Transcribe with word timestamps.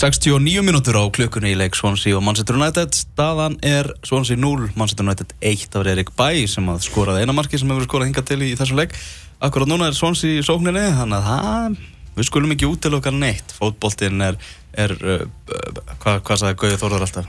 69 0.00 0.62
mínútur 0.64 0.96
á 0.96 1.04
klukkunni 1.12 1.50
í 1.52 1.56
leik 1.60 1.74
Swansea 1.76 2.16
og 2.16 2.22
Manchester 2.24 2.56
United. 2.56 2.94
Staðan 2.96 3.58
er 3.60 3.84
Swansea 4.00 4.38
0, 4.40 4.70
Manchester 4.72 5.04
United 5.04 5.34
1 5.44 5.76
af 5.76 5.90
Erik 5.92 6.14
Bæ 6.16 6.46
sem 6.48 6.70
að 6.72 6.86
skoraði 6.86 7.26
einamarki 7.26 7.60
sem 7.60 7.68
hefur 7.68 7.84
skorað 7.84 8.08
hinga 8.08 8.22
til 8.24 8.38
í, 8.40 8.54
þessum 8.56 8.80
leik. 8.80 8.94
Akkurat 9.44 9.68
núna 9.68 9.90
er 9.90 9.98
Swansea 9.98 10.40
í 10.40 10.46
sókninni 10.46 10.86
þannig 10.96 11.18
að 11.18 11.28
það, 11.28 11.76
við 12.16 12.28
skulum 12.30 12.54
ekki 12.56 12.70
út 12.70 12.80
til 12.80 12.94
okkar 12.96 13.18
neitt. 13.18 13.52
Fótboltinn 13.58 14.24
er, 14.24 14.40
er 14.72 14.96
uh, 15.04 15.26
hvað 16.00 16.24
hva 16.30 16.38
sagði 16.46 16.60
Gauði 16.64 16.80
Þórðar 16.80 17.04
alltaf? 17.10 17.28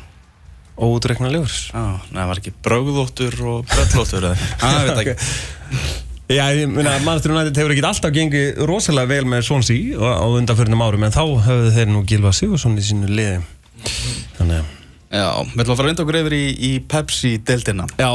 Ódreikna 0.82 1.34
ljúrs 1.34 1.58
Já, 1.74 1.84
það 2.08 2.30
var 2.32 2.40
ekki 2.40 2.56
brögðóttur 2.64 3.36
og 3.52 3.68
brellóttur 3.68 4.32
það 4.64 4.88
veit 4.88 5.02
ekki 5.04 5.18
Já, 6.32 6.46
ég 6.56 6.70
meina, 6.72 6.94
Manchester 7.04 7.34
United 7.34 7.58
hefur 7.60 7.74
ekki 7.74 7.82
alltaf 7.84 8.12
gengið 8.16 8.60
rosalega 8.70 9.10
vel 9.10 9.26
með 9.28 9.42
Swansea 9.50 10.12
á 10.16 10.24
undanförnum 10.32 10.84
árum 10.86 11.04
en 11.04 11.12
þá 11.12 11.26
höfðu 11.44 11.72
þeir 11.76 11.90
nú 11.92 12.04
Gilva 12.08 12.32
Sigursson 12.32 12.78
í 12.80 12.84
sínu 12.88 13.10
liði. 13.12 13.42
Þannig 14.38 14.62
að 14.62 14.70
Já, 15.12 15.26
við 15.44 15.60
ætlum 15.60 15.74
að 15.74 15.82
fara 15.82 15.90
vinda 15.90 16.06
okkur 16.06 16.18
yfir 16.22 16.36
í, 16.38 16.46
í 16.56 16.70
Pepsi-deltina 16.88 17.88
Já. 18.00 18.14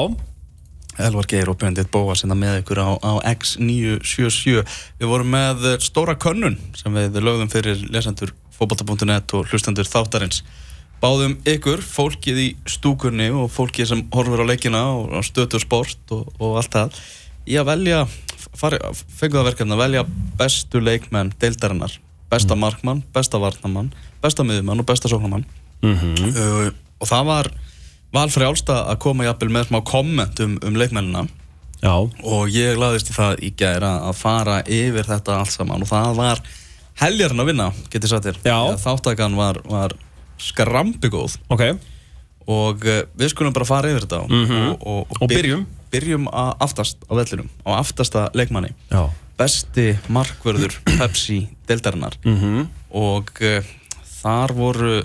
Elvar 1.10 1.29
Geir 1.29 1.52
og 1.52 1.59
Björndit 1.60 1.91
Bóa 1.93 2.16
sinna 2.16 2.38
með 2.41 2.62
ykkur 2.62 2.80
á, 2.80 2.91
á 2.97 3.12
X977 3.34 4.65
Við 4.96 5.12
vorum 5.12 5.37
með 5.37 5.69
stóra 5.85 6.16
könnun 6.16 6.57
sem 6.80 6.96
við 6.96 7.21
lögðum 7.21 7.52
fyrir 7.52 7.85
lesendur 7.93 8.33
fókbalta.net 8.57 9.37
og 9.37 9.52
hlustendur 9.52 9.93
þáttarins. 9.93 10.41
Báðum 11.05 11.37
ykkur, 11.45 11.85
fólkið 11.85 12.41
í 12.41 12.48
stúkunni 12.65 13.29
og 13.29 13.52
fólkið 13.52 13.93
sem 13.93 14.07
horfur 14.16 14.41
á 14.41 14.48
leikina 14.48 14.87
og 14.96 15.21
stötu 15.29 15.60
sport 15.60 16.16
og, 16.16 16.32
og 16.41 16.57
allt 16.63 16.73
það 16.80 17.01
í 17.47 17.59
að 17.61 17.71
velja 17.71 18.07
fengu 18.57 19.37
það 19.37 19.49
verkefni 19.51 19.77
að 19.77 19.83
velja 19.83 20.02
bestu 20.39 20.80
leikmenn 20.80 21.33
deildarinnar, 21.41 21.95
besta 22.33 22.57
mm. 22.57 22.63
markmann 22.65 23.03
besta 23.15 23.41
varnamann, 23.43 23.93
besta 24.23 24.47
miðjumann 24.47 24.83
og 24.83 24.88
besta 24.88 25.11
sóknamann 25.13 25.47
mm 25.83 25.95
-hmm. 25.95 26.37
uh, 26.37 26.71
og 27.01 27.09
það 27.09 27.25
var 27.25 27.51
valfri 28.13 28.45
álsta 28.45 28.85
að 28.91 28.99
koma 28.99 29.25
jafnvel 29.25 29.51
með 29.53 29.69
smá 29.69 29.80
komment 29.85 30.41
um, 30.41 30.59
um 30.63 30.77
leikmennina 30.77 31.27
Já. 31.83 32.11
og 32.23 32.49
ég 32.49 32.79
laðist 32.79 33.11
í 33.11 33.15
það 33.15 33.43
í 33.43 33.53
gæra 33.57 34.01
að 34.09 34.15
fara 34.16 34.63
yfir 34.63 35.05
þetta 35.05 35.41
allt 35.41 35.53
saman 35.53 35.83
og 35.83 35.88
það 35.88 36.16
var 36.16 36.41
heljarinn 36.97 37.41
að 37.41 37.47
vinna, 37.47 37.73
getur 37.91 38.09
sagt 38.09 38.25
þér 38.25 38.41
þáttakann 38.81 39.37
var, 39.37 39.60
var 39.69 39.93
skrambi 40.38 41.09
góð 41.09 41.37
okay. 41.49 41.77
og 42.47 42.85
uh, 42.87 43.03
við 43.19 43.29
skulum 43.29 43.53
bara 43.53 43.69
fara 43.69 43.91
yfir 43.91 44.07
þetta 44.07 44.25
mm 44.29 44.47
-hmm. 44.47 44.71
og, 44.71 44.87
og, 44.87 45.07
og, 45.10 45.23
og 45.23 45.29
byrjum 45.29 45.66
byrjum 45.97 46.29
að 46.29 46.52
aftast 46.69 47.02
á 47.09 47.13
vellinum 47.16 47.51
á 47.65 47.71
aftasta 47.80 48.29
leikmanni 48.37 48.73
Já. 48.93 49.09
besti 49.41 49.89
markverður 50.13 50.79
Pepsi 50.85 51.43
deltarinnar 51.69 52.19
mm 52.25 52.38
-hmm. 52.41 52.66
og 52.91 53.33
uh, 53.41 53.75
þar 54.23 54.55
voru 54.55 54.97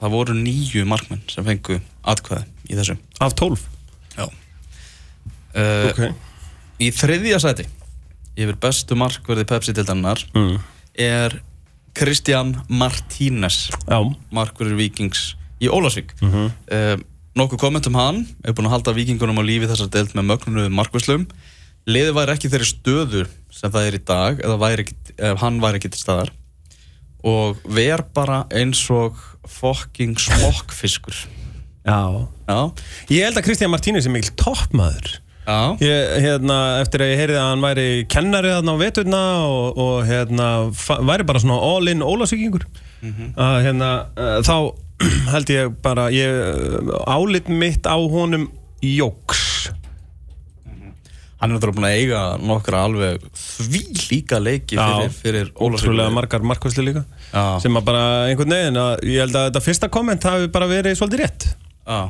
það 0.00 0.10
voru 0.16 0.34
nýju 0.34 0.84
markmenn 0.88 1.22
sem 1.30 1.44
fengu 1.44 1.80
atkvæði 2.02 2.48
í 2.70 2.78
þessu 2.78 2.96
af 3.20 3.36
tólf? 3.38 3.68
Já 4.16 4.26
uh, 4.26 5.90
okay. 5.90 6.12
í 6.82 6.90
þriðja 6.94 7.40
sæti 7.42 7.68
yfir 8.32 8.56
bestu 8.60 8.96
markverði 8.98 9.46
Pepsi 9.48 9.74
deltarinnar 9.76 10.22
mm. 10.32 10.58
er 10.94 11.38
Kristján 11.96 12.54
Martínez 12.72 13.66
markverður 14.32 14.78
Vikings 14.80 15.34
í 15.62 15.68
Ólasvík 15.68 16.14
mm 16.20 16.30
-hmm. 16.30 16.52
uh, 16.72 16.96
nokkuð 17.38 17.60
komment 17.60 17.86
um 17.88 17.98
hann. 17.98 18.22
Hefur 18.44 18.60
búin 18.60 18.70
að 18.70 18.76
halda 18.76 18.96
vikingunum 18.96 19.40
á 19.40 19.44
lífi 19.44 19.70
þessar 19.70 19.90
deilt 19.92 20.14
með 20.16 20.30
mögnunuðu 20.32 20.72
markvæslum 20.76 21.26
liði 21.90 22.14
væri 22.14 22.36
ekki 22.36 22.50
þeirri 22.52 22.68
stöðu 22.68 23.24
sem 23.52 23.72
það 23.72 23.88
er 23.88 23.96
í 23.96 24.02
dag 24.06 24.42
eða 24.42 24.58
væri 24.60 24.84
ekki, 24.86 24.96
hann 25.42 25.58
væri 25.62 25.80
ekki 25.80 25.92
til 25.94 26.02
staðar. 26.02 26.30
Og 27.26 27.58
ver 27.70 28.02
bara 28.14 28.42
eins 28.54 28.82
og 28.90 29.18
fokking 29.46 30.18
smokkfiskur. 30.18 31.16
Já. 31.86 32.28
Já. 32.46 32.58
Ég 33.10 33.26
held 33.26 33.38
að 33.38 33.46
Kristján 33.46 33.72
Martínez 33.72 34.06
er 34.06 34.14
mikil 34.14 34.34
toppmaður. 34.38 35.18
Já. 35.42 35.74
Ég, 35.82 36.12
hérna, 36.22 36.56
Eftir 36.84 37.02
að 37.02 37.10
ég 37.10 37.18
heyrði 37.18 37.38
að 37.40 37.48
hann 37.48 37.64
væri 37.64 37.86
kennari 38.10 38.52
þarna 38.52 38.74
á 38.78 38.82
veturna 38.82 39.22
og, 39.42 39.80
og 39.82 39.96
hérna, 40.06 40.48
væri 41.02 41.26
bara 41.26 41.42
svona 41.42 41.58
all-in 41.66 42.04
ólasvíkingur 42.06 42.68
mm 43.02 43.10
-hmm. 43.10 43.32
hérna, 43.66 43.88
uh, 44.14 44.38
þá 44.46 44.54
held 45.34 45.52
ég 45.52 45.76
bara 45.84 46.08
ég, 46.14 46.90
álit 47.10 47.48
mitt 47.48 47.86
á 47.88 47.96
honum 47.96 48.48
jóks. 48.82 49.70
Hann 51.42 51.50
er 51.50 51.56
náttúrulega 51.56 51.74
búin 51.74 51.88
að 51.88 51.96
eiga 51.98 52.18
nokkra 52.38 52.84
alveg 52.86 53.22
því 53.34 53.80
líka 54.12 54.38
leiki 54.38 54.76
fyrir, 54.78 55.14
fyrir 55.16 55.48
ótrúlega 55.58 56.12
margar 56.14 56.44
markvæsli 56.46 56.84
líka. 56.86 57.02
Já. 57.32 57.58
sem 57.64 57.78
að 57.78 57.86
bara 57.88 58.02
einhvern 58.28 58.54
veginn 58.54 58.78
að 58.78 58.92
ég 59.08 59.24
held 59.24 59.38
að 59.40 59.48
þetta 59.48 59.62
fyrsta 59.64 59.88
komment 59.90 60.26
hafi 60.28 60.50
bara 60.54 60.68
verið 60.70 60.98
svolítið 61.00 61.24
rétt. 61.24 61.48
Já. 61.82 62.00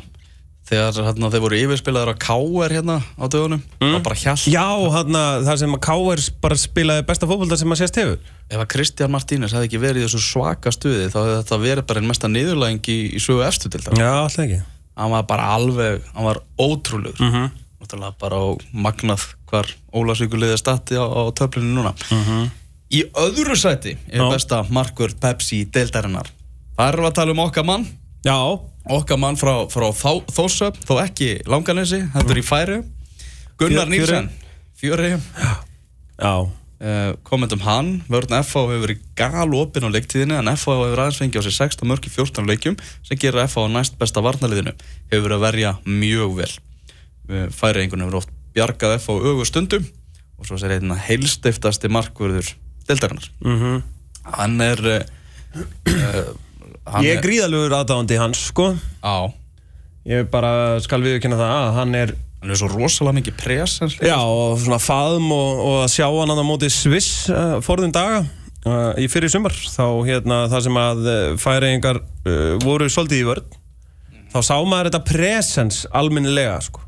Þegar 0.73 1.09
hérna, 1.09 1.31
þeir 1.33 1.45
voru 1.45 1.61
yfirspilaður 1.61 2.13
á 2.13 2.23
K.R. 2.27 2.75
hérna 2.77 2.99
á 2.99 3.25
dögunum 3.29 3.63
mm. 3.79 4.11
hjall... 4.25 4.37
Já, 4.51 4.67
hérna, 4.97 5.23
það 5.47 5.63
sem 5.63 5.79
að 5.79 5.83
K.R. 5.87 6.27
bara 6.43 6.61
spilaði 6.65 7.07
besta 7.13 7.31
fólkvölda 7.31 7.61
sem 7.61 7.77
að 7.77 7.83
sést 7.85 8.03
hefur 8.03 8.21
Ef 8.53 8.61
að 8.61 8.69
Kristján 8.75 9.13
Martínez 9.13 9.55
hefði 9.55 9.71
ekki 9.71 9.81
verið 9.81 10.03
í 10.03 10.09
þessu 10.09 10.23
svaka 10.27 10.73
stuði 10.75 11.09
þá 11.13 11.19
hefði 11.23 11.39
þetta 11.39 11.63
verið 11.63 11.89
bara 11.89 12.03
einn 12.03 12.11
mesta 12.11 12.33
niðurlæging 12.33 12.93
í, 12.93 13.01
í 13.17 13.23
sögu 13.23 13.47
eftir 13.47 13.73
til 13.73 13.85
það 13.85 14.03
Já, 14.03 14.13
alltaf 14.13 14.47
ekki 14.47 14.63
Hann 14.93 15.13
var 15.15 15.23
bara 15.25 15.53
alveg, 15.55 16.03
hann 16.13 16.27
var 16.29 16.43
ótrúlegur 16.61 17.21
mm 17.23 17.33
-hmm 17.33 17.51
náttúrulega 17.83 18.15
bara 18.19 18.39
á 18.39 18.47
magnað 18.73 19.25
hvar 19.51 19.69
Ólarsvíkulegði 19.93 20.59
stati 20.59 20.97
á, 20.97 21.05
á 21.05 21.23
töflinu 21.35 21.75
núna 21.75 21.93
mhm. 22.11 22.23
-huh. 22.23 22.51
í 22.91 23.05
öðru 23.13 23.57
sæti 23.57 23.97
er 24.09 24.29
besta 24.31 24.65
markur 24.71 25.13
Pepsi 25.21 25.65
deildarinnar 25.65 26.31
það 26.77 26.89
er 26.89 27.01
að 27.01 27.15
tala 27.15 27.33
um 27.33 27.39
okkar 27.39 27.65
mann 27.65 27.87
Já. 28.23 28.39
okkar 28.87 29.19
mann 29.19 29.39
frá, 29.39 29.67
frá 29.71 29.89
Þórsöp 30.31 30.79
þó 30.87 30.97
ekki 31.03 31.37
langanesi, 31.47 32.03
er 32.03 32.39
í 32.39 32.45
færi 32.47 32.81
Gunnar 33.59 33.91
Nýrsen 33.91 34.31
fjöri 34.79 35.15
uh, 36.83 37.15
kommentum 37.27 37.63
hann, 37.63 37.93
vörðin 38.11 38.43
FH 38.43 38.65
hefur 38.67 38.83
verið 38.83 39.03
gal 39.19 39.55
opinn 39.59 39.87
á 39.87 39.95
leiktíðinu 39.95 40.39
en 40.41 40.51
FH 40.55 40.75
hefur 40.75 41.03
aðeins 41.05 41.21
fengið 41.23 41.43
á 41.43 41.47
sig 41.47 41.57
16 41.59 41.91
mörg 41.91 42.07
í 42.07 42.13
14 42.15 42.51
leikjum 42.51 42.79
sem 43.07 43.21
gerir 43.23 43.47
FH 43.47 43.69
næst 43.71 43.99
besta 44.01 44.23
varnaliðinu 44.25 44.75
hefur 45.13 45.27
verið 45.29 45.39
að 45.39 45.47
verja 45.47 45.75
mjög 45.87 46.37
vel. 46.41 46.53
Færiðingun 47.55 48.03
hefur 48.03 48.21
oft 48.23 48.33
bjargað 48.57 48.97
F 48.99 49.11
á 49.11 49.15
augur 49.15 49.49
stundum. 49.49 49.87
Og 50.43 50.49
svo 50.49 50.59
er 50.59 50.75
einna 50.75 50.99
heilstiftasti 50.99 51.91
markverður 51.93 52.51
deltarinnar 52.89 53.29
mm 53.45 53.59
-hmm. 53.59 53.83
hann 54.39 54.61
er 54.61 54.81
uh, 54.91 56.35
hann 56.89 57.07
ég 57.07 57.19
er 57.19 57.25
gríðalugur 57.25 57.77
aðdáðandi 57.79 58.19
hans 58.21 58.43
sko. 58.51 58.73
Á. 59.05 59.31
Ég 60.09 60.29
bara 60.33 60.81
skal 60.83 61.03
viðkynna 61.05 61.39
það 61.39 61.57
að 61.57 61.73
hann 61.79 61.97
er 61.99 62.15
hann 62.43 62.51
er 62.51 62.59
svo 62.59 62.73
rosalega 62.73 63.21
mikið 63.21 63.37
pres 63.39 63.77
já 64.03 64.17
og 64.19 64.57
svona 64.59 64.81
faðum 64.83 65.29
og, 65.31 65.61
og 65.63 65.77
að 65.85 65.93
sjá 65.95 66.09
hann 66.11 66.33
á 66.35 66.43
móti 66.43 66.71
Sviss 66.75 67.29
uh, 67.31 67.61
forðum 67.63 67.95
daga 67.95 68.25
uh, 68.67 68.93
í 68.99 69.07
fyrir 69.13 69.31
sumar. 69.31 69.55
Þá 69.55 69.87
hérna 70.09 70.45
það 70.51 70.67
sem 70.67 70.81
að 70.83 71.11
færiðingar 71.43 72.03
voru 72.63 72.91
svolítið 72.91 73.23
í 73.23 73.29
vörð 73.31 73.59
þá 74.33 74.41
sá 74.47 74.55
maður 74.65 74.89
þetta 74.89 75.03
presens 75.09 75.83
alminnilega 75.93 76.57
sko. 76.65 76.83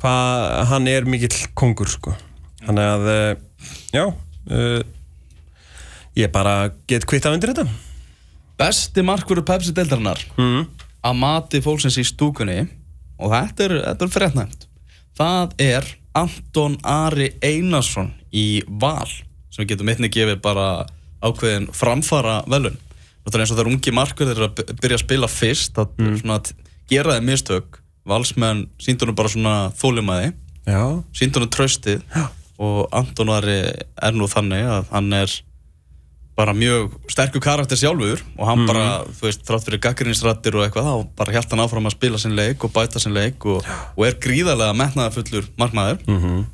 Hvað 0.00 0.44
hann 0.70 0.88
er 0.92 1.08
mikill 1.08 1.34
kongur 1.56 1.90
sko. 1.90 2.14
þannig 2.66 2.86
að 2.90 3.04
eh, 3.12 3.36
já 3.94 4.04
uh, 4.10 4.80
ég 6.18 6.32
bara 6.34 6.72
get 6.90 7.06
kvitt 7.06 7.26
af 7.28 7.36
undir 7.36 7.52
þetta 7.52 7.66
Besti 8.56 9.04
markveru 9.04 9.44
Pepsi 9.46 9.74
deildarinnar 9.76 10.22
mm. 10.38 10.64
að 11.04 11.20
mati 11.20 11.60
fólksins 11.64 11.98
í 12.00 12.06
stúkunni 12.06 12.62
og 13.20 13.32
þetta 13.32 13.66
er, 13.66 13.76
þetta 13.90 14.06
er 14.06 14.14
frednæmt 14.14 14.66
það 15.16 15.56
er 15.62 15.88
Anton 16.16 16.76
Ari 16.84 17.30
Einarsson 17.44 18.12
í 18.32 18.62
Val 18.80 19.08
sem 19.52 19.62
við 19.62 19.74
getum 19.74 19.92
einnig 19.92 20.12
gefið 20.14 20.40
bara 20.44 20.68
ákveðin 21.24 21.68
framfara 21.76 22.40
velun 22.48 22.78
það 23.26 23.34
er 23.34 23.44
eins 23.44 23.52
og 23.52 23.60
er 23.60 23.70
ungi 23.72 23.94
markverðir 23.94 24.46
að 24.46 24.62
byrja 24.80 25.00
að 25.00 25.04
spila 25.04 25.30
fyrst 25.30 25.80
að, 25.82 25.92
mm. 26.00 26.38
gera 26.88 27.16
þeim 27.16 27.30
mistök 27.32 27.80
valsmenn 28.06 28.66
síndunum 28.80 29.16
bara 29.18 29.32
svona 29.32 29.54
þólumæði 29.76 30.32
síndunum 31.16 31.50
tröstið 31.52 32.04
Já. 32.14 32.28
og 32.62 32.86
Anton 32.94 33.32
Ari 33.34 33.58
er 33.66 34.16
nú 34.16 34.28
þannig 34.30 34.64
að 34.70 34.92
hann 34.92 35.12
er 35.18 35.34
bara 36.36 36.52
mjög 36.56 36.92
sterkur 37.10 37.42
karakter 37.44 37.78
sjálfur 37.80 38.20
og 38.36 38.48
hann 38.48 38.62
mm. 38.62 38.68
bara, 38.68 38.88
þú 39.18 39.28
veist, 39.28 39.44
þrátt 39.48 39.68
fyrir 39.68 39.82
gaggrinsrættir 39.86 40.58
og 40.58 40.66
eitthvað, 40.66 40.90
þá 40.90 41.14
bara 41.16 41.36
hjælt 41.36 41.54
hann 41.54 41.64
áfram 41.64 41.88
að 41.88 41.96
spila 41.96 42.20
sin 42.20 42.36
leik 42.36 42.66
og 42.66 42.74
bæta 42.74 43.02
sin 43.02 43.16
leik 43.16 43.46
og, 43.48 43.64
og 43.96 44.06
er 44.08 44.18
gríðarlega 44.20 44.76
metnaðafullur 44.76 45.48
markmaður 45.56 46.02
mm 46.04 46.18
-hmm. 46.22 46.44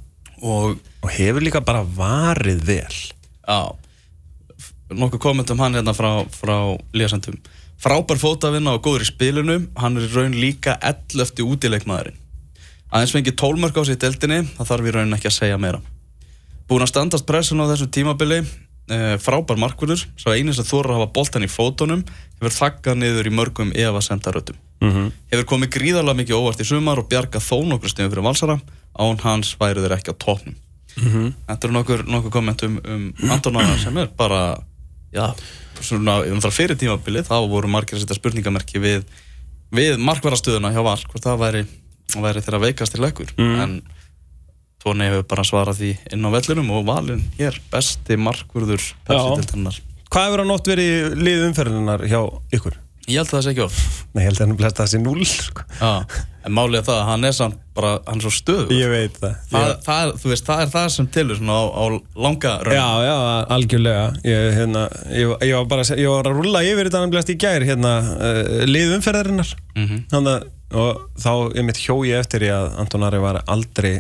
og, 0.43 0.79
og 1.03 1.11
hefur 1.11 1.43
líka 1.43 1.61
bara 1.61 1.83
varið 1.83 2.63
vel 2.67 3.01
Já 3.43 3.75
nokkuð 4.93 5.21
kommentum 5.21 5.61
hann 5.61 5.75
hérna 5.75 5.95
frá, 5.97 6.27
frá 6.31 6.79
Líasandum 6.93 7.41
Frábær 7.83 8.21
fótavinn 8.21 8.69
og 8.71 8.79
góður 8.85 9.03
í 9.03 9.09
spilinu, 9.09 9.57
hann 9.75 9.99
er 9.99 10.05
í 10.07 10.11
raun 10.13 10.37
líka 10.39 10.77
11. 10.87 11.41
útileikmaðurinn. 11.43 12.15
Aðeins 12.95 13.15
fengið 13.17 13.35
tólmörk 13.41 13.75
á 13.75 13.83
sér 13.83 13.97
í 13.97 14.03
deltinni, 14.05 14.37
það 14.55 14.69
þarf 14.69 14.87
í 14.87 14.93
raun 14.95 15.17
ekki 15.17 15.27
að 15.27 15.35
segja 15.35 15.57
meira. 15.59 15.81
Búin 16.71 16.85
að 16.85 16.93
standast 16.93 17.27
pressun 17.27 17.59
á 17.59 17.67
þessu 17.73 17.89
tímabili, 17.91 18.39
frábær 19.23 19.59
markvörður 19.63 20.05
svo 20.17 20.35
einu 20.35 20.53
sem 20.57 20.65
þóra 20.69 20.93
að 20.93 20.99
hafa 21.01 21.13
boltan 21.17 21.47
í 21.47 21.51
fótunum 21.51 22.05
hefur 22.41 22.55
þakkað 22.59 22.99
niður 23.03 23.31
í 23.31 23.35
mörgum 23.39 23.73
efa 23.75 24.01
sendarötum 24.05 24.57
Mhm. 24.83 25.13
hefur 25.31 25.45
komið 25.47 25.71
gríðarlega 25.77 26.19
mikið 26.19 26.39
óvart 26.41 26.61
í 26.61 26.67
sumar 26.67 26.99
og 26.99 27.09
bjargað 27.09 27.45
þó 27.47 27.57
nokkur 27.71 27.89
stegum 27.93 28.11
fyrir 28.11 28.25
valsara 28.27 28.57
án 28.99 29.21
hans 29.23 29.55
væru 29.61 29.81
þeir 29.85 29.97
ekki 29.99 30.11
á 30.13 30.17
topnum 30.19 30.55
Mhm. 30.97 31.33
Þetta 31.49 31.65
eru 31.65 31.73
nokkur, 31.73 32.03
nokkur 32.05 32.31
komment 32.31 32.63
um, 32.67 32.75
um 32.85 33.13
Antonána 33.31 33.79
sem 33.81 33.97
er 33.97 34.09
bara 34.17 34.59
já, 35.15 35.35
svona, 35.81 36.19
fyrir 36.53 36.77
tímabilið 36.77 37.29
þá 37.31 37.49
voru 37.49 37.69
margir 37.69 37.97
að 37.97 38.03
setja 38.05 38.19
spurningamerki 38.19 38.79
við, 38.79 39.05
við 39.73 39.97
markvarastöðuna 40.05 40.73
hjá 40.75 40.83
Val 40.85 40.99
hvort 41.01 41.25
það 41.25 41.39
væri, 41.41 41.63
væri 42.13 42.43
þeirra 42.45 42.61
veikast 42.61 42.93
til 42.93 43.01
lekkur 43.07 43.33
Mhm. 43.39 43.61
en 43.63 43.83
Tóni 44.83 45.07
hefur 45.07 45.27
bara 45.31 45.45
svarað 45.47 45.79
því 45.79 45.91
inn 46.17 46.27
á 46.27 46.31
vellunum 46.35 46.71
og 46.75 46.87
valin 46.89 47.21
hér, 47.39 47.59
besti 47.71 48.17
markvörður 48.19 48.83
Pepsi-dildarinnar 49.07 49.77
Hvað 50.13 50.27
hefur 50.29 50.43
hann 50.43 50.55
oft 50.57 50.69
verið 50.69 50.89
í 50.93 51.21
lið 51.23 51.45
umferðinar 51.49 52.03
hjá 52.11 52.19
ykkur? 52.59 52.75
Ég 53.11 53.19
held 53.19 53.31
að 53.33 53.35
það 53.35 53.45
sé 53.45 53.53
ekki 53.53 53.63
of 53.65 53.79
Nei, 54.13 54.21
ég 54.23 54.29
held 54.29 54.37
að 54.39 54.45
hann 54.45 54.59
blesta 54.61 54.85
þessi 54.85 54.99
núl. 55.03 55.25
Já, 55.81 55.89
en 56.47 56.55
málið 56.55 56.77
er 56.79 56.85
það 56.87 56.99
að 57.01 57.09
hann 57.09 57.27
er 57.27 57.35
samt 57.35 57.57
bara, 57.75 57.93
hann 58.07 58.21
er 58.21 58.27
svo 58.27 58.33
stöður 58.37 58.75
Ég 58.77 58.93
veit 58.93 59.17
það. 59.19 59.35
Það, 59.51 59.73
það, 59.87 60.03
er, 60.05 60.13
þú 60.23 60.31
veist, 60.33 60.47
það 60.47 60.63
er 60.63 60.71
það 60.75 60.87
sem 60.97 61.09
tilur 61.17 61.41
svona 61.41 61.57
á, 61.59 61.65
á 61.67 61.85
langa 62.27 62.55
raun 62.63 62.77
Já, 62.77 62.87
já, 63.07 63.17
algjörlega. 63.57 64.05
Ég, 64.29 64.47
hérna, 64.59 64.85
ég, 65.11 65.35
ég 65.49 65.57
var 65.59 65.69
bara 65.73 65.87
að 65.87 66.03
ég 66.03 66.13
var 66.15 66.31
að 66.31 66.39
rúlla 66.39 66.65
yfir 66.69 66.91
þetta 66.91 67.03
hann 67.03 67.15
blest 67.15 67.33
í 67.35 67.39
gær 67.43 67.67
hérna, 67.67 67.95
uh, 68.19 68.43
lið 68.71 68.97
umferðarinnar. 68.99 69.55
Mhm. 69.79 70.05
Þannig 70.13 70.37
að 70.37 70.51
og 70.73 71.01
þá 71.21 71.33
ég 71.59 71.67
mitt 71.69 71.81
hjó 71.83 71.99
ég 72.09 72.23
eftir 72.23 72.47
ég 72.47 72.55
að 72.57 72.79
Anton 72.81 73.03
Ari 73.05 73.19
var 73.21 73.43
aldrei 73.53 73.99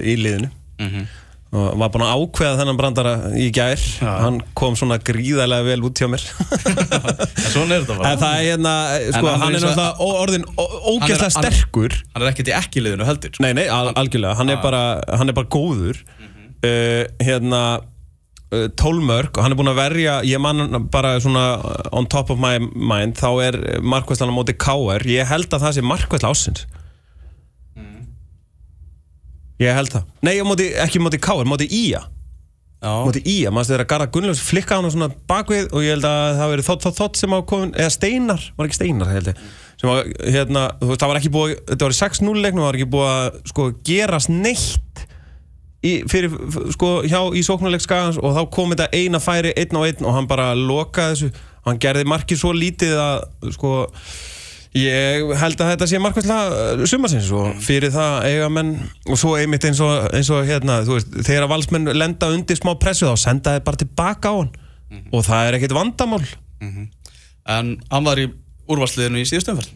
í 0.00 0.14
liðinu. 0.20 0.50
Mhm. 0.80 1.08
og 1.50 1.72
var 1.80 1.88
búin 1.90 2.04
að 2.06 2.12
ákveða 2.14 2.58
þennan 2.60 2.76
brandara 2.78 3.12
í 3.34 3.48
gær. 3.50 3.80
Hann 4.06 4.36
kom 4.54 4.76
svona 4.78 5.00
gríðarlega 5.02 5.66
vel 5.66 5.80
út 5.88 5.98
hjá 5.98 6.06
mér. 6.12 6.22
En 7.40 7.50
svona 7.50 7.74
er 7.74 7.82
þetta 7.82 7.96
bara. 7.98 8.12
En 8.12 8.20
það 8.20 8.34
er 8.36 8.44
hérna, 8.46 8.74
sko, 9.10 9.26
hann 9.26 9.40
hann 9.42 9.56
er 9.58 9.64
náttúrulega 9.64 10.06
orðin 10.22 10.46
ógeðslega 10.54 11.26
er- 11.26 11.34
sterkur. 11.34 11.96
Hann 12.14 12.22
er 12.22 12.30
ekkert 12.30 12.52
í 12.52 12.54
ekki 12.54 12.84
liðinu 12.86 13.08
heldur. 13.08 13.34
Sko. 13.34 13.42
Nei, 13.42 13.52
nei, 13.58 13.66
al 13.66 13.90
algjörlega, 13.98 14.36
hann 14.38 14.54
er, 14.54 14.60
bara, 14.62 14.82
hann 15.10 15.32
er 15.32 15.36
bara 15.40 15.50
góður. 15.50 15.98
Uh, 16.62 17.04
Hérna 17.24 17.62
uh, 18.52 18.66
Tólmörk 18.78 19.34
og 19.38 19.42
hann 19.46 19.54
er 19.54 19.58
búinn 19.58 19.70
að 19.72 19.78
verja 19.80 20.16
ég 20.28 20.38
man 20.42 20.86
bara 20.92 21.14
svona 21.22 21.44
uh, 21.58 21.86
on 21.96 22.06
top 22.10 22.30
of 22.34 22.38
my 22.42 22.58
mind 22.60 23.16
þá 23.18 23.30
er 23.46 23.58
markvæslan 23.82 24.30
á 24.30 24.34
móti 24.36 24.54
KR 24.60 25.02
ég 25.08 25.26
held 25.30 25.48
að 25.56 25.64
það 25.66 25.76
sé 25.78 25.84
markvæsla 25.86 26.30
ásins 26.34 26.66
Ég 29.60 29.76
held 29.76 29.92
það. 29.92 30.08
Nei, 30.24 30.34
móti, 30.46 30.70
ekki 30.80 31.02
móti 31.02 31.20
á 31.20 31.34
móti 31.44 31.68
IA. 31.68 32.06
Já, 32.80 32.92
Móti 33.04 33.20
IA, 33.28 33.50
maður 33.52 33.74
þegar 33.74 33.86
Garðar 33.90 34.08
Gunnlaugs 34.14 34.40
flikka 34.40 34.78
hann 34.78 34.88
svona 34.88 35.10
bakvið 35.28 35.66
og 35.76 35.82
ég 35.84 35.92
held 35.92 36.06
að 36.08 36.38
það 36.38 36.52
verið 36.54 36.68
þótt, 36.70 36.84
þótt, 36.86 36.96
þótt 36.96 37.18
sem 37.20 37.34
á 37.36 37.38
komin, 37.50 37.74
eða 37.76 37.92
Steinar, 37.92 38.46
var 38.56 38.68
ekki 38.68 38.78
Steinar 38.78 39.10
held 39.12 39.28
ég, 39.28 39.42
sem 39.82 39.90
var, 39.90 40.08
hérna, 40.24 40.62
þú 40.80 40.88
veist, 40.88 41.02
það 41.02 41.10
var 41.10 41.20
ekki 41.20 41.32
búið, 41.34 41.52
þetta 41.68 41.86
var 41.86 41.92
í 41.92 41.98
6-0 41.98 42.40
leiknum, 42.40 42.62
það 42.62 42.70
var 42.70 42.78
ekki 42.78 42.88
búið 42.94 43.10
að, 43.10 43.36
sko, 43.52 43.66
gerast 43.90 44.32
neitt 44.32 45.02
í, 45.84 45.92
fyrir, 46.08 46.38
sko, 46.78 46.90
hjá 47.04 47.20
í 47.36 47.44
sóknarleik 47.44 47.84
skagans 47.84 48.22
og 48.24 48.32
þá 48.38 48.42
kom 48.56 48.72
þetta 48.72 48.88
eina 48.96 49.20
færi, 49.20 49.52
einn 49.60 49.76
á 49.76 49.82
einn 49.84 50.08
og 50.08 50.16
hann 50.16 50.32
bara 50.32 50.50
lokaði 50.56 51.18
þessu, 51.18 51.46
hann 51.68 51.84
gerði 51.84 52.08
markið 52.08 52.40
svo 52.46 52.54
lítið 52.56 52.96
að, 52.96 53.28
sko, 53.58 53.74
Ég 54.78 55.24
held 55.34 55.58
að 55.64 55.70
þetta 55.72 55.86
sé 55.90 55.98
markværslega 55.98 56.86
sumarsins 56.86 57.30
og 57.34 57.56
fyrir 57.64 57.90
það 57.90 58.26
eiga 58.28 58.50
menn 58.54 58.68
og 59.10 59.18
svo 59.18 59.32
einmitt 59.34 59.64
eins 59.66 59.80
og, 59.82 60.04
eins 60.14 60.28
og 60.30 60.44
hérna, 60.46 60.76
þú 60.86 60.94
veist, 60.94 61.16
þegar 61.26 61.48
valsmenn 61.50 61.90
lenda 61.98 62.28
undir 62.30 62.58
smá 62.60 62.76
pressu 62.78 63.08
þá 63.08 63.16
senda 63.18 63.56
þeir 63.56 63.64
bara 63.66 63.80
tilbaka 63.82 64.30
á 64.30 64.34
hann. 64.38 64.52
Og 65.10 65.24
það 65.26 65.48
er 65.48 65.58
ekkit 65.58 65.74
vandamál. 65.74 66.22
En 67.50 67.72
hann 67.90 68.06
var 68.06 68.22
í 68.22 68.28
úrvarsliðinu 68.70 69.24
í 69.24 69.26
síðustu 69.26 69.56
umferð. 69.56 69.72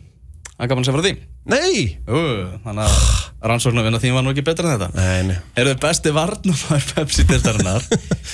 Hann 0.55 0.71
gaf 0.71 0.79
hann 0.79 0.87
sem 0.87 0.95
frá 0.95 1.03
því. 1.03 1.15
Nei! 1.51 1.99
Ú, 2.07 2.21
Þannig 2.63 2.87
að 2.87 3.51
rannsóknarvinna 3.51 3.99
þín 4.01 4.15
var 4.15 4.23
nú 4.25 4.31
ekki 4.31 4.47
betra 4.47 4.71
en 4.71 4.79
þetta. 4.79 4.91
Nei, 4.95 5.33
nei. 5.33 5.41
Er 5.59 5.73
þau 5.73 5.81
besti 5.83 6.13
varnumar 6.15 6.87
Pepsi-dildarinnar 6.95 7.83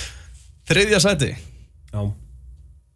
Þriðja 0.69 1.01
sæti. 1.03 1.31
Já. 1.89 2.05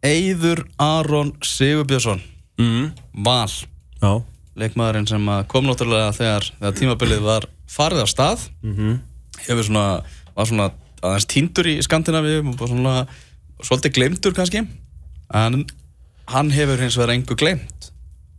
Eyður 0.06 0.62
Aron 0.80 1.34
Sigurbjörnsson 1.44 2.22
mm. 2.60 2.86
Val. 3.26 3.50
Já. 4.00 4.12
Leikmaðurinn 4.56 5.08
sem 5.10 5.28
að 5.28 5.44
kom 5.52 5.66
náttúrulega 5.68 6.14
þegar, 6.16 6.48
þegar 6.60 6.78
tímabilið 6.80 7.26
var 7.26 7.50
farið 7.68 8.06
af 8.06 8.12
stað. 8.12 8.48
Mm 8.64 8.96
hefur 9.44 9.66
svona, 9.66 9.84
var 10.36 10.48
svona 10.48 10.70
aðeins 11.04 11.28
týndur 11.30 11.68
í 11.70 11.76
Skandinavíu 11.84 12.42
og 12.54 12.64
svona 12.64 12.96
svolítið 13.64 13.96
glemtur 13.98 14.36
kannski. 14.36 14.64
En 15.34 15.64
hann 16.32 16.50
hefur 16.54 16.80
hins 16.82 16.98
vegar 16.98 17.14
engu 17.14 17.36
glemt 17.38 17.90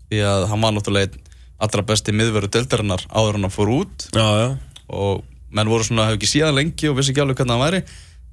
því 0.08 0.22
að 0.24 0.48
hann 0.52 0.64
var 0.64 0.76
náttúrulega 0.76 1.24
allra 1.64 1.84
besti 1.88 2.14
miðveru 2.14 2.50
deldarinnar 2.54 3.08
áður 3.10 3.40
hann 3.40 3.54
fór 3.54 3.74
út. 3.80 4.10
Já, 4.16 4.28
já. 4.42 4.50
Og 4.88 5.24
menn 5.52 5.72
voru 5.72 5.88
svona, 5.88 6.08
hefur 6.08 6.20
ekki 6.20 6.34
síðan 6.36 6.58
lengi 6.58 6.90
og 6.90 7.00
vissi 7.00 7.14
ekki 7.14 7.24
alveg 7.24 7.42
hvernig 7.42 7.58
hann 7.58 7.66
væri. 7.66 7.82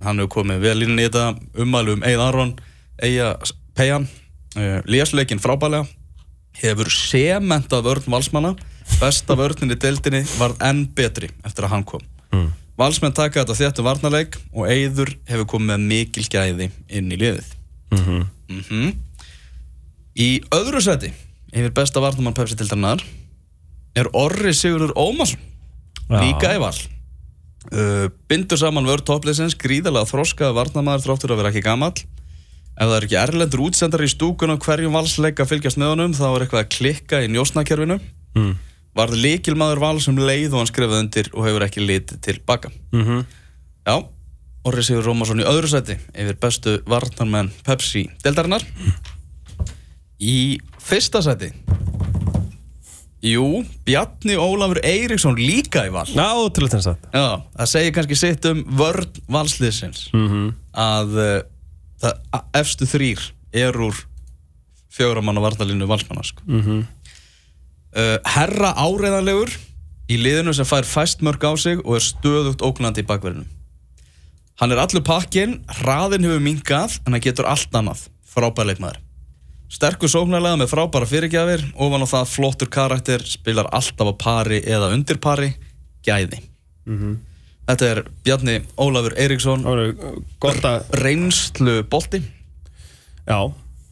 Hann 0.05 0.21
hefur 0.21 0.35
komið 0.41 0.67
vel 0.67 0.87
inn 0.87 0.99
í 0.99 1.07
þetta 1.07 1.31
ummælu 1.65 1.99
um 1.99 2.05
Eið 2.07 2.25
Aron, 2.25 2.55
Eija 3.03 3.35
Pejan 3.75 4.09
uh, 4.57 4.81
lésleikin 4.91 5.43
frábælega 5.43 5.87
hefur 6.61 6.91
sementað 6.93 7.87
vörn 7.89 8.11
valsmanna. 8.15 8.55
Besta 9.01 9.37
vörnin 9.39 9.73
í 9.75 9.79
deildinni 9.81 10.23
varð 10.39 10.61
enn 10.65 10.85
betri 10.95 11.31
eftir 11.47 11.67
að 11.67 11.75
hann 11.75 11.89
kom. 11.89 12.05
Mm. 12.35 12.53
valsmenn 12.79 13.15
taka 13.15 13.45
þetta 13.45 13.55
þéttu 13.55 13.85
varnarleik 13.87 14.37
og 14.53 14.67
Eyður 14.67 15.13
hefur 15.29 15.47
komið 15.55 15.69
með 15.71 15.85
mikil 15.91 16.25
gæði 16.27 16.71
inn 16.89 17.13
í 17.13 17.19
liðið. 17.21 17.51
Mm 17.95 18.25
mm 18.49 18.95
í 20.15 20.29
öðru 20.55 20.79
seti 20.83 21.09
yfir 21.51 21.73
besta 21.75 21.99
varnamann 22.03 22.37
Pepsi 22.37 22.55
deildarinnar 22.55 23.01
er 23.99 24.07
Orri 24.15 24.53
Sigurður 24.55 24.93
Ómarsson. 24.95 25.41
Já. 26.09 26.21
líka 26.21 26.53
í 26.55 26.61
val. 26.61 26.77
Uh, 27.73 28.11
bindur 28.29 28.61
saman 28.61 28.85
vörð 28.85 29.07
toppliðsins 29.09 29.57
gríðarlega 29.57 30.11
þroskaði 30.11 30.57
varnamaður 30.59 31.07
þráttur 31.07 31.33
að 31.33 31.41
vera 31.41 31.53
ekki 31.53 31.65
gamall 31.65 31.95
ef 32.75 32.89
það 32.89 32.97
er 32.97 33.07
ekki 33.07 33.19
erlendur 33.21 33.63
útsendar 33.69 34.03
í 34.05 34.11
stúkun 34.11 34.55
á 34.55 34.57
hverjum 34.59 34.97
valsleik 34.97 35.41
að 35.43 35.51
fylgjast 35.53 35.79
með 35.81 35.93
honum 35.95 36.17
þá 36.17 36.27
er 36.29 36.45
eitthvað 36.45 36.65
að 36.65 36.73
klikka 36.75 37.23
í 37.23 37.31
njósnakerfinu. 37.31 38.01
Mm. 38.35 38.55
varð 38.99 39.19
líkilmaður 39.23 39.83
val 39.83 40.01
sem 40.03 40.19
leið 40.19 40.55
og 40.55 40.61
hann 40.63 40.71
skrifaði 40.71 41.05
undir 41.05 41.31
og 41.35 41.47
hefur 41.47 41.67
ekki 41.67 41.85
litið 41.85 42.21
tilbaka 42.25 42.73
Mm 42.95 43.25
já, 43.85 43.97
Orri 44.65 44.83
Sigur 44.83 45.05
Rómarsson 45.05 45.43
í 45.43 45.47
öðru 45.47 45.69
seti 45.69 45.99
yfir 46.17 46.39
bestu 46.41 46.79
varnarmenn 46.89 47.51
Pepsi 47.67 48.07
deldarinnar 48.25 48.65
í 50.19 50.59
fyrsta 50.81 51.21
seti 51.23 51.53
jú, 53.25 53.65
Bjarni 53.87 54.37
Ólafur 54.41 54.81
Eiríksson 54.85 55.39
líka 55.39 55.87
í 55.89 55.93
val. 55.95 56.07
Já, 56.09 56.29
til 56.53 56.69
þess 56.69 56.91
að 56.91 57.07
Já, 57.15 57.29
það 57.57 57.71
segir 57.71 57.95
kannski 57.97 58.19
sitt 58.21 58.49
um 58.51 58.61
vörn 58.77 59.23
valsliðsins. 59.33 60.09
Mm 60.13 60.53
að 60.75 61.13
uh, 61.23 61.35
það 62.05 62.61
efstu 62.61 62.89
þrýr 62.89 63.25
er 63.65 63.79
úr 63.81 63.99
fjögramanna 64.95 65.43
varnalínu 65.43 65.89
valsmanna 65.91 66.23
sko. 66.23 66.43
-hmm. 66.47 66.85
uh, 67.97 68.19
Herra 68.37 68.75
áreiðanlegur 68.79 69.51
í 70.09 70.21
liðinu 70.21 70.55
sem 70.55 70.69
fær 70.69 70.85
fæst 70.85 71.23
mörg 71.25 71.43
á 71.43 71.53
sig 71.57 71.81
og 71.85 71.97
er 71.97 72.05
stöðugt 72.05 72.63
ógnandi 72.63 73.03
í 73.03 73.09
bakverðinu 73.09 73.49
Hann 74.63 74.71
er 74.71 74.79
allur 74.79 75.03
pakkin, 75.03 75.57
hraðin 75.81 76.23
hefur 76.23 76.43
minkað 76.43 77.01
en 77.03 77.17
hann 77.17 77.23
getur 77.25 77.49
allt 77.51 77.73
annað, 77.75 78.05
frábær 78.23 78.69
leikmaður. 78.69 79.01
Sterkur 79.75 80.11
sóknarlega 80.13 80.61
með 80.61 80.71
frábæra 80.71 81.09
fyrirgjafir 81.11 81.65
ofan 81.75 82.05
á 82.07 82.13
það 82.13 82.29
flottur 82.31 82.71
karakter 82.71 83.25
spilar 83.27 83.67
alltaf 83.75 84.07
á 84.07 84.15
pari 84.15 84.61
eða 84.63 84.93
undir 84.95 85.19
pari. 85.19 85.51
Gæði 86.07 86.39
Þetta 87.65 87.91
er 87.91 88.01
Bjarni 88.27 88.57
Ólafur 88.77 89.15
Eiríksson. 89.17 89.65
Reynslu 91.01 91.79
bolti 91.89 92.21
Já, 93.25 93.39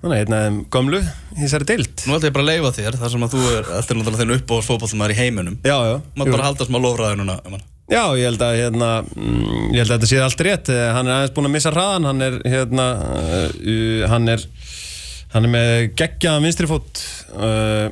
þannig 0.03 0.13
að 0.13 0.33
af 0.37 0.43
þeim 0.45 0.57
gömlu 0.75 0.99
þessari 1.39 1.69
dild 1.71 2.03
Nú 2.05 2.19
ætlum 2.19 2.27
ég 2.29 2.35
bara 2.37 2.45
að 2.45 2.51
leifa 2.51 2.73
þér 2.77 2.99
þar 3.01 3.13
sem 3.15 3.25
að 3.25 3.33
þú 3.33 3.45
er 3.49 3.69
Þetta 3.71 3.95
er 3.95 3.99
náttúrulega 3.99 4.21
þinn 4.21 4.35
upp 4.37 4.53
á 4.53 4.57
fótballtumæður 4.67 5.15
í 5.15 5.19
heiminum. 5.23 5.61
Já, 5.65 5.77
já. 5.89 5.95
Mátt 6.21 6.33
bara 6.35 6.49
halda 6.51 6.67
smá 6.69 6.79
lofræði 6.83 7.21
núna 7.23 7.39
um 7.47 7.57
hann. 7.57 7.65
Já, 7.93 8.05
ég 8.17 8.29
held 8.29 8.45
að 8.45 8.59
hérna, 8.61 8.91
mm, 9.05 9.65
ég 9.75 9.83
held 9.83 9.91
að 9.91 9.97
þetta 9.97 10.11
sé 10.13 10.21
allt 10.25 10.45
rétt. 10.47 10.69
Eh, 10.73 10.85
hann 10.97 11.09
er 11.09 11.17
aðeins 11.17 11.35
búinn 11.37 11.49
að 11.49 11.55
missa 11.57 11.73
hraðan 11.75 12.09
hann 12.09 12.25
er 12.29 12.39
hérna 12.49 12.87
uh, 13.09 14.05
hann 14.13 14.29
er 14.33 14.45
hann 15.33 15.49
er 15.49 15.53
með 15.53 15.73
geggjaðan 15.99 16.47
vinstri 16.47 16.69
fót 16.69 17.03
uh, 17.37 17.89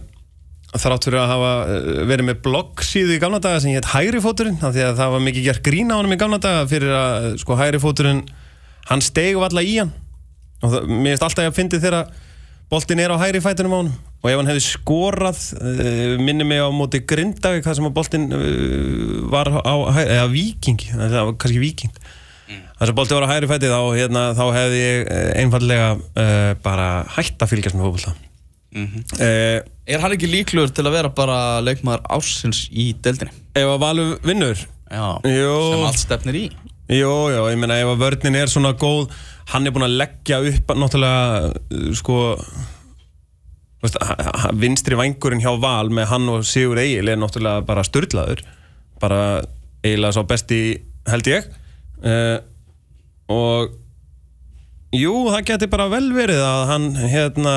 þrátt 0.79 1.07
fyrir 1.09 1.19
að 1.19 1.31
hafa 1.33 1.53
uh, 1.65 1.89
verið 2.11 2.29
með 2.29 2.43
bloggsíðu 2.45 3.17
í 3.17 3.21
gamla 3.23 3.41
daga 3.43 3.63
sem 3.63 3.75
hétt 3.75 3.91
hægri 3.91 4.23
fóturinn 4.23 4.61
af 4.63 4.75
því 4.77 4.85
að 4.87 5.01
það 5.01 5.15
var 5.15 5.25
mikið 5.27 5.47
gert 5.49 5.65
grín 5.67 5.91
á 5.91 5.99
honum 5.99 6.15
í 6.15 6.21
gamla 6.21 6.39
daga 6.43 6.69
fyrir 6.71 6.95
að 6.95 7.27
uh, 7.31 7.33
sko 7.43 7.59
hægri 7.59 7.83
fóturinn 7.83 8.23
hann 8.91 9.03
stegu 9.05 9.43
alla 9.47 9.65
í 9.67 9.75
hann. 9.81 9.91
Og 10.61 10.75
það, 10.75 10.93
mér 10.93 11.15
finnst 11.15 11.27
alltaf 11.27 11.47
ég 11.47 11.51
að 11.51 11.59
fyndi 11.59 11.83
þegar 11.83 12.15
boltin 12.71 13.03
er 13.03 13.15
á 13.15 13.23
hægri 13.23 13.43
fætunum 13.43 13.75
á 13.75 13.79
honum. 13.81 13.99
Og 14.21 14.31
ef 14.31 14.39
hann 14.39 14.53
hefði 14.53 14.65
skorað 14.69 15.43
uh, 15.59 16.17
minni 16.23 16.47
mig 16.47 16.63
á 16.63 16.69
móti 16.75 17.03
Grindavík 17.03 17.67
það 17.67 17.79
sem 17.81 17.91
að 17.91 17.99
boltin 17.99 18.31
var 19.33 19.51
á 19.51 19.75
eða 20.07 20.31
Viking, 20.31 20.87
það 20.93 21.19
var 21.19 21.39
kannski 21.41 21.63
Viking 21.63 22.01
þar 22.81 22.89
sem 22.89 22.97
bolti 22.97 23.17
var 23.17 23.29
á 23.29 23.33
hægri 23.35 23.51
fæti 23.51 23.71
þá, 23.71 23.81
hérna, 23.93 24.25
þá 24.39 24.45
hefði 24.57 24.81
ég 24.81 25.07
eh, 25.13 25.31
einfallega 25.43 25.93
uh, 26.01 26.51
bara 26.65 26.91
hætt 27.17 27.43
að 27.43 27.53
fylgjast 27.53 27.77
með 27.77 27.91
fókbalta 28.71 28.81
Mhm. 28.81 29.05
uh, 29.19 29.61
Er 29.91 29.99
hann 30.01 30.13
ekki 30.15 30.29
líklegur 30.31 30.71
til 30.73 30.85
að 30.87 30.93
vera 30.95 31.09
bara 31.11 31.61
leikmaður 31.61 32.05
ásins 32.11 32.69
í 32.71 32.93
deildinni? 33.03 33.33
Ef 33.57 33.67
að 33.67 33.81
Valur 33.83 34.19
vinnur 34.23 34.57
Já, 34.91 35.21
Jú. 35.25 35.73
sem 35.73 35.87
allt 35.87 35.99
stefnir 35.99 36.35
í 36.39 36.51
Jú, 36.91 37.11
jú, 37.31 37.43
ég 37.51 37.59
meina 37.59 37.75
ef 37.81 37.87
að 37.93 38.01
vörnin 38.03 38.37
er 38.37 38.47
svona 38.51 38.73
góð 38.79 39.11
hann 39.51 39.67
er 39.67 39.71
búinn 39.75 39.87
að 39.89 39.97
leggja 39.99 40.39
upp 40.47 40.67
náttúrulega, 40.79 41.55
uh, 41.71 41.93
sko 41.95 42.17
veist, 43.83 43.97
vinstri 44.61 44.95
vangurinn 44.99 45.41
hjá 45.43 45.53
Val 45.63 45.89
með 45.91 46.07
hann 46.13 46.29
og 46.29 46.45
Sigur 46.47 46.79
Egil 46.83 47.09
er 47.09 47.17
náttúrulega 47.21 47.65
bara 47.67 47.83
styrlaður 47.87 48.43
bara 49.01 49.21
eiginlega 49.83 50.13
sá 50.19 50.23
besti 50.29 50.61
held 51.09 51.31
ég 51.31 51.47
uh, 52.05 52.39
og 53.31 53.71
jú, 54.97 55.13
það 55.31 55.45
geti 55.53 55.69
bara 55.71 55.89
vel 55.93 56.09
verið 56.15 56.41
að 56.43 56.63
hann 56.71 56.87
hérna 57.13 57.55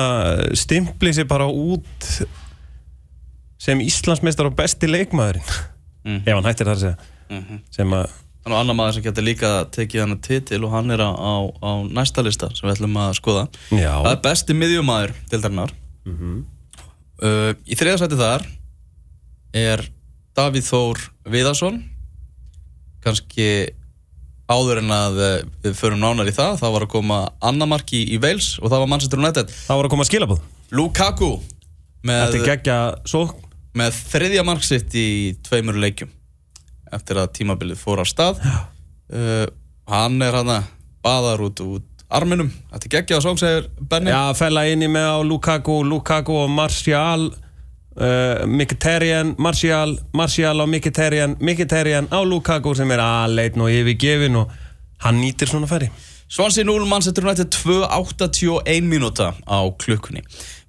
stimpli 0.58 1.12
sig 1.16 1.26
bara 1.30 1.46
út 1.50 2.08
sem 3.64 3.80
Íslandsmeistar 3.80 4.46
og 4.50 4.56
besti 4.58 4.86
leikmaðurinn 4.90 5.48
Mhm. 6.04 6.20
ef 6.28 6.34
hann 6.34 6.44
hættir 6.44 6.66
þar 6.68 6.76
að 6.76 6.82
segja 6.84 6.96
Mhm. 7.30 7.60
sem 7.70 7.90
að 7.90 8.10
Þannig 8.44 8.56
að 8.58 8.60
annar 8.60 8.74
maður 8.76 8.92
sem 8.94 9.02
getur 9.06 9.24
líka 9.24 9.50
tekið 9.72 10.00
hann 10.04 10.18
titil 10.20 10.64
og 10.66 10.70
hann 10.74 10.90
er 10.90 10.98
á, 11.00 11.08
á, 11.16 11.32
á 11.64 11.70
næsta 11.88 12.20
lista 12.22 12.50
sem 12.54 12.68
við 12.68 12.74
ætlum 12.76 12.98
að 13.00 13.14
skoða 13.16 13.48
Já. 13.72 14.02
Það 14.04 14.10
er 14.12 14.20
besti 14.26 14.52
miðjumæður 14.52 15.14
deildarinnar 15.30 15.72
uh, 17.24 17.54
Í 17.64 17.74
þriða 17.78 17.98
sæti 18.02 18.18
þar 18.20 18.44
er 19.54 19.84
Davíð 20.36 20.68
Þór 20.68 21.00
Viðarsson 21.32 21.80
kannski 23.04 23.48
áður 24.50 24.82
en 24.82 24.92
að 24.92 25.18
uh, 25.20 25.32
við 25.64 25.78
förum 25.78 26.02
nánar 26.02 26.28
í 26.28 26.34
það 26.36 26.58
það 26.60 26.74
var 26.76 26.86
að 26.86 26.92
koma 26.92 27.20
annamarki 27.44 28.02
í 28.12 28.20
Wales 28.20 28.54
og 28.60 28.68
það 28.68 28.82
var 28.82 28.90
Manchester 28.92 29.22
United. 29.22 29.54
Það 29.68 29.80
var 29.80 29.88
að 29.88 29.94
koma 29.94 30.08
skilabóð 30.08 30.44
Lukaku 30.74 31.30
með, 32.04 32.36
með 33.78 33.98
þriðja 34.12 34.44
marksitt 34.46 34.94
í 34.98 35.08
tveimur 35.46 35.78
leikjum. 35.80 36.12
Eftir 36.94 37.20
að 37.22 37.32
tímabilið 37.38 37.80
fór 37.80 38.02
á 38.02 38.06
stað. 38.06 38.42
Uh, 39.08 39.46
hann 39.90 40.20
er 40.24 40.36
hann 40.36 40.52
að 40.58 40.70
baðar 41.04 41.44
út 41.44 41.64
út 41.64 41.90
arminum. 42.14 42.50
Þetta 42.72 42.88
er 42.88 42.94
geggja 42.98 43.18
á 43.18 43.24
sóng 43.24 43.38
segir 43.40 43.70
Benny 43.80 44.12
Já, 44.12 44.34
fella 44.38 44.66
inni 44.70 44.88
með 44.92 45.08
á 45.08 45.18
Lukaku, 45.26 45.80
Lukaku 45.88 46.36
og 46.44 46.52
Martial 46.52 47.30
uh, 47.96 48.46
Mkhitaryan, 48.46 49.34
Martial 49.38 49.98
Martial 50.12 50.60
og 50.60 50.68
Mkhitaryan. 50.68 51.36
Mkhitaryan 51.40 52.10
á 52.10 52.18
Lukaku 52.24 52.74
sem 52.74 52.90
er 52.90 53.02
aðleitn 53.04 53.62
og 53.64 53.70
yfirgefin 53.70 54.40
og 54.42 54.50
hann 55.04 55.22
nýtir 55.22 55.50
svona 55.50 55.70
færi. 55.70 55.90
Swansea 56.34 56.64
0, 56.64 56.86
Manchester 56.88 57.22
United 57.26 57.52
2.81 57.54 58.86
mínúta 58.88 59.34
á 59.46 59.58
klukkunni. 59.78 60.22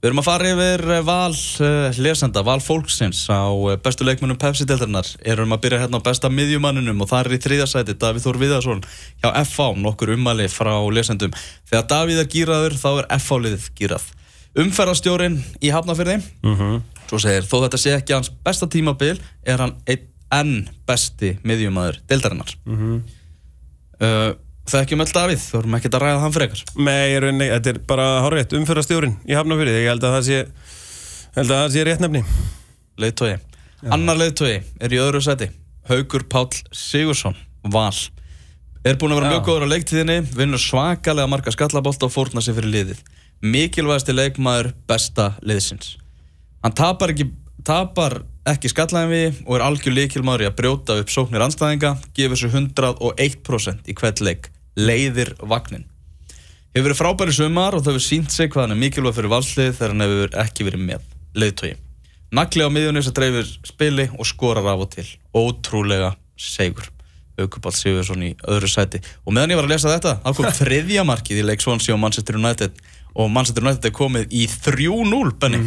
Við 0.04 0.10
erum 0.12 0.20
að 0.22 0.28
fara 0.28 0.50
yfir 0.52 0.82
eh, 0.94 1.00
val 1.08 1.32
uh, 1.34 1.96
lesenda, 1.98 2.44
val 2.46 2.60
fólksins 2.62 3.24
á 3.32 3.50
bestu 3.82 4.06
leikmennum 4.06 4.38
Pepsi-deltarnar 4.38 5.08
Erum 5.26 5.56
að 5.56 5.64
byrja 5.64 5.80
hérna 5.86 5.98
á 5.98 6.06
besta 6.06 6.30
miðjumanninum 6.30 7.02
og 7.02 7.10
það 7.10 7.24
er 7.24 7.38
í 7.38 7.40
þriðja 7.48 7.70
sæti 7.72 7.96
Davíð 7.98 8.28
Þór 8.28 8.42
Viðarsson 8.44 8.84
hjá 9.24 9.32
FH, 9.42 9.72
nokkur 9.82 10.14
ummæli 10.14 10.46
frá 10.52 10.76
lesendum. 10.94 11.34
Þegar 11.72 11.88
Davíð 11.96 12.22
er 12.22 12.30
gýraður 12.36 12.78
þá 12.84 12.90
er 12.92 13.10
FH-liðið 13.18 13.72
gýrað 13.80 14.12
Umferðarstjórin 14.56 15.40
í 15.64 15.72
Hafnafyrði 15.74 16.20
Mhm. 16.46 16.84
Svo 17.10 17.20
segir, 17.22 17.46
þó 17.46 17.58
þetta 17.66 17.78
sé 17.82 17.94
ekki 18.00 18.16
hans 18.18 18.32
besta 18.46 18.68
tímabil 18.72 19.20
er 19.46 19.62
hann 19.62 19.76
einn 19.88 20.08
enn 20.36 20.56
besti 20.90 21.36
miðjumæður 21.46 22.00
deltarinnar 22.10 22.56
Mhm. 22.66 23.04
uh, 24.02 24.34
Þekkjum 24.66 25.04
öll 25.04 25.12
Davíð, 25.14 25.44
þú 25.46 25.60
erum 25.60 25.76
ekkert 25.78 25.94
að 25.94 26.02
ræða 26.02 26.22
hann 26.24 26.34
frekar. 26.34 26.62
Nei, 26.82 27.12
ég 27.14 27.20
rauninni, 27.22 27.50
þetta 27.52 27.70
er 27.70 27.78
bara 27.86 28.06
hárétt 28.26 28.56
umfyrastjórin 28.58 29.12
í 29.30 29.36
Hafnafyrði, 29.38 29.76
ég 29.84 29.92
held 29.92 30.02
að 30.08 30.16
það 30.16 30.24
sé 30.26 30.40
held 31.36 31.52
að 31.54 31.60
það 31.60 31.70
sé 31.76 31.84
rétt 31.86 32.02
nefni. 32.02 32.22
Leiðtói 32.98 33.36
Annar 33.94 34.18
leiðtói 34.18 34.56
er 34.82 34.90
í 34.90 34.98
öðru 34.98 35.22
seti 35.22 35.52
Haugur 35.86 36.24
Páll 36.34 36.50
Sigursson 36.74 37.36
Val. 37.62 37.94
Er 38.86 38.98
búinn 38.98 39.14
að 39.14 39.20
vera 39.22 39.30
Já. 39.30 39.34
mjög 39.36 39.46
góður 39.52 39.66
á 39.70 39.74
leiktíðinni 39.76 40.18
Vinnur 40.34 40.62
svakalega 40.62 41.30
marga 41.30 41.54
skallabólta 41.54 42.06
og 42.10 42.14
fórna 42.16 42.42
sér 42.42 42.58
fyrir 42.58 42.74
liðið. 42.74 43.04
Mikilvægasti 43.46 44.14
leikmaður 44.18 44.72
besta 44.90 45.36
liðsins 45.46 45.98
Hann 46.66 46.74
tapar 46.74 47.14
ekki 47.14 47.28
tapar 47.66 48.24
ekki 48.50 48.70
skallaðinvi 48.72 49.44
og 49.46 49.58
er 49.58 49.64
algjör 49.66 49.94
líkilmaður 49.94 50.44
í 50.46 50.50
að 50.50 50.56
brjóta 50.58 50.96
upp 50.98 51.12
sóknir 51.14 51.44
anstæðinga 51.46 51.92
gefur 52.18 52.40
sér 52.42 52.56
101% 52.58 53.90
í 53.90 53.94
hvert 53.98 54.22
leik. 54.26 54.50
Leiðir 54.76 55.36
vagnin 55.46 55.86
hefur 56.76 56.90
verið 56.90 57.00
frábæri 57.00 57.36
sumar 57.38 57.78
og 57.78 57.86
það 57.86 57.94
hefur 57.94 58.04
sínt 58.04 58.34
sig 58.34 58.50
hvað 58.50 58.66
hann 58.66 58.76
er 58.76 58.82
mikilvæg 58.82 59.16
fyrir 59.16 59.32
valslið 59.32 59.74
þegar 59.78 59.94
hann 59.94 60.06
hefur 60.08 60.38
ekki 60.42 60.66
verið 60.68 60.86
með 60.90 61.06
leiðtói 61.38 61.72
nagli 62.36 62.66
á 62.66 62.70
miðjunni 62.74 63.04
sem 63.06 63.16
dreifir 63.16 63.52
spili 63.70 64.08
og 64.18 64.28
skorar 64.28 64.68
af 64.74 64.84
og 64.84 64.92
til. 64.98 65.06
Ótrúlega 65.38 66.16
segur 66.36 66.90
Haukuball 67.38 67.76
Sigursson 67.76 68.24
í 68.24 68.32
öðru 68.48 68.70
sæti. 68.72 69.02
Og 69.28 69.36
meðan 69.36 69.54
ég 69.54 69.60
var 69.60 69.68
að 69.68 69.76
lesa 69.76 69.92
þetta 69.94 70.18
þá 70.24 70.30
kom 70.40 70.50
þriðja 70.62 71.06
markið 71.08 71.42
í 71.44 71.46
leik 71.46 71.64
Swansea 71.64 71.96
og 71.96 72.02
Manchester 72.02 72.40
United. 72.40 72.82
Og 73.16 73.30
Manchester 73.32 73.64
United 73.64 73.90
er 73.90 73.96
komið 73.96 74.34
í 74.36 74.48
3-0 74.50 75.38
Benny 75.40 75.62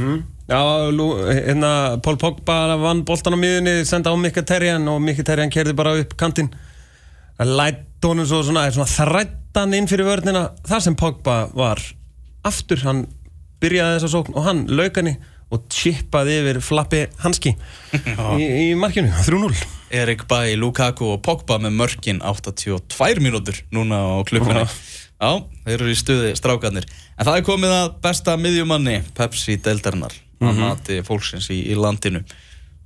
Já, 0.49 0.61
hérna 1.29 2.01
Pól 2.01 2.17
Pogba 2.17 2.77
vann 2.81 3.05
boltan 3.05 3.37
á 3.37 3.39
miðunni, 3.39 3.83
senda 3.85 4.09
á 4.09 4.17
Mkhitaryan 4.17 4.87
og 4.89 5.03
Mkhitaryan 5.05 5.51
kerði 5.53 5.75
bara 5.77 5.93
upp 6.01 6.15
kantinn. 6.17 6.49
Lætt 7.37 8.01
honum 8.07 8.25
svo 8.25 8.41
svona, 8.47 8.63
svona 8.73 8.89
þrættan 8.89 9.77
inn 9.77 9.89
fyrir 9.91 10.09
vörnina 10.09 10.47
þar 10.65 10.85
sem 10.87 10.97
Pogba 10.97 11.37
var. 11.53 11.83
Aftur, 12.49 12.81
hann 12.87 13.05
byrjaði 13.61 13.99
þessa 13.99 14.11
sókn 14.15 14.39
og 14.39 14.47
hann 14.47 14.63
lauk 14.73 14.97
henni 14.97 15.19
og 15.53 15.67
chippaði 15.73 16.39
yfir 16.43 16.61
flappi 16.65 17.03
hanski 17.23 17.55
í, 18.41 18.45
í 18.45 18.67
markinu, 18.77 19.09
3-0 19.25 19.53
Erik 20.01 20.27
Bæ, 20.29 20.55
Lukaku 20.61 21.11
og 21.15 21.23
Pogba 21.25 21.57
með 21.61 21.77
mörkin 21.77 22.23
82 22.25 23.21
mínútur 23.25 23.61
núna 23.73 24.01
á 24.01 24.25
klukkunni. 24.29 24.65
Já, 25.19 25.31
þeir 25.67 25.77
eru 25.77 25.93
í 25.93 25.99
stuði 25.99 26.33
strákarnir. 26.39 26.89
En 27.19 27.29
það 27.29 27.41
er 27.41 27.47
komið 27.49 27.77
að 27.83 27.93
besta 28.05 28.37
miðjumanni 28.41 29.03
Pepsi 29.17 29.59
deildarinnar 30.39 30.51
að 30.51 30.61
mati 30.63 31.01
fólksins 31.07 31.51
í, 31.55 31.61
í 31.73 31.75
landinu. 31.79 32.23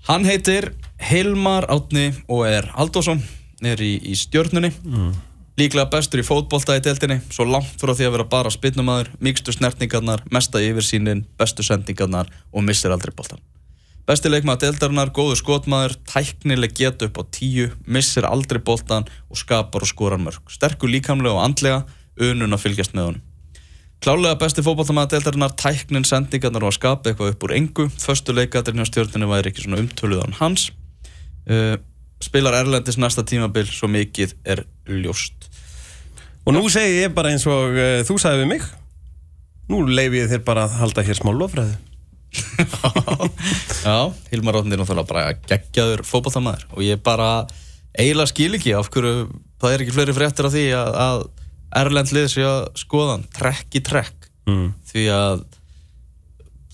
Hann 0.08 0.24
heitir 0.26 0.72
Hilmar 1.10 1.68
Átni 1.70 2.10
og 2.28 2.46
er 2.48 2.66
Haldásson 2.74 3.22
er 3.62 3.78
í, 3.82 3.94
í 4.02 4.16
stjörnunni. 4.18 4.72
Líklega 5.60 5.90
bestur 5.92 6.22
í 6.22 6.24
fótbolta 6.24 6.78
í 6.78 6.80
deildinni 6.80 7.18
Svo 7.28 7.44
langt 7.44 7.76
frá 7.76 7.92
því 7.92 8.06
að 8.08 8.14
vera 8.14 8.24
bara 8.32 8.52
spinnumæður 8.54 9.10
Mikstu 9.20 9.52
snertningarnar, 9.52 10.24
mesta 10.32 10.64
yfirsýnin 10.64 11.26
Bestu 11.36 11.60
sendingarnar 11.66 12.32
og 12.48 12.64
missir 12.64 12.94
aldrei 12.94 13.12
boltan 13.12 13.42
Besti 14.02 14.32
leikmaður 14.32 14.64
deildarinnar, 14.64 15.12
góður 15.14 15.38
skotmaður, 15.38 15.92
tæknileg 16.10 16.72
geta 16.74 17.06
upp 17.06 17.20
á 17.20 17.24
tíu, 17.30 17.68
missir 17.86 18.26
aldrei 18.26 18.58
boltan 18.58 19.06
og 19.30 19.38
skapar 19.38 19.84
og 19.86 19.90
skorar 19.92 20.18
mörg. 20.18 20.42
Sterkur 20.50 20.90
líkamlega 20.90 21.36
og 21.36 21.44
andlega, 21.44 21.84
unun 22.18 22.56
að 22.56 22.64
fylgjast 22.64 22.96
með 22.98 23.06
honum. 23.06 23.22
Klálega 24.02 24.34
besti 24.40 24.64
fótballtamaður 24.66 25.12
deildarinnar, 25.14 25.52
tæknin, 25.54 26.06
sendingarnar 26.08 26.64
og 26.66 26.72
að 26.72 26.78
skapa 26.80 27.10
eitthvað 27.10 27.36
upp 27.36 27.44
úr 27.46 27.54
engu. 27.54 27.84
Föstu 28.02 28.34
leikatirinn 28.34 28.82
hjá 28.82 28.88
stjórninu 28.90 29.28
væri 29.30 29.52
ekki 29.52 29.62
svona 29.62 29.78
umtöluðan 29.78 30.34
hans. 30.40 30.72
Uh, 31.46 31.76
spilar 32.22 32.56
Erlendis 32.58 32.98
næsta 32.98 33.22
tímabil, 33.26 33.68
svo 33.70 33.86
mikið 33.90 34.34
er 34.42 34.64
ljóst. 34.90 35.48
og 36.42 36.54
nú 36.56 36.66
segi 36.70 37.02
ég 37.04 37.14
bara 37.14 37.30
eins 37.30 37.46
og 37.46 37.76
uh, 37.78 38.02
þú 38.06 38.18
sagði 38.18 38.42
við 38.42 38.48
mig 38.50 38.66
nú 39.70 39.82
leifi 39.86 40.22
ég 40.22 40.30
þér 40.32 40.44
bara 40.46 40.66
að 40.66 40.78
halda 40.80 41.04
hér 41.06 41.18
smá 41.18 41.30
lofræðu 41.34 41.76
Já, 43.86 44.10
Hilmar 44.32 44.58
Átni 44.58 44.74
er 44.74 44.80
náttúrulega 44.80 45.10
bara 45.10 45.36
geggjaður 45.46 46.02
fótballtamaður 46.08 46.66
og 46.72 46.82
ég 46.82 47.02
bara 47.04 47.28
eiginlega 47.94 48.32
skil 48.32 48.56
ekki 48.58 48.74
af 48.74 48.90
hverju 48.90 49.28
það 49.62 49.74
er 49.74 49.84
ekki 49.84 49.94
fleiri 49.94 50.16
fréttir 50.16 50.48
af 50.48 50.54
því 50.54 50.64
að, 50.78 50.98
að 51.06 51.22
Erlend 51.76 52.12
lið 52.12 52.28
sé 52.34 52.44
að 52.46 52.66
skoða 52.80 53.16
hann 53.16 53.26
trekk 53.32 53.78
í 53.78 53.82
trekk. 53.84 54.28
Mm. 54.42 54.72
því 54.90 55.02
að 55.14 55.42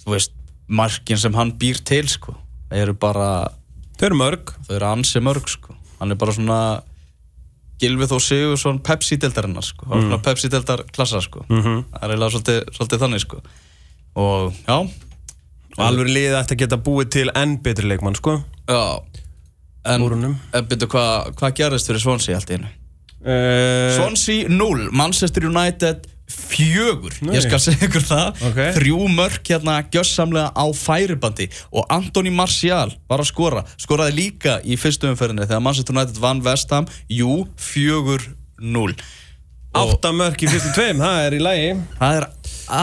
þú 0.00 0.12
veist, 0.14 0.32
markin 0.68 1.18
sem 1.20 1.34
hann 1.36 1.50
býr 1.60 1.80
til 1.84 2.06
sko, 2.08 2.32
eru 2.72 2.94
bara 2.96 3.50
þau 3.98 4.06
eru 4.08 4.20
mörg. 4.22 4.54
þau 4.66 4.74
eru 4.78 4.88
ansi 4.88 5.20
mörg 5.20 5.50
sko. 5.52 5.76
Hann 5.98 6.14
er 6.14 6.16
bara 6.20 6.32
svona 6.32 6.60
Gilvið 7.78 8.10
Þó 8.10 8.18
Sigursson 8.22 8.80
Pepsi-deldarinnar 8.82 9.66
sko, 9.66 9.86
mm. 9.86 10.06
svona 10.06 10.20
Pepsi-deldar 10.24 10.84
klassa 10.94 11.20
sko. 11.22 11.44
Mhm. 11.48 11.84
það 11.92 12.02
er 12.02 12.14
eiginlega 12.14 12.34
svolítið, 12.34 12.72
svolítið 12.78 13.04
þannig 13.04 13.24
sko. 13.26 13.42
Og 14.18 14.56
já, 14.64 14.78
og 15.78 15.84
alveg 15.86 16.10
liðið 16.10 16.38
ætti 16.40 16.56
að 16.56 16.62
geta 16.64 16.80
búið 16.88 17.10
til 17.14 17.28
enn 17.38 17.58
betri 17.62 17.86
leikmann 17.86 18.18
sko. 18.18 18.40
Já. 18.66 18.82
En, 19.88 20.02
en 20.02 20.66
byrju, 20.68 20.88
hvað 20.90 21.30
hva 21.38 21.52
gerðist 21.54 21.88
fyrir 21.88 22.02
Swansea 22.02 22.36
allt 22.36 22.50
í 22.50 22.56
hennu? 22.56 22.72
Uh, 23.24 23.96
Swansea 23.96 24.48
0, 24.52 24.88
Manchester 24.92 25.48
United 25.48 26.06
fjögur, 26.28 27.14
Nei. 27.24 27.38
ég 27.38 27.46
skal 27.46 27.60
segja 27.62 27.86
ykkur 27.88 28.04
það. 28.04 28.42
Ok. 28.50 28.58
þrjú 28.76 29.04
mörk 29.16 29.48
hérna 29.48 29.78
gjössamlega 29.88 30.50
á 30.52 30.64
færibandi. 30.76 31.48
Og 31.72 31.88
Anthony 31.88 32.32
Martial 32.34 32.92
var 33.08 33.24
að 33.24 33.30
skora, 33.30 33.64
skoraði 33.80 34.18
líka 34.18 34.58
í 34.60 34.76
fyrstu 34.80 35.08
umferðinni 35.08 35.48
þegar 35.48 35.64
Manchester 35.64 35.96
United 35.96 36.20
vann 36.20 36.44
Vestham 36.44 36.90
jú, 37.08 37.46
fjögur 37.56 38.28
7-0 38.58 38.94
Og 39.78 39.92
Átta 39.94 40.10
mörk 40.16 40.42
í 40.42 40.48
fyrstu 40.50 40.72
tveim, 40.74 41.00
það 41.02 41.20
er 41.26 41.36
í 41.36 41.40
lagi. 41.42 41.72
Það, 41.98 42.18
er, 42.18 42.26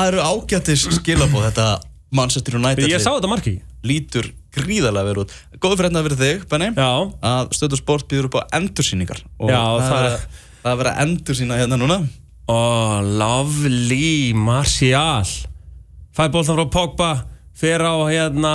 eru 0.05 0.21
ágættis 0.23 0.85
skilabóð 0.99 1.47
þetta 1.49 1.69
Manchester 2.15 2.59
United 2.59 2.87
Ég 2.87 3.01
sá 3.03 3.09
þetta 3.15 3.31
marki 3.31 3.55
lítur 3.85 4.29
gríðarlega 4.55 5.09
verið 5.09 5.23
út. 5.25 5.35
Góðu 5.59 5.79
fyrir 5.79 5.89
hérna 5.89 6.03
fyrir 6.07 6.21
þig, 6.21 6.45
Benni 6.51 6.69
Já, 6.75 6.91
að 7.31 7.55
Stöðu 7.57 7.79
Sport 7.79 8.07
býður 8.11 8.29
upp 8.29 8.39
á 8.39 8.41
endursýningar. 8.59 9.21
Og 9.39 9.51
Já, 9.51 9.61
það, 9.85 10.07
er, 10.71 10.89
að 10.91 11.03
endursýna 11.05 11.59
hérna 11.59 11.79
núna. 11.81 11.99
Ó, 12.45 12.59
lovely 13.01 14.33
Martial. 14.37 15.25
Fær 16.15 16.31
bóltan 16.31 16.55
frá 16.55 16.67
Pogba 16.71 17.09
Fer 17.55 17.83
á 17.83 17.95
hérna 18.07 18.51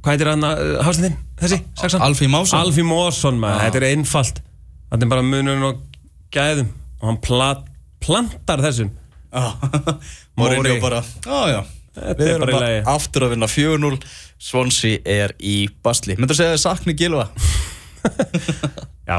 Hvað 0.00 0.12
heitir 0.12 0.30
hann 0.30 0.46
Hafsendin? 0.84 1.16
Þessi? 1.40 1.58
Sexan? 1.76 2.04
Alfí 2.04 2.28
Másson 2.30 2.60
Alfí 2.60 2.84
Mósson 2.86 3.40
maður, 3.40 3.66
þetta 3.66 3.80
er 3.80 3.86
einfalt. 3.90 4.38
Þetta 4.92 5.04
er 5.04 5.10
bara 5.12 5.24
munun 5.26 5.64
og 5.66 5.80
gæðum 6.32 6.70
Og 7.00 7.08
hann 7.10 7.18
plat, 7.24 7.64
plantar 8.00 8.62
þessum. 8.64 8.92
Mourinho 10.38 10.62
Móri. 10.62 10.78
bara, 10.80 11.02
já 11.26 11.40
já. 11.52 11.58
Þetta 11.96 12.20
Við 12.20 12.30
er 12.30 12.36
erum 12.36 12.54
bara 12.54 12.70
aftur 12.94 13.26
að 13.26 13.34
vinna 13.34 13.48
4-0 13.48 13.98
Swansea 14.38 15.00
er 15.08 15.32
í 15.40 15.68
basli. 15.82 16.16
Myndur 16.20 16.36
segja 16.38 16.54
þið 16.56 16.62
sakni 16.66 16.94
Gilva? 16.98 17.28
Já. 19.10 19.18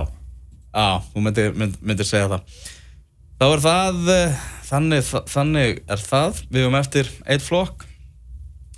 Já, 0.77 0.88
þú 1.13 1.24
myndir, 1.25 1.53
mynd, 1.57 1.77
myndir 1.81 2.05
segja 2.07 2.27
það. 2.36 2.57
Þá 3.38 3.45
er 3.53 3.62
það 3.63 4.12
eh, 4.13 4.41
þannig, 4.67 5.05
þa- 5.07 5.24
þannig 5.31 5.79
er 5.95 6.03
það. 6.03 6.41
Við 6.53 6.65
höfum 6.65 6.77
eftir 6.81 7.09
eitt 7.25 7.45
flokk. 7.45 7.86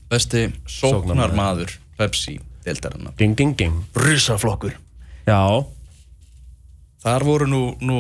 Besti 0.10 0.48
sóknarmaður 0.66 1.76
Pepsi 2.00 2.40
deildarinnar. 2.66 3.14
Ding, 3.20 3.36
ding, 3.38 3.52
ding 3.60 3.76
Brusaflokkur 3.94 4.74
Já. 5.28 5.38
Þar 7.04 7.24
voru 7.28 7.46
nú, 7.48 7.60
nú 7.86 7.98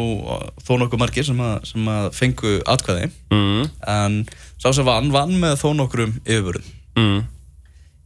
þó 0.65 0.71
nokkuð 0.81 0.99
margir 1.03 1.27
sem 1.27 1.37
að, 1.43 1.67
sem 1.69 1.85
að 1.91 2.07
fengu 2.17 2.55
atkvæði. 2.67 3.11
Mm. 3.31 3.67
en 3.93 4.17
sá 4.59 4.71
sem 4.75 4.87
vann, 4.87 5.11
vann 5.13 5.35
með 5.39 5.53
þó 5.61 5.69
nokkrum 5.77 6.17
yfirbörðum. 6.25 6.73
Mm. 6.99 7.21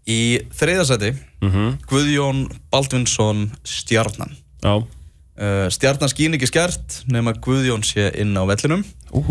Í 0.07 0.19
þriðasæti, 0.51 1.13
Mm 1.43 1.77
Guðjón 1.87 2.43
Baldvinsson 2.71 3.45
Stjarnan. 3.63 4.35
Uh, 4.63 5.65
stjarnan 5.73 6.11
skín 6.11 6.35
ekki 6.37 6.47
skert 6.47 6.99
nema 7.09 7.33
Guðjón 7.33 7.83
sé 7.87 8.09
inn 8.21 8.35
á 8.37 8.43
vellinum. 8.45 8.83
Ú 9.11 9.23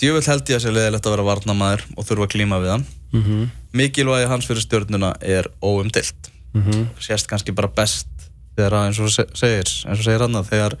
Djöfull 0.00 0.24
held 0.24 0.48
ég 0.48 0.56
að 0.56 0.62
sé 0.64 0.70
leðilegt 0.72 1.04
að 1.06 1.12
vera 1.16 1.24
varnamaður 1.26 1.82
og 1.96 2.06
þurfa 2.08 2.24
að 2.24 2.32
klíma 2.32 2.60
við 2.62 2.70
hann. 2.72 2.86
mm 3.12 3.22
-hmm. 3.22 3.48
Mikilvægi 3.72 4.28
hans 4.28 4.46
fyrir 4.46 4.62
stjörnuna 4.62 5.14
er 5.20 5.46
óumdilt. 5.62 6.30
Mhm. 6.54 6.88
Sérst 6.98 7.26
kannski 7.28 7.52
bara 7.52 7.68
best 7.68 8.08
þegar 8.56 8.72
að, 8.72 8.86
eins 8.86 8.98
og 9.00 9.10
se- 9.10 9.28
segir, 9.34 9.68
eins 9.86 9.98
og 9.98 10.04
segir 10.04 10.20
hann 10.20 10.34
að 10.34 10.48
þegar 10.50 10.76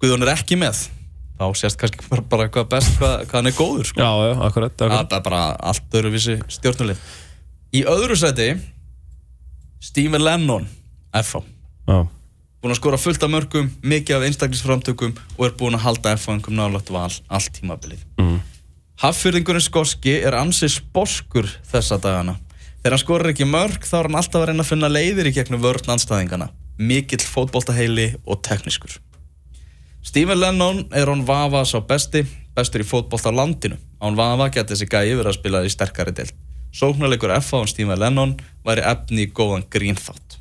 Guðjón 0.00 0.22
er 0.22 0.34
ekki 0.36 0.56
með 0.56 0.88
þá 1.38 1.44
sérst 1.54 1.76
kannski 1.76 1.98
bara, 2.10 2.22
bara 2.22 2.48
hvað 2.48 2.68
best 2.68 2.98
hvað, 2.98 3.24
hvað 3.26 3.32
hann 3.32 3.46
er 3.46 3.52
góður 3.52 3.84
sko. 3.86 4.00
Já, 4.00 4.10
já, 4.28 4.32
akkurat, 4.46 4.72
akkurat. 4.72 5.08
Það 5.10 5.16
er 5.16 5.22
bara 5.22 5.56
allt 5.60 5.90
öðruvísi 5.92 6.36
stjórnulið 6.48 6.96
Í 7.74 7.82
öðru 7.90 8.14
seti 8.14 8.52
Stephen 9.82 10.22
Lennon 10.22 10.68
FH 11.10 11.42
Já 11.90 12.04
Búinn 12.64 12.72
að 12.72 12.78
skora 12.78 12.96
fullt 12.96 13.24
af 13.26 13.28
mörgum, 13.28 13.66
mikið 13.84 14.16
af 14.16 14.22
einstaklisframtökum 14.24 15.10
og 15.36 15.42
er 15.44 15.56
búinn 15.58 15.74
að 15.76 15.82
halda 15.84 16.14
FH 16.16 16.36
einhverjum 16.36 16.60
nálægt 16.60 16.92
val 16.94 17.10
allt 17.10 17.50
tímabilið 17.58 18.04
mm. 18.22 18.38
Haffyrðingurinn 19.02 19.64
skoski 19.66 20.14
er 20.22 20.36
ansi 20.38 20.70
sposkur 20.72 21.50
þessa 21.72 21.98
dagana 22.00 22.38
Þegar 22.84 22.94
hann 22.94 23.02
skorar 23.02 23.32
ekki 23.32 23.48
mörg 23.48 23.88
þá 23.88 23.96
er 23.98 24.08
hann 24.08 24.20
alltaf 24.22 24.44
að 24.44 24.46
reyna 24.52 24.64
að 24.64 24.70
finna 24.70 24.92
leiðir 24.92 25.32
í 25.32 25.34
gegnum 25.34 25.64
vörn 25.64 25.96
anstæðingana 25.96 26.52
Mikill 26.78 27.26
fótboltaheili 27.26 28.12
og 28.22 28.40
teknískur 28.46 29.00
Stephen 30.04 30.38
Lennon 30.38 30.84
er 30.92 31.08
hann 31.08 31.26
Vafa 31.26 31.64
sá 31.66 31.80
besti, 31.82 32.22
bestur 32.54 32.84
í 32.84 32.86
fótbolta 32.86 33.32
á 33.32 33.38
landinu. 33.40 33.78
Án 34.04 34.18
Vafa 34.18 34.50
geti 34.52 34.74
þessi 34.74 34.88
gæi 34.92 35.14
verið 35.16 35.30
að 35.30 35.38
spila 35.38 35.62
í 35.64 35.70
sterkari 35.72 36.12
deild. 36.12 36.34
Sóknarleikur 36.74 37.32
F 37.38 37.54
án 37.54 37.68
Stephen 37.70 38.00
Lennon 38.00 38.34
væri 38.66 38.82
efni 38.90 39.28
í 39.28 39.30
góðan 39.30 39.66
grínþátt. 39.70 40.40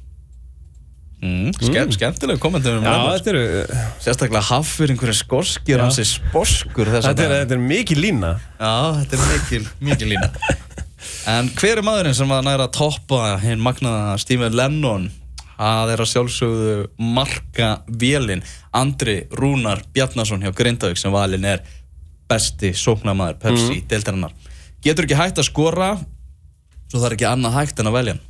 Mm, 1.24 1.54
ske, 1.56 1.84
Skemmtileg 1.96 2.40
kommentum 2.44 2.82
um 2.82 2.84
Lennon. 2.84 3.78
Sérstaklega 4.04 4.42
haffyrðingurinn 4.44 5.16
skorskir 5.16 5.78
Já. 5.78 5.84
hans 5.86 6.00
er 6.02 6.08
sposkur 6.10 6.90
þessa 6.92 7.14
Þetta 7.14 7.24
er, 7.24 7.36
þetta 7.44 7.56
er 7.56 7.62
mikið 7.64 8.02
lína 8.04 8.32
Já, 8.60 8.74
þetta 8.98 9.16
er 9.16 9.30
mikil, 9.30 9.62
mikil 9.88 10.10
lína 10.12 10.28
En 11.32 11.48
hver 11.56 11.80
er 11.80 11.88
maðurinn 11.88 12.18
sem 12.18 12.34
að 12.36 12.44
næra 12.50 12.68
að 12.68 12.74
toppa 12.76 13.38
hinn 13.40 13.64
magnaða 13.64 14.18
Stephen 14.20 14.58
Lennon 14.60 15.08
að 15.64 15.94
sjálfsögðu 16.12 16.76
marka 17.00 17.70
vélinn 17.88 18.44
Andri 18.76 19.22
Rúnar 19.32 19.86
Bjarnason 19.96 20.44
hjá 20.44 20.52
Grindavík 20.58 21.00
sem 21.00 21.14
valinn 21.14 21.48
er 21.48 21.64
besti 22.28 22.74
sóknamaður 22.76 23.40
Pepsi 23.46 23.78
mm. 23.78 23.86
deildarinnar 23.88 24.36
Getur 24.84 25.08
ekki 25.08 25.16
hægt 25.16 25.40
að 25.40 25.48
skora 25.48 25.94
svo 26.94 27.02
það 27.02 27.10
er 27.10 27.18
ekki 27.18 27.30
annað 27.32 27.58
hægt 27.58 27.82
en 27.82 27.90
að 27.90 27.98
velja 27.98 28.16
hann 28.16 28.30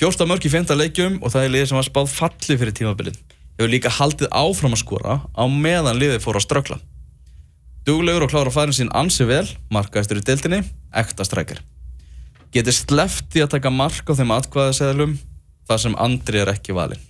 Fjórsta 0.00 0.24
mörk 0.24 0.46
í 0.48 0.50
fymta 0.50 0.72
leikjum 0.72 1.18
og 1.20 1.34
það 1.34 1.44
er 1.44 1.52
liðið 1.52 1.68
sem 1.68 1.78
var 1.78 1.86
spáð 1.90 2.14
falli 2.16 2.56
fyrir 2.56 2.74
tímabilið 2.78 3.20
hefur 3.60 3.70
líka 3.70 3.92
haldið 3.92 4.32
áfram 4.32 4.72
að 4.72 4.80
skora 4.80 5.18
á 5.28 5.44
meðan 5.52 6.00
liðið 6.00 6.24
fór 6.24 6.40
að 6.40 6.46
ströggla 6.46 6.78
Duglegur 7.82 8.28
og 8.28 8.30
klára 8.30 8.50
farin 8.54 8.74
sín 8.76 8.90
ansi 8.94 9.24
vel, 9.26 9.46
markaðistur 9.74 10.20
í 10.20 10.22
deildinni, 10.22 10.60
ekta 10.94 11.24
strækir. 11.26 11.58
Getið 12.54 12.76
sleppt 12.76 13.34
í 13.34 13.42
að 13.42 13.56
taka 13.56 13.72
mark 13.74 14.06
á 14.06 14.14
þeim 14.14 14.34
atkvæðaseðlum 14.36 15.16
þar 15.66 15.80
sem 15.82 15.96
Andri 15.98 16.42
er 16.44 16.52
ekki 16.52 16.76
valinn. 16.76 17.02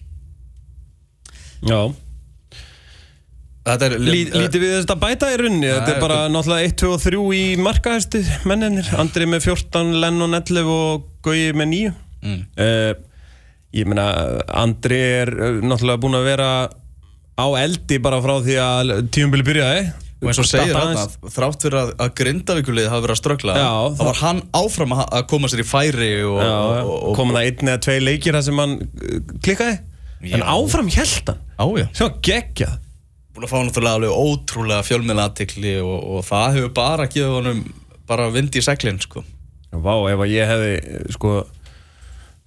Já 1.68 1.92
er... 3.66 3.94
Lí, 4.02 4.24
Lítið 4.32 4.62
við 4.64 4.72
þetta 4.80 4.96
bæta 4.98 5.28
í 5.30 5.38
runni 5.38 5.68
Þetta 5.70 5.92
er 5.94 6.00
bara 6.02 6.16
náttúrulega 6.32 6.66
1, 6.66 6.76
2 6.82 6.90
og 6.96 7.02
3 7.04 7.22
í 7.38 7.42
markahæstu 7.62 8.22
menninir 8.50 8.88
Andri 8.98 9.28
með 9.30 9.46
14, 9.52 9.92
Lennon 10.02 10.34
11 10.40 10.70
og 10.72 11.08
Gauji 11.26 11.52
með 11.58 11.70
9 11.76 11.92
Mm. 12.22 12.42
uh, 12.54 12.92
Ég 13.74 13.88
meina 13.90 14.04
Andri 14.62 14.98
er 15.02 15.30
uh, 15.34 15.56
náttúrulega 15.66 15.98
búinn 16.04 16.14
að 16.14 16.26
vera 16.28 16.50
á 17.34 17.46
eldi 17.58 17.96
bara 18.04 18.20
frá 18.22 18.36
því 18.44 18.54
að 18.62 18.92
tíumbili 19.10 19.42
byrjaði. 19.48 19.80
Og 20.22 20.28
eins 20.30 20.38
og 20.38 20.46
segir 20.46 20.76
hann 20.78 20.94
að 21.00 21.16
þrátt 21.34 21.64
fyrir 21.66 21.78
að, 21.80 21.90
að 22.04 22.12
Grindavíkulið 22.20 22.86
hafi 22.92 23.02
verið 23.08 23.14
að 23.16 23.20
ströggla, 23.24 23.56
Já, 23.58 23.66
þá 23.72 23.96
það- 23.98 24.06
var 24.12 24.20
hann 24.20 24.42
áfram 24.60 24.94
að, 24.94 25.02
að 25.18 25.24
koma 25.32 25.50
sér 25.50 25.64
í 25.64 25.66
færi 25.66 26.10
og... 26.28 26.38
Og, 26.46 26.92
og, 26.92 27.16
komið 27.18 27.38
það 27.40 27.48
einn 27.50 27.72
eða 27.72 27.82
tvei 27.88 27.96
leikir 28.06 28.38
þar 28.38 28.46
sem 28.46 28.62
hann 28.62 28.76
uh, 28.86 29.18
klikkaði. 29.42 29.76
En 30.30 30.44
Já. 30.44 30.46
áfram 30.54 30.92
held 30.94 31.32
hann. 31.32 31.42
Sem 31.90 32.06
var 32.06 32.14
geggjað 32.30 32.78
Búin 33.32 33.46
að 33.46 33.52
fá 33.52 33.58
náttúrulega 33.62 33.98
alveg 33.98 34.12
ótrúlega 34.12 34.84
fjölmiðla 34.86 35.28
aðtikli 35.30 35.78
og, 35.80 35.96
og 36.16 36.26
það 36.28 36.58
hefur 36.58 36.74
bara 36.76 37.08
gefið 37.08 37.36
honum 37.38 37.62
bara 38.08 38.28
vind 38.34 38.58
í 38.58 38.62
seglinn, 38.64 39.00
sko. 39.00 39.22
Vá, 39.72 39.94
ef 40.12 40.20
að 40.20 40.32
ég 40.34 40.50
hefði 40.50 40.72
sko 41.14 41.36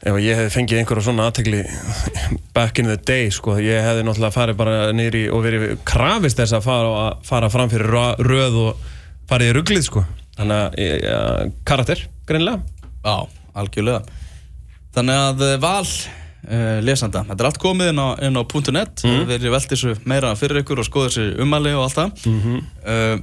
ef 0.06 0.12
að 0.12 0.22
ég 0.22 0.38
hefði 0.38 0.54
fengið 0.54 0.82
einhverja 0.82 1.06
svona 1.08 1.26
aðtegli 1.32 1.64
back 2.58 2.84
in 2.84 2.92
the 2.92 3.00
day 3.02 3.32
sko 3.34 3.56
ég 3.64 3.82
hefði 3.82 4.06
náttúrulega 4.06 4.36
farið 4.36 4.60
bara 4.60 4.92
nýri 4.94 5.24
og 5.34 5.42
verið 5.48 5.74
krafist 5.88 6.38
þess 6.38 6.60
að 6.60 6.68
fara, 6.68 6.94
að 7.08 7.26
fara 7.26 7.50
fram 7.50 7.74
fyrir 7.74 7.90
röð 8.22 8.62
og 8.68 8.86
farið 9.26 9.50
í 9.50 9.58
rugglið 9.58 9.90
sko 9.90 10.06
þannig 10.36 10.62
að 10.62 11.04
ja, 11.08 11.20
karakter, 11.66 12.06
greinlega 12.30 12.62
Já, 13.06 13.28
algjörlega. 13.54 14.02
Þannig 14.96 15.20
að 15.22 15.42
eh, 15.46 15.58
val 15.62 15.90
uh, 16.46 16.80
lesanda, 16.86 17.24
þetta 17.28 17.44
er 17.44 17.50
allt 17.50 17.62
komið 17.62 17.92
inn 17.92 18.02
á, 18.02 18.08
inn 18.28 18.40
á 18.40 18.44
.net, 18.76 19.04
mm. 19.06 19.22
við 19.30 19.36
erum 19.38 19.56
velt 19.56 19.72
þessu 19.72 19.94
meira 20.08 20.34
fyrir 20.40 20.62
ykkur 20.64 20.82
og 20.82 20.88
skoða 20.88 21.12
þessu 21.12 21.44
umæli 21.44 21.76
og 21.76 21.86
allt 21.86 22.00
það. 22.00 22.26
uh, 22.86 23.16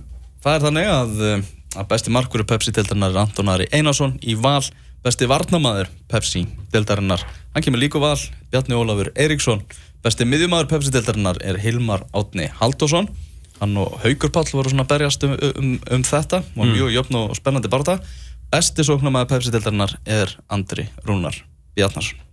það 0.42 0.56
er 0.56 0.64
þannig 0.66 0.88
að, 0.90 1.12
eh, 1.28 1.50
að 1.78 1.90
besti 1.92 2.14
markur 2.14 2.46
Pepsi 2.48 2.74
deildarinnar 2.74 3.14
er 3.14 3.20
Anton 3.22 3.52
Ari 3.52 3.68
Einarsson 3.72 4.16
í 4.22 4.34
val, 4.34 4.64
besti 5.04 5.28
varnamaður 5.30 5.92
Pepsi 6.10 6.44
deildarinnar, 6.74 7.22
hann 7.54 7.66
kemur 7.66 7.82
líka 7.82 8.02
á 8.02 8.04
val, 8.10 8.18
Bjarni 8.50 8.78
Ólafur 8.78 9.12
Eiríksson, 9.14 9.62
besti 10.02 10.26
miðjumadur 10.26 10.70
Pepsi 10.72 10.90
deildarinnar 10.94 11.38
er 11.46 11.60
Hilmar 11.62 12.02
Átni 12.10 12.48
Halldórsson, 12.58 13.06
hann 13.62 13.78
og 13.78 13.94
Haugur 14.02 14.34
Páll 14.34 14.50
voru 14.50 14.72
svona 14.72 14.88
berjast 14.90 15.22
um, 15.22 15.36
um, 15.38 15.72
um 15.94 16.02
þetta. 16.02 16.42
Og 16.56 16.66
mjög 16.66 16.90
jöfn 16.96 17.20
og 17.20 17.36
spennandi 17.38 17.70
barða 17.70 18.00
besti 18.52 18.84
sóknarmæður 18.84 19.30
Pepsi-deltarinnar 19.32 19.96
er 20.04 20.36
Andri 20.52 20.88
Rúnar 21.06 21.38
Bjarnarsson 21.76 22.31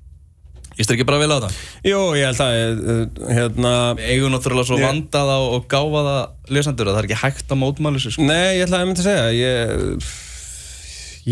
Ég 0.80 0.88
styrir 0.88 1.02
ekki 1.02 1.08
bara 1.10 1.20
vel 1.20 1.34
á 1.36 1.40
það 1.44 1.56
Jú, 1.90 2.02
ég 2.16 2.30
held 2.30 2.42
að 2.46 2.56
uh, 2.56 3.02
hérna, 3.36 3.72
Við 4.00 4.12
eigum 4.14 4.32
náttúrulega 4.32 4.70
svo 4.70 4.78
Ég- 4.80 4.86
vandaða 4.88 5.38
og 5.52 5.66
gáfaða 5.72 6.18
lesendur 6.56 6.88
að 6.88 6.96
það 6.96 7.02
er 7.04 7.08
ekki 7.10 7.22
hægt 7.26 7.52
að 7.52 7.60
mótmáli 7.66 8.00
sér 8.04 8.16
sko. 8.16 8.28
Nei, 8.30 8.58
ég 8.58 8.64
ætla 8.66 8.80
að 8.80 8.88
mynda 8.90 9.04
að 9.04 9.10
segja 9.10 9.26
ég, 9.36 10.12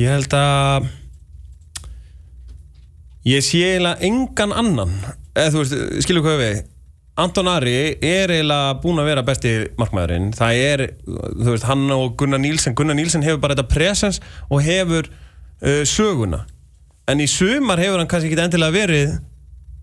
ég 0.01 0.11
held 0.17 0.35
að 0.37 0.89
ég 3.27 3.43
sé 3.43 3.61
eiginlega 3.73 4.03
engan 4.07 4.53
annan. 4.55 4.91
Eða 5.37 5.53
þú 5.53 5.61
veist, 5.63 5.77
skilur 6.05 6.25
hvað 6.25 6.41
við 6.43 6.59
Anton 7.17 7.49
Ari 7.49 7.73
er 8.05 8.29
eiginlega 8.35 8.75
búinn 8.83 9.01
að 9.01 9.07
vera 9.09 9.23
besti 9.25 9.53
markmaðurinn, 9.79 10.27
það 10.37 10.59
er 10.67 10.83
þú 11.07 11.47
veist, 11.49 11.65
hann 11.65 11.87
og 11.95 12.11
Gunnar 12.19 12.41
Nílsen 12.43 12.75
Gunnar 12.77 12.97
Nílsen 12.99 13.25
hefur 13.25 13.41
bara 13.41 13.55
þetta 13.57 13.71
presens 13.73 14.19
og 14.51 14.61
hefur 14.65 15.07
uh, 15.09 15.81
söguna. 15.89 16.43
En 17.09 17.23
í 17.23 17.27
sumar 17.31 17.79
hefur 17.81 18.01
hann 18.03 18.11
kannski 18.11 18.29
ekki 18.29 18.43
endilega 18.43 18.75
verið 18.75 19.17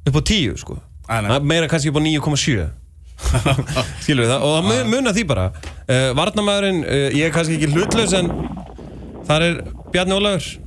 upp 0.07 0.17
á 0.17 0.23
10 0.23 0.57
sko. 0.61 0.79
Æ, 1.09 1.39
meira 1.45 1.69
kannski 1.69 1.91
upp 1.93 1.99
á 2.01 2.03
9,7 2.05 2.71
skilur 4.05 4.25
við 4.25 4.31
það, 4.33 4.43
og 4.43 4.55
það 4.57 4.65
mun- 4.69 4.89
muna 4.91 5.13
því 5.15 5.23
bara. 5.31 5.45
Uh, 5.89 6.11
Varnamæðurinn, 6.19 6.81
uh, 6.85 7.09
ég 7.15 7.29
er 7.29 7.35
kannski 7.35 7.57
ekki 7.59 7.71
hlutlaus 7.73 8.13
en 8.19 8.31
þar 9.29 9.43
er 9.49 9.61
Bjarni 9.95 10.17
Ólafur. 10.17 10.59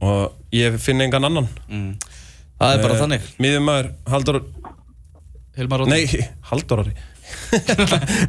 Og 0.00 0.32
ég 0.52 0.76
finn 0.80 1.00
engan 1.00 1.24
annan. 1.24 1.48
Það 2.60 2.72
er 2.72 2.78
Eh, 2.78 2.82
bara 2.82 2.94
þannig. 3.00 3.20
Miðjumæður, 3.42 3.88
Haldur 4.08 4.38
Hilmar 5.56 5.80
Róð 5.80 5.88
Nei, 5.88 6.06
Haldur 6.50 6.78
Orri. 6.84 6.92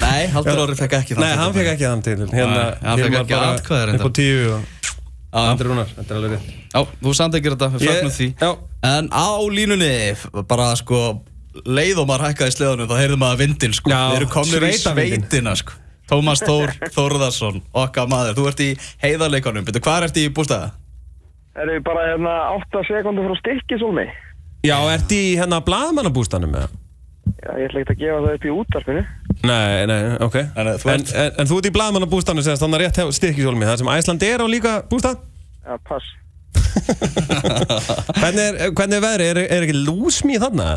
Nei, 0.01 0.27
Haldur 0.33 0.59
Orri 0.63 0.75
fekk 0.79 0.93
ekki 0.99 1.15
Nei, 1.19 1.33
hann 1.37 1.53
fekk 1.53 1.69
ekki 1.75 1.85
þann 1.87 2.03
til 2.03 2.17
hérna, 2.25 2.63
hann 2.81 2.99
Hilmar 2.99 3.21
ekki 3.21 3.35
reyndar. 3.35 3.95
upp 3.95 4.07
á 4.07 4.11
tíu 4.17 4.55
og 4.57 4.65
Já, 5.37 5.41
Andri 5.51 5.67
Rúnar, 5.67 5.89
þetta 5.91 6.13
er 6.13 6.17
alveg 6.17 6.31
rétt. 6.33 6.51
Já, 6.73 6.79
þú 7.03 7.11
samþykir 7.19 7.53
þetta, 7.53 7.67
við 7.75 7.81
fagnum 7.91 8.13
því. 8.15 8.27
Já. 8.41 8.51
En 8.85 9.09
á 9.09 9.27
línunni, 9.49 10.13
bara 10.47 10.69
sko 10.77 11.23
leið 11.65 12.03
og 12.03 12.07
maður 12.09 12.27
hækkaði 12.29 12.51
í 12.51 12.55
sleðunum 12.57 12.89
þá 12.91 12.95
heyrðum 13.01 13.21
maður 13.23 13.39
vindin 13.41 13.73
sko 13.73 13.89
Já, 13.89 13.99
Við 14.11 14.17
erum 14.19 14.29
komnir 14.35 14.65
í 14.67 14.73
sveitina 14.77 15.55
sko 15.57 15.73
Tómas 16.07 16.39
Þór 16.45 16.71
Þórðarsson, 16.93 17.61
okkar 17.75 18.07
maður 18.11 18.37
Þú 18.37 18.45
ert 18.51 18.61
í 18.63 18.67
heiðarleikunum, 19.03 19.65
betur 19.67 19.83
hvað 19.83 20.05
ert 20.07 20.19
í 20.21 20.27
bústæða? 20.29 20.69
Erum 21.57 21.73
við 21.79 21.83
bara 21.87 22.03
hérna 22.11 22.35
8 22.59 22.83
sekundur 22.87 23.25
frá 23.31 23.39
stykki 23.41 23.79
svolmi? 23.81 24.05
Já, 24.67 24.77
ert 24.93 25.11
í 25.17 25.21
hérna 25.39 25.57
blaðmannabústanum 25.65 26.53
með 26.53 26.67
það? 26.67 26.75
Já, 27.41 27.49
ég 27.59 27.65
ætla 27.71 27.81
ekki 27.81 27.95
að 27.95 27.99
gefa 28.03 28.19
það 28.23 28.35
upp 28.37 28.45
í 28.47 28.51
útvarpinu. 28.55 29.01
Nei, 29.47 29.85
nei, 29.89 29.97
ok 30.23 30.35
En, 30.39 30.67
eh, 30.69 30.77
þú 30.79 30.89
En, 30.93 31.01
ert- 31.01 31.11
en, 31.25 31.33
en 31.43 31.49
þú 31.49 31.57
ert 31.59 31.67
í 31.69 31.73
blaðmannabústanum 31.75 32.45
sem 32.45 32.55
þannig 32.61 32.81
rétt 32.85 32.97
hjá 33.01 33.09
styrkisólmi 33.17 33.67
Það 33.67 33.81
sem 33.81 33.91
Æsland 33.97 34.23
er 34.29 34.41
á 34.41 34.47
líka 34.49 34.71
bústað 34.89 35.19
Já, 35.65 35.75
pass. 35.89 36.07
Hvernig 38.19 38.43
er, 38.43 38.71
hvernig 38.75 38.97
er 38.99 39.03
veðri? 39.03 39.27
Er, 39.31 39.39
er 39.57 39.65
ekki 39.67 39.77
lúsmi 39.83 40.39
þarna? 40.41 40.67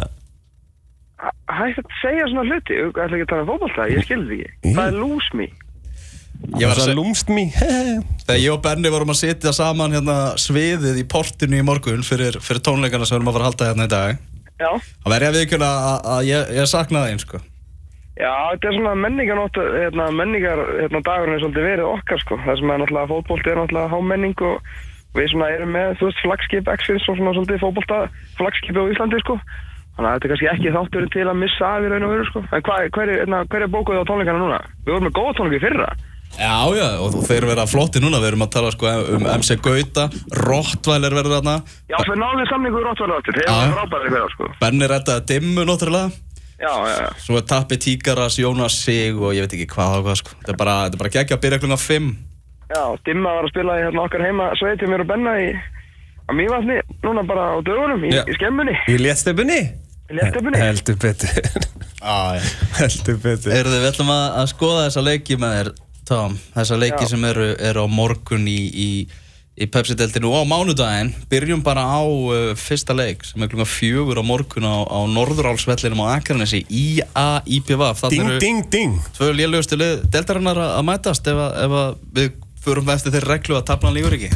Hæ- 1.21 1.35
Hægt 1.61 1.81
að 1.83 1.97
segja 2.01 2.29
svona 2.31 2.47
hluti, 2.49 2.77
ég 2.79 2.95
ætla 2.95 3.09
ekki 3.19 3.27
að 3.27 3.33
tala 3.33 3.45
um 3.45 3.51
fótballta, 3.51 3.89
ég 3.93 4.07
skilði 4.07 4.39
ekki. 4.47 4.73
Það 4.77 4.87
er 4.87 4.97
lúsmi. 5.01 5.49
Ég 6.57 6.71
var 6.71 6.79
að 6.79 6.87
segja, 6.87 6.97
lúmstmi 6.97 7.43
þegar 8.25 8.39
ég 8.41 8.55
og 8.55 8.63
Benni 8.65 8.89
vorum 8.95 9.11
að 9.13 9.19
sitja 9.21 9.51
saman 9.53 9.93
hérna 9.93 10.15
sviðið 10.41 11.03
í 11.03 11.05
portinu 11.13 11.59
í 11.61 11.65
morgun 11.69 12.01
fyrir, 12.07 12.39
fyrir 12.41 12.63
tónleikana 12.65 13.05
sem 13.05 13.19
við 13.19 13.21
erum 13.21 13.29
að 13.29 13.37
fara 13.37 13.45
að 13.45 13.51
halda 13.51 13.69
hérna 13.69 13.85
í 13.85 13.93
dag 13.93 14.23
Já. 14.61 14.71
Það 15.05 15.13
verði 15.13 15.29
að 15.29 15.37
viðkjöna 15.37 15.69
að, 15.91 15.99
að 16.15 16.23
ég, 16.31 16.55
ég 16.57 16.71
saknaði 16.73 17.13
einn 17.13 17.21
sko 17.21 17.43
Já, 18.21 18.33
þetta 18.55 18.71
er 18.71 18.75
svona 18.79 18.95
menninganótt, 19.05 19.61
hérna, 19.77 20.07
menningar, 20.17 20.65
hérna, 20.81 21.03
dagurinn 21.11 21.37
er 21.37 21.45
svolítið 21.45 21.69
verið 21.71 21.87
okkar, 21.89 22.19
sko. 22.25 22.37
Það 22.45 22.59
sem 22.61 22.73
er 22.75 22.81
náttúrulega 22.83 23.09
fótbolti 23.13 23.53
er 23.53 23.61
náttúrulega 23.61 23.93
hámenning 23.95 24.43
og 24.49 24.73
við 25.17 25.31
svona 25.33 25.49
erum 25.57 25.73
með, 25.75 25.97
þú 26.01 26.09
veist, 26.11 26.21
flagskip 26.25 26.71
X-Fins 26.77 27.09
og 27.11 27.19
svona 27.19 27.35
svolítið 27.37 27.63
fótbolta 27.65 27.99
flagskipi 28.39 28.79
á 28.79 28.91
Íslandi, 28.93 29.21
sko. 29.25 29.39
Þannig 29.97 30.09
að 30.09 30.15
þetta 30.15 30.27
er 30.27 30.33
kannski 30.33 30.51
ekki 30.55 30.75
þátturinn 30.77 31.13
til 31.17 31.27
að 31.29 31.41
missa 31.43 31.67
af 31.77 31.83
í 31.85 31.91
raun 31.91 32.07
og 32.07 32.13
veru, 32.15 32.29
sko. 32.31 32.45
En 32.55 32.63
hvað, 32.69 32.87
hver, 32.95 33.11
er- 33.11 33.21
hérna, 33.25 33.43
hver 33.51 33.65
er 33.67 33.73
bókuð 33.75 34.01
á 34.01 34.05
tónleikana 34.09 34.39
núna? 34.45 34.61
Við 34.87 34.95
vorum 34.95 35.07
með 35.09 35.17
góða 35.19 35.35
tónleika 35.41 35.59
í 35.61 35.65
fyrra. 35.67 35.91
Já, 36.39 36.55
já, 36.79 36.87
og 37.03 37.17
þeir 37.27 37.45
vera 37.51 37.65
flotti 37.67 37.99
núna, 38.01 38.21
við 38.23 38.29
erum 38.31 38.45
að 38.47 38.53
tala 38.55 38.71
sko 38.71 38.87
um 39.17 39.25
MC 39.27 39.57
Gauta, 39.67 40.05
Rottweiler 40.47 41.11
verður 41.19 41.41
þarna 41.41 41.57
Já, 41.91 41.97
fyrir 42.07 42.21
náðum 42.23 42.47
samningu 42.47 42.79
í 42.79 42.85
Rottvæla 42.87 43.17
áttir, 43.19 43.35
þeir 43.41 43.51
eru 43.51 43.73
frábæri 43.75 44.13
fyrir, 44.15 44.35
sko. 44.37 44.51
Benni 44.63 44.89
rettaði 44.93 45.25
dimmu 45.33 45.65
náttúrulega 45.67 46.13
Já, 46.61 46.71
já, 46.87 46.95
já. 47.03 47.09
Svo 47.25 47.41
Tappi 47.43 47.81
Tíkaras, 47.83 48.39
Jónas 48.39 48.79
Sig 48.85 49.19
og 49.19 49.35
ég 49.35 49.43
veit 49.43 49.57
ekki 49.59 49.67
hvað 49.75 49.99
og 49.99 50.07
hvað 50.07 50.19
sko 50.23 50.35
Þetta 50.39 50.53
er 50.55 50.59
bara, 50.63 50.75
bara 51.03 51.13
geggja 51.19 51.35
að 51.39 51.43
byrja 51.49 51.59
klunga 51.65 51.79
5 51.83 52.11
Já, 52.71 52.83
Dimma 53.07 53.33
var 53.35 53.47
að 53.49 53.53
spila 53.53 53.77
í 53.81 53.85
hérna 53.87 54.05
okkar 54.07 54.23
heima 54.29 54.51
sveiti 54.61 54.87
mér 54.91 55.03
og 55.05 55.09
Benna 55.11 55.33
í 55.43 55.49
á 55.51 56.31
Mývatni, 56.39 56.77
núna 57.03 57.25
bara 57.27 57.49
á 57.55 57.59
dögunum 57.67 58.05
í, 58.07 58.13
Já. 58.15 58.23
í 58.31 58.37
skemmunni, 58.39 58.77
Í 58.87 58.99
léttstöpunni? 59.03 59.61
í 60.11 60.19
léttöpunni. 60.19 60.59
Heldur 60.63 60.99
betur 61.03 61.49
Heldur 62.81 63.19
betur 63.23 63.55
Erðu, 63.55 63.79
við 63.83 63.89
ætlum 63.91 64.13
að, 64.15 64.27
að 64.43 64.47
skoða 64.53 64.85
þessa 64.89 65.03
leiki 65.07 65.39
með 65.43 65.57
þér, 65.57 65.73
Tom 66.11 66.37
Þessa 66.55 66.79
leiki 66.79 67.03
Já. 67.05 67.11
sem 67.13 67.27
eru, 67.33 67.49
eru 67.71 67.83
á 67.83 67.87
morgun 67.91 68.47
í, 68.51 68.57
í, 68.71 68.89
í 69.61 69.69
Pepsi-deltinu 69.71 70.31
og 70.31 70.47
á 70.47 70.51
mánudaginn 70.51 71.11
Byrjum 71.31 71.65
bara 71.67 71.83
á 71.91 72.01
uh, 72.07 72.53
fyrsta 72.59 72.95
leik 72.97 73.27
sem 73.27 73.43
er 73.43 73.51
klunga 73.51 73.67
fjögur 73.71 74.19
á 74.19 74.25
morgun 74.27 74.67
á, 74.71 74.77
á 74.87 74.99
Norðurálsvellinum 75.11 76.03
á 76.07 76.15
Akranesi 76.17 76.63
IA 76.71 77.27
IPVF 77.59 78.07
Ding, 78.15 78.23
eru 78.31 78.39
ding, 78.43 78.63
ding 78.71 78.95
tvö 79.19 79.33
lélugustu 79.35 79.79
deltarinnar 80.11 80.59
að 80.63 80.77
að 80.79 80.87
mætast 80.91 81.31
ef, 81.35 81.43
að, 81.49 81.59
ef 81.67 81.77
að 81.83 81.99
við 82.19 82.33
förum 82.65 82.91
eftir 82.93 83.15
þeirri 83.15 83.33
reglu 83.35 83.59
að 83.59 83.69
tapna 83.71 83.93
lífur 83.95 84.17
ekki? 84.17 84.33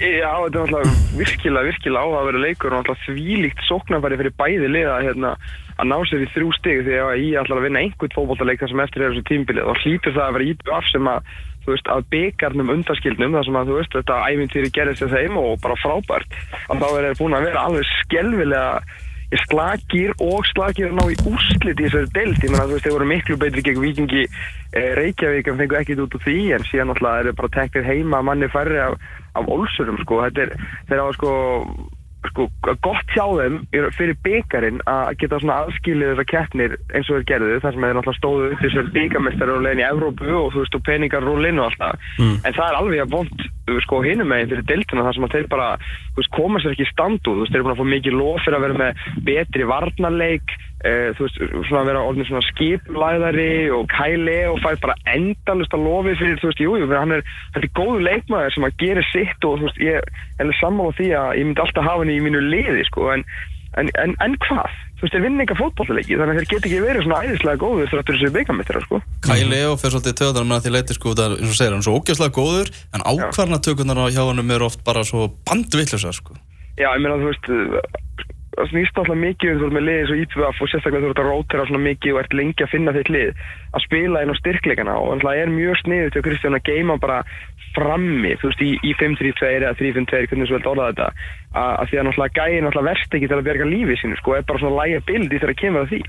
Já, 0.00 0.32
þetta 0.32 0.62
er 0.62 0.70
náttúrulega 0.72 0.92
virkilega, 1.18 1.66
virkilega 1.68 2.04
áhugaverið 2.06 2.44
leikur 2.46 2.72
og 2.72 2.78
náttúrulega 2.80 3.04
þvílíkt 3.04 3.66
sóknarfæri 3.66 4.18
fyrir 4.22 4.34
bæði 4.40 4.70
liða 4.72 4.94
hérna, 5.04 5.34
að 5.76 5.90
ná 5.90 5.96
sér 6.08 6.24
í 6.24 6.28
þrjú 6.32 6.54
stig 6.56 6.80
því 6.86 6.96
að 7.04 7.12
ég 7.20 7.36
ætlar 7.42 7.60
að 7.60 7.66
vinna 7.66 7.82
einhvern 7.84 8.14
fótboltaleik 8.16 8.62
þar 8.62 8.72
sem 8.72 8.82
eftir 8.86 9.04
er 9.04 9.12
þessu 9.12 9.26
tímbilið 9.28 9.68
og 9.68 9.82
hlýtur 9.82 10.16
það 10.16 10.24
að 10.24 10.36
vera 10.38 10.48
íbjöf 10.54 10.88
sem 10.88 11.10
að 11.12 11.30
þú 11.60 11.74
veist, 11.74 11.92
að 11.92 12.08
byggarnum 12.14 12.72
undaskildnum 12.74 13.36
þar 13.36 13.46
sem 13.46 13.60
að 13.60 13.68
þú 13.68 13.76
veist, 13.76 13.98
þetta 13.98 14.18
ævintýri 14.32 14.72
gerðist 14.78 15.04
þess 15.04 15.16
þeim 15.18 15.38
og 15.40 15.52
bara 15.60 15.78
frábært. 15.82 16.36
Að 16.72 16.80
þá 16.80 16.88
er 16.88 17.06
þeir 17.10 17.20
búin 17.20 17.36
að 17.36 17.46
vera 17.50 17.64
alveg 17.68 17.90
skelvilega 17.98 18.72
slagir 19.44 20.14
og 20.18 20.42
slagir 20.48 20.90
að 20.90 20.96
ná 20.98 21.04
í 21.12 21.18
úrslit 21.30 21.78
í 21.78 21.86
þessari 21.86 22.10
deild, 22.16 22.42
ég 22.42 22.50
meina 22.50 22.66
þú 22.66 22.74
veist, 22.74 22.86
þeir 22.86 22.96
voru 22.96 23.08
miklu 23.10 23.38
betri 23.38 23.64
gegn 23.66 23.84
vikingi 23.84 24.24
eh, 24.26 24.90
Reykjavík 24.98 25.50
en 25.52 25.60
fengu 25.60 25.78
ekkit 25.78 26.02
út 26.02 26.16
úr 26.18 26.24
því 26.24 26.38
en 26.56 26.66
síðan 26.66 26.90
náttúrulega 26.90 27.24
eru 27.24 27.36
bara 27.38 27.54
teknir 27.54 27.86
heima 27.86 28.22
manni 28.26 28.50
færri 28.50 28.80
af, 28.82 28.98
af 29.38 29.50
Olsurum 29.54 30.00
sko, 30.02 30.22
þetta 30.26 30.48
er, 30.48 30.54
þeir 30.90 31.02
hafa 31.04 31.16
sko 31.18 31.32
sko, 32.28 32.46
gott 32.84 33.14
hjá 33.14 33.24
þeim 33.24 33.56
fyrir 33.96 34.16
byggarinn 34.24 34.80
að 34.90 35.14
geta 35.22 35.40
svona 35.40 35.58
aðskilið 35.64 36.12
þessar 36.12 36.28
keppnir 36.32 36.76
eins 36.92 37.08
og 37.08 37.18
þeir 37.18 37.26
gerðu 37.30 37.60
þar 37.64 37.76
sem 37.76 37.86
þeir 37.86 37.96
náttúrulega 37.98 38.18
stóðu 38.18 38.50
upp 38.50 38.64
þessar 38.64 38.90
byggarmestari 38.96 39.54
og 39.54 39.64
leginn 39.64 39.82
í 39.82 39.86
Evrópu 39.88 40.30
og 40.36 40.50
þú 40.52 40.64
veist 40.64 40.78
og 40.78 40.84
peningar 40.88 41.26
rúlinn 41.26 41.60
og 41.62 41.70
alltaf 41.70 42.10
en 42.20 42.56
það 42.58 42.66
er 42.66 42.78
alveg 42.80 43.04
að 43.04 43.14
vond 43.16 43.46
sko 43.86 44.02
hinum 44.04 44.30
meginn 44.30 44.50
fyrir 44.52 44.66
deildina 44.68 45.06
þar 45.06 45.16
sem 45.16 45.28
að 45.28 45.36
þeir 45.36 45.50
bara 45.52 45.68
veist, 46.16 46.32
koma 46.36 46.60
sér 46.60 46.74
ekki 46.74 46.86
í 46.86 46.90
standu 46.90 47.36
þú 47.36 47.44
veist, 47.44 47.52
þeir 47.54 47.60
eru 47.60 47.68
búin 47.68 47.76
að 47.76 47.80
fá 47.80 47.92
mikið 47.94 48.18
lof 48.18 48.44
fyrir 48.44 48.58
að 48.58 48.66
vera 48.66 48.80
með 48.80 49.04
betri 49.30 49.70
varnarleik 49.70 50.56
uh, 50.86 51.12
þú 51.16 51.26
veist, 51.26 51.38
svona 51.68 51.82
að 51.82 51.90
vera 51.90 52.02
orðin 52.08 52.28
svona 52.28 52.48
skiplæðari 52.48 53.52
og 53.76 53.86
kæli 53.92 54.40
og 54.50 54.58
fær 54.64 54.80
bara 54.82 54.98
endalust 55.14 55.76
að 55.76 55.86
lofi 55.86 56.16
fyrir, 56.20 56.40
þú 56.42 56.50
veist, 56.50 56.64
jú, 56.64 56.74
jú, 56.80 56.90
hann 56.94 57.16
er 57.16 57.24
þetta 57.54 57.64
er 57.66 57.72
góðu 57.78 58.02
leikmaður 58.08 58.56
sem 58.56 58.68
að 58.68 58.76
gera 58.82 59.06
sitt 59.12 59.48
og 59.48 59.56
þú 59.60 59.70
veist, 59.70 59.80
ég 59.86 60.00
er 60.00 60.44
alveg 60.44 60.60
sammála 60.60 60.98
því 60.98 61.08
að 61.22 61.32
ég 61.40 61.48
myndi 61.48 61.64
alltaf 61.66 61.88
hafa 61.88 62.04
hann 62.04 62.14
í 62.14 62.20
mínu 62.26 62.44
liði, 62.48 62.84
sko, 62.90 63.08
en 63.14 63.26
en, 63.78 63.90
en, 64.02 64.14
en 64.24 64.34
hvað? 64.42 64.78
Þú 64.98 65.04
veist, 65.06 65.14
þeir 65.14 65.24
vinna 65.24 65.44
eitthvað 65.44 65.60
fótballleiki 65.62 66.16
þannig 66.18 66.32
að 66.34 66.40
þeir 66.40 66.48
geta 66.50 66.68
ekki 66.68 66.80
verið 66.84 67.04
svona 67.06 67.20
æðislega 67.24 67.60
góður 67.62 67.92
þráttur 67.92 68.18
þessu 68.18 68.32
byggamistrar, 68.34 68.86
sko. 68.86 69.00
Kai 69.24 69.38
Leo 69.46 69.76
fer 69.80 69.94
svolítið 69.94 70.16
töðan 70.20 70.50
með 70.50 70.58
að 70.58 70.66
því 70.66 70.72
leiti 70.74 70.96
sko 70.96 71.14
það, 71.14 71.36
eins 71.38 71.52
og 71.54 71.58
segir 71.60 71.76
hann, 71.76 71.86
svo 71.86 71.94
ógæslega 72.00 72.34
góður 72.36 72.72
en 72.96 73.06
ákvarnatökunar 73.06 74.02
hjá 74.10 74.22
hann 74.26 74.54
er 74.56 74.66
oft 74.66 74.84
bara 74.84 75.06
svo 75.06 75.30
bandvillusa 75.48 76.12
sko. 76.16 76.36
Já, 76.80 76.90
ég 76.90 77.00
meina 77.04 77.20
þú 77.20 77.30
veist 77.30 77.50
það 78.60 78.70
snýst 78.74 78.98
alltaf 79.00 79.20
mikið 79.20 79.50
um 79.50 79.60
þú 79.60 79.66
veist 79.66 79.76
með 79.76 79.86
liðið 79.88 80.08
svo 80.08 80.16
IPVF 80.20 80.60
og 80.60 80.70
sérstaklega 80.70 81.04
þú 81.04 81.12
ert 81.14 81.22
að 81.22 81.28
rótera 81.30 81.66
svona 81.68 81.84
mikið 81.86 82.14
og 82.14 82.20
ert 82.20 82.36
lengi 82.36 82.64
að 82.64 82.72
finna 82.74 82.94
þitt 82.96 83.12
lið 83.14 83.30
að 83.70 83.84
spila 83.86 84.22
inn 84.24 84.32
á 84.32 84.40
styrkleikana. 84.40 84.96
Og 85.00 85.22
það 85.24 85.40
er 85.40 85.54
mjög 85.54 85.80
sniðið 85.80 86.12
til 86.14 86.24
Kristján 86.26 86.58
að 86.58 86.66
geima 86.68 86.98
bara 87.00 87.20
frammi, 87.76 88.34
þú 88.40 88.50
veist, 88.50 88.64
í, 88.66 88.70
í 88.82 88.92
5-3-2 88.98 89.50
eða 89.60 89.76
3-5-2, 89.78 90.24
hvernig 90.30 90.50
þú 90.50 90.56
vilt 90.56 90.70
orða 90.72 90.90
þetta 90.90 91.10
að, 91.50 91.70
að 91.80 91.90
því 91.90 91.98
að 92.00 92.06
náttúrulega 92.06 92.36
gæði 92.38 92.60
náttúrulega 92.64 92.90
verst 92.90 93.16
ekki 93.16 93.30
til 93.30 93.36
að 93.38 93.46
bjarga 93.48 93.68
lífið 93.70 94.00
sínu, 94.00 94.18
sko, 94.20 94.34
er 94.36 94.46
bara 94.46 94.62
svona 94.62 94.80
lægja 94.84 95.00
bildi 95.08 95.38
þegar 95.40 95.50
það 95.50 95.60
kemur 95.60 95.80
að 95.84 95.90
því, 95.90 96.00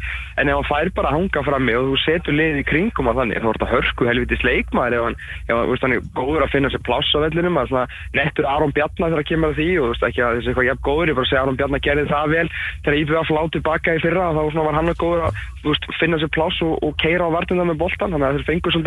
en 0.41 0.51
ef 0.51 0.59
hann 0.59 0.69
fær 0.69 0.91
bara 0.97 1.11
að 1.11 1.17
hanga 1.17 1.43
frammi 1.47 1.77
og 1.77 1.87
þú 1.89 1.99
setur 2.05 2.37
liðið 2.37 2.61
í 2.61 2.67
kringum 2.71 3.11
að 3.11 3.21
þannig, 3.21 3.41
þá 3.41 3.47
er 3.49 3.57
þetta 3.57 3.71
hörku 3.71 4.09
helvitis 4.11 4.45
leikmaður 4.45 4.97
ef 4.97 5.05
hann, 5.07 5.17
ef 5.47 5.53
hann, 5.55 5.71
veist, 5.71 5.85
hann 5.87 5.95
er 5.95 6.05
góður 6.17 6.45
að 6.45 6.53
finna 6.53 6.71
sér 6.73 6.83
pláss 6.85 7.15
á 7.17 7.19
vellinum, 7.25 7.57
að 7.57 7.71
svona 7.71 7.85
nettur 8.17 8.49
Aron 8.51 8.75
Bjarnar 8.75 9.11
þegar 9.11 9.21
það 9.21 9.29
kemur 9.31 9.51
að 9.51 9.61
því 9.61 9.69
og 9.71 9.81
þú 9.81 9.91
veist, 9.95 10.07
ekki 10.11 10.21
að 10.25 10.37
þessi 10.37 10.51
eitthvað 10.51 10.69
jafn 10.69 10.85
góður, 10.85 11.11
ég 11.11 11.17
bara 11.17 11.31
segja 11.31 11.41
Aron 11.41 11.59
Bjarnar 11.59 11.85
gerði 11.85 12.05
það 12.11 12.35
vel 12.35 12.47
þegar 12.85 12.99
IBF 13.01 13.33
láti 13.37 13.57
tilbaka 13.57 13.95
í 13.97 14.03
fyrra 14.03 14.29
þá 14.35 14.41
svona 14.51 14.67
var 14.67 14.77
hann 14.77 14.93
góður 15.01 15.25
að 15.27 15.41
veist, 15.65 15.87
finna 15.99 16.19
sér 16.21 16.31
pláss 16.33 16.61
og, 16.65 16.77
og 16.85 16.95
keira 17.01 17.27
á 17.27 17.33
vartunda 17.33 17.65
með 17.67 17.81
boltan 17.81 18.13
þannig 18.15 18.27
að 18.27 18.39
þeir 18.39 18.47
fengur 18.49 18.77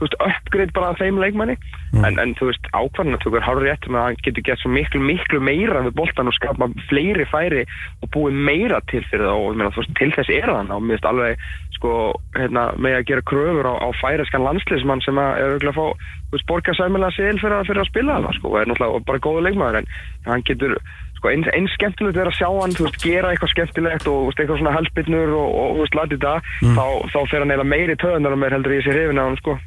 veist, 0.00 0.16
uppgrið 0.28 0.74
bara 0.76 0.92
að 0.92 1.02
þeim 1.02 1.20
leikmanni. 1.22 1.56
En, 1.94 2.18
en 2.20 2.34
þú 2.38 2.50
veist, 2.50 2.68
ákvarðan 2.72 3.18
að 3.18 3.24
þú 3.24 3.34
er 3.38 3.46
hárið 3.46 3.68
rétt 3.68 3.88
með 3.88 4.00
að 4.00 4.06
hann 4.08 4.22
getur 4.26 4.46
gett 4.48 4.62
svo 4.62 4.72
miklu, 4.74 5.02
miklu 5.04 5.40
meira 5.44 5.84
við 5.94 6.00
boltan 6.00 6.28
og 6.30 6.34
skapa 6.34 6.68
fleiri 6.90 7.24
færi 7.30 7.62
og 8.02 8.10
búið 8.14 8.34
meira 8.50 8.80
til 8.90 9.04
fyrir 9.10 9.28
það 9.30 9.44
og 9.46 9.56
meina, 9.60 9.70
til 10.00 10.10
þess 10.16 10.32
er 10.34 10.48
það 10.50 10.58
hann 10.58 10.74
og 10.74 10.82
mér 10.82 10.98
finnst 10.98 11.06
alveg 11.12 11.46
sko, 11.78 11.92
hérna, 12.34 12.66
með 12.78 12.98
að 12.98 13.06
gera 13.12 13.22
kröfur 13.30 13.66
á, 13.70 13.74
á 13.78 13.88
færiskan 14.02 14.44
landsliðsmann 14.46 15.02
sem 15.04 15.18
að 15.18 15.38
er 15.38 15.54
auðvitað 15.54 15.72
að 15.72 15.78
fá, 15.78 15.86
þú 16.24 16.36
veist, 16.36 16.46
borga 16.50 16.74
sæmilega 16.78 17.14
sél 17.16 17.38
fyrir, 17.42 17.56
að- 17.58 17.66
fyrir 17.70 17.82
að 17.82 17.90
spila 17.90 18.18
það, 18.24 18.36
sko, 18.38 18.48
og 18.52 18.60
er 18.60 18.70
náttúrulega 18.70 19.04
bara 19.10 19.22
góður 19.26 19.44
leikmaður 19.48 19.80
en 19.82 19.88
hann 20.26 20.44
getur 20.48 20.76
sko, 21.18 21.28
eins, 21.34 21.50
eins 21.56 21.74
skemmtilegt 21.76 22.16
er 22.22 22.30
að 22.30 22.38
sjá 22.38 22.48
hann 22.48 22.74
veist, 22.78 22.98
gera 23.04 23.30
eitthvað 23.34 23.52
skemmtilegt 23.54 24.08
og 24.08 24.24
veist, 24.30 24.40
eitthvað 24.40 24.62
svona 24.62 24.74
helbitnur 24.78 25.34
og, 25.34 25.46
og 25.60 25.76
þú 25.76 25.84
veist, 25.84 25.98
latið 26.00 26.24
það 26.24 26.50
þá, 26.78 26.86
þá 27.12 27.20
fer 27.34 27.44
hann 27.44 27.54
eða 27.58 27.68
meiri 27.74 27.96
töðunar 28.00 28.32
og 28.38 28.42
meir 28.44 28.56
heldur 28.56 28.76
ég 28.78 28.84
sé 28.86 28.94
hrifin 28.96 29.20
af 29.22 29.28
hann, 29.30 29.40
sko. 29.42 29.58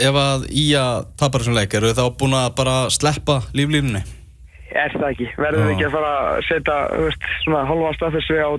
Ef 0.00 0.16
að 0.16 0.46
Ía 0.48 0.84
tapar 1.20 1.42
þessum 1.44 1.58
leik, 1.58 1.74
eru 1.76 1.90
þá 1.92 2.04
búin 2.16 2.36
að 2.38 2.54
bara 2.56 2.76
sleppa 2.94 3.42
líflínunni? 3.52 4.00
Er 4.74 4.92
það 4.94 5.08
ekki, 5.12 5.28
verður 5.38 5.64
við 5.64 5.72
ekki 5.74 5.86
að 5.88 5.96
fara 5.96 6.12
að 6.18 6.42
setja, 6.48 6.76
þú 6.92 7.08
veist, 7.08 7.26
svona 7.44 7.64
halva 7.70 7.92
staðfessu 7.98 8.38
á 8.42 8.50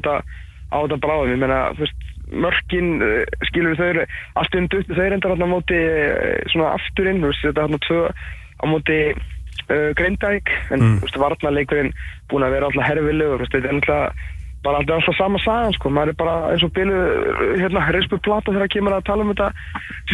þetta 0.82 0.98
bráðum, 1.04 1.32
ég 1.36 1.42
meina, 1.44 1.60
þú 1.76 1.86
veist 1.86 2.12
mörkin, 2.46 2.90
uh, 3.06 3.24
skilur 3.52 3.78
þau 3.78 3.86
eru 3.92 4.06
allt 4.42 4.56
um 4.58 4.68
dutt, 4.74 4.90
þau 4.90 5.04
eru 5.06 5.18
enda 5.20 5.32
hérna 5.34 5.46
á 5.46 5.54
móti 5.56 5.78
uh, 5.78 6.40
svona 6.54 6.74
afturinn, 6.80 7.22
þú 7.22 7.32
veist, 7.32 7.46
þetta 7.46 7.62
er 7.62 7.68
hérna 7.68 7.82
tvö 7.86 8.00
á 8.56 8.66
móti 8.72 9.00
uh, 9.14 9.90
Grindavík, 10.00 10.54
en 10.72 10.80
Mm. 10.86 10.96
þú 11.00 11.06
veist, 11.08 11.20
varnarleikurinn 11.22 11.94
búin 12.32 12.48
að 12.48 12.56
vera 12.58 12.72
alltaf 12.72 12.90
herfilegur, 12.90 13.38
þú 13.38 13.46
veist, 13.46 13.56
þetta 13.56 13.70
er 13.70 13.78
alltaf 13.78 14.24
bara 14.66 14.82
alltaf, 14.82 14.98
alltaf 14.98 15.18
sama 15.20 15.42
sagan, 15.44 15.76
sko, 15.78 15.92
maður 15.94 16.12
er 16.12 16.18
bara 16.20 16.36
eins 16.52 16.66
og 16.66 16.74
bilu, 16.76 16.96
hérna, 17.60 17.84
reispu 17.94 18.18
plata 18.26 18.54
þegar 18.56 18.72
kemur 18.74 18.96
að 18.98 19.06
tala 19.10 19.26
um 19.26 19.32
þetta 19.34 19.52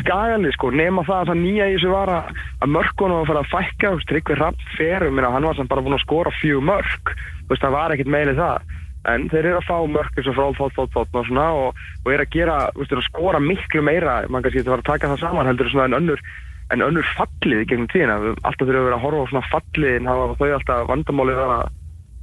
skagali, 0.02 0.52
sko, 0.58 0.74
nema 0.76 1.06
það 1.08 1.22
að 1.22 1.32
það 1.32 1.42
nýja 1.46 1.70
í 1.70 1.78
þessu 1.78 1.94
var 1.94 2.12
að, 2.18 2.44
að 2.60 2.74
mörkunum 2.76 3.22
að 3.22 3.32
fara 3.32 3.44
að 3.46 3.52
fækka, 3.54 3.88
þú 3.88 4.02
veist, 4.02 4.10
Tryggvi 4.12 4.38
Rapp 4.42 4.68
ferum, 4.76 5.18
minna, 5.18 5.32
hann 5.34 5.48
var 5.48 5.58
sem 5.58 5.72
bara 5.72 5.86
búin 5.86 5.98
að 5.98 6.06
skora 6.06 6.36
fjög 6.42 6.68
mörk, 6.68 7.16
veist, 7.50 7.64
það 7.64 7.76
var 7.78 7.96
ekkert 7.96 8.14
meili 8.18 8.38
það, 8.38 8.78
en 9.16 9.28
þeir 9.32 9.42
eru 9.48 9.58
að 9.62 9.68
fá 9.72 9.76
mörk 9.96 10.20
eins 10.20 10.30
og 10.30 10.38
fról, 10.38 10.56
fót, 10.60 10.78
fót, 10.78 10.94
fót 10.94 11.20
og 11.22 11.28
svona 11.32 11.50
og, 11.58 11.84
og 12.04 12.14
er 12.14 12.26
að 12.26 12.36
gera, 12.36 12.62
veist, 12.78 12.94
eru 12.94 13.02
að 13.02 13.10
skora 13.10 13.42
miklu 13.42 13.84
meira, 13.88 14.22
mann 14.30 14.46
kannski 14.46 14.62
þetta 14.62 14.76
var 14.76 14.84
að 14.84 14.92
taka 14.92 15.14
það 15.14 15.24
saman, 15.26 15.50
heldur 15.50 15.76
en 15.88 16.00
önnur, 16.02 16.24
en 16.72 16.86
önnur 16.86 17.08
fallið 17.18 17.66
gegnum 17.68 17.90
tíðina, 17.92 18.20
alltaf 18.48 18.68
þurfum 18.68 18.88
við 18.88 18.96
að 18.96 19.06
horfa 19.06 19.24
á 19.26 19.30
svona 19.32 19.48
falliðin, 19.52 20.12
hafa 20.12 20.36
þau 20.40 20.52
alltaf 20.60 20.92
vandamálið 20.92 21.42
að 21.48 21.64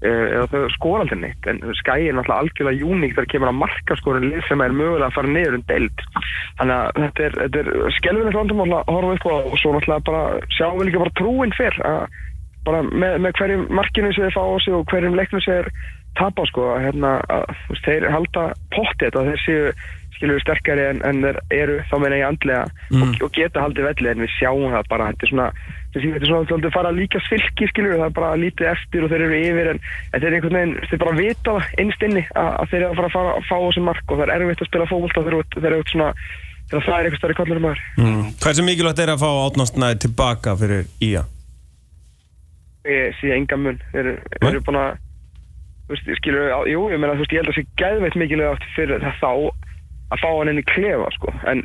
eða 0.07 0.47
þau 0.53 0.61
skora 0.77 1.03
aldrei 1.03 1.19
neitt 1.25 1.47
en 1.51 1.59
skæi 1.81 2.07
er 2.07 2.15
náttúrulega 2.15 2.45
algjörlega 2.45 2.83
júník 2.85 3.17
þegar 3.17 3.31
kemur 3.33 3.51
að 3.51 3.59
markaskorin 3.59 4.29
lið 4.31 4.45
sem 4.47 4.63
er 4.63 4.77
mögulega 4.79 5.09
að 5.09 5.17
fara 5.17 5.33
niður 5.35 5.59
um 5.59 5.65
deild. 5.71 6.05
Þannig 6.61 6.77
að 6.77 7.03
þetta 7.03 7.27
er, 7.27 7.37
þetta 7.43 7.63
er 7.65 7.97
skelvilegt 7.99 8.39
vandamál 8.39 8.71
að 8.79 8.93
horfa 8.95 9.17
upp 9.17 9.27
á 9.27 9.35
og 9.39 9.59
svo 9.59 9.75
náttúrulega 9.75 10.09
bara 10.11 10.23
sjáum 10.55 10.79
við 10.79 10.91
líka 10.91 11.05
bara 11.05 11.17
trúin 11.19 11.57
fyrr 11.59 11.81
að 11.89 12.01
bara 12.69 12.83
með, 12.87 13.15
með 13.25 13.39
hverjum 13.41 13.65
markinu 13.75 14.11
sem 14.13 14.27
þeir 14.27 14.37
fá 14.37 14.43
á 14.45 14.57
sig 14.63 14.77
og 14.77 14.91
hverjum 14.93 15.17
leiknum 15.19 15.43
sem 15.43 15.59
þeir 15.59 15.71
tapa 16.19 16.45
sko 16.51 16.67
að, 16.75 16.83
hérna, 16.87 17.13
að, 17.33 17.63
þeir 17.87 18.09
halda 18.13 18.45
pottið 18.75 19.19
að 19.19 19.31
þeir 19.33 19.43
séu 19.45 19.73
skilur 20.19 20.41
sterkari 20.43 20.85
en, 20.91 21.01
en 21.07 21.23
þeir 21.25 21.39
eru 21.63 21.77
þá 21.89 21.95
meina 22.03 22.19
ég 22.21 22.27
andlega 22.29 22.65
og, 22.99 23.13
og 23.25 23.33
geta 23.39 23.63
haldið 23.65 23.87
velli 23.89 24.11
en 24.13 24.25
við 24.27 24.33
sjáum 24.37 24.73
það 24.75 24.91
bara 24.93 25.07
þetta 25.13 25.25
er 25.29 25.33
svona 25.33 25.47
þetta 25.95 26.03
er 26.19 26.27
svona 26.29 26.49
þetta 26.51 26.73
fara 26.75 26.91
líka 26.99 27.23
svilki 27.29 27.69
skilur 27.71 27.95
það 27.97 28.09
er 28.11 28.17
bara 28.19 28.33
lítið 28.43 28.71
eftir 28.75 29.07
og 29.07 29.13
þeir 29.15 29.25
eru 29.29 29.39
yfir 29.41 29.71
en, 29.73 29.81
en 30.13 30.21
þeir, 30.25 30.37
einhvern 30.39 30.59
veginn, 30.59 30.75
þeir 30.91 31.03
bara 31.05 31.17
vita 31.23 31.55
það 31.57 31.81
innst 31.85 32.05
inni 32.09 32.25
að, 32.35 32.51
að 32.59 32.75
þeir 32.75 32.83
eru 32.83 32.91
að 32.91 32.99
fara 32.99 33.09
að 33.09 33.17
fara 33.17 33.33
að 33.39 33.49
fá 33.49 33.57
þessi 33.65 33.87
mark 33.89 34.13
og 34.13 34.21
það 34.21 34.27
er 34.29 34.45
erfitt 34.45 34.63
að 34.67 34.71
spila 34.73 34.91
þegar 34.93 35.41
þeir 35.57 35.73
eru 35.73 35.89
svona 35.95 36.11
þegar 36.69 36.85
það 36.85 36.99
er 36.99 37.09
eitthvað 37.09 37.21
stærri 37.23 37.39
kollur 37.41 37.61
um 37.63 37.67
maður 37.71 37.85
Mm. 37.99 38.23
Hversu 38.43 38.63
mikilvægt 38.67 39.01
er 39.07 39.11
að 39.15 39.23
fá 39.25 39.31
átnástnæði 39.49 40.01
tilbaka 40.05 40.53
fyrir 40.61 40.85
Ía? 41.03 41.23
ég 42.89 43.17
sé 43.21 43.33
enga 43.35 43.57
mun 43.61 43.79
þeir 43.93 44.13
eru- 44.43 44.63
búin 44.65 44.79
að 44.81 44.99
skilur, 46.21 46.51
jú, 46.69 46.83
ég 46.93 47.01
meina, 47.01 47.15
þú 47.17 47.25
veist, 47.25 47.33
ég 47.33 47.41
held 47.41 47.49
að 47.49 47.57
það 47.57 47.59
sé 47.59 47.81
gæðveitt 47.81 48.17
mikilvægt 48.21 48.67
fyrir 48.77 49.01
það 49.01 49.17
þá 49.23 49.31
að 50.09 50.23
fá 50.23 50.29
hann 50.31 50.53
inn 50.53 50.63
í 50.63 50.69
klefa, 50.69 51.11
sko, 51.17 51.35
en 51.51 51.65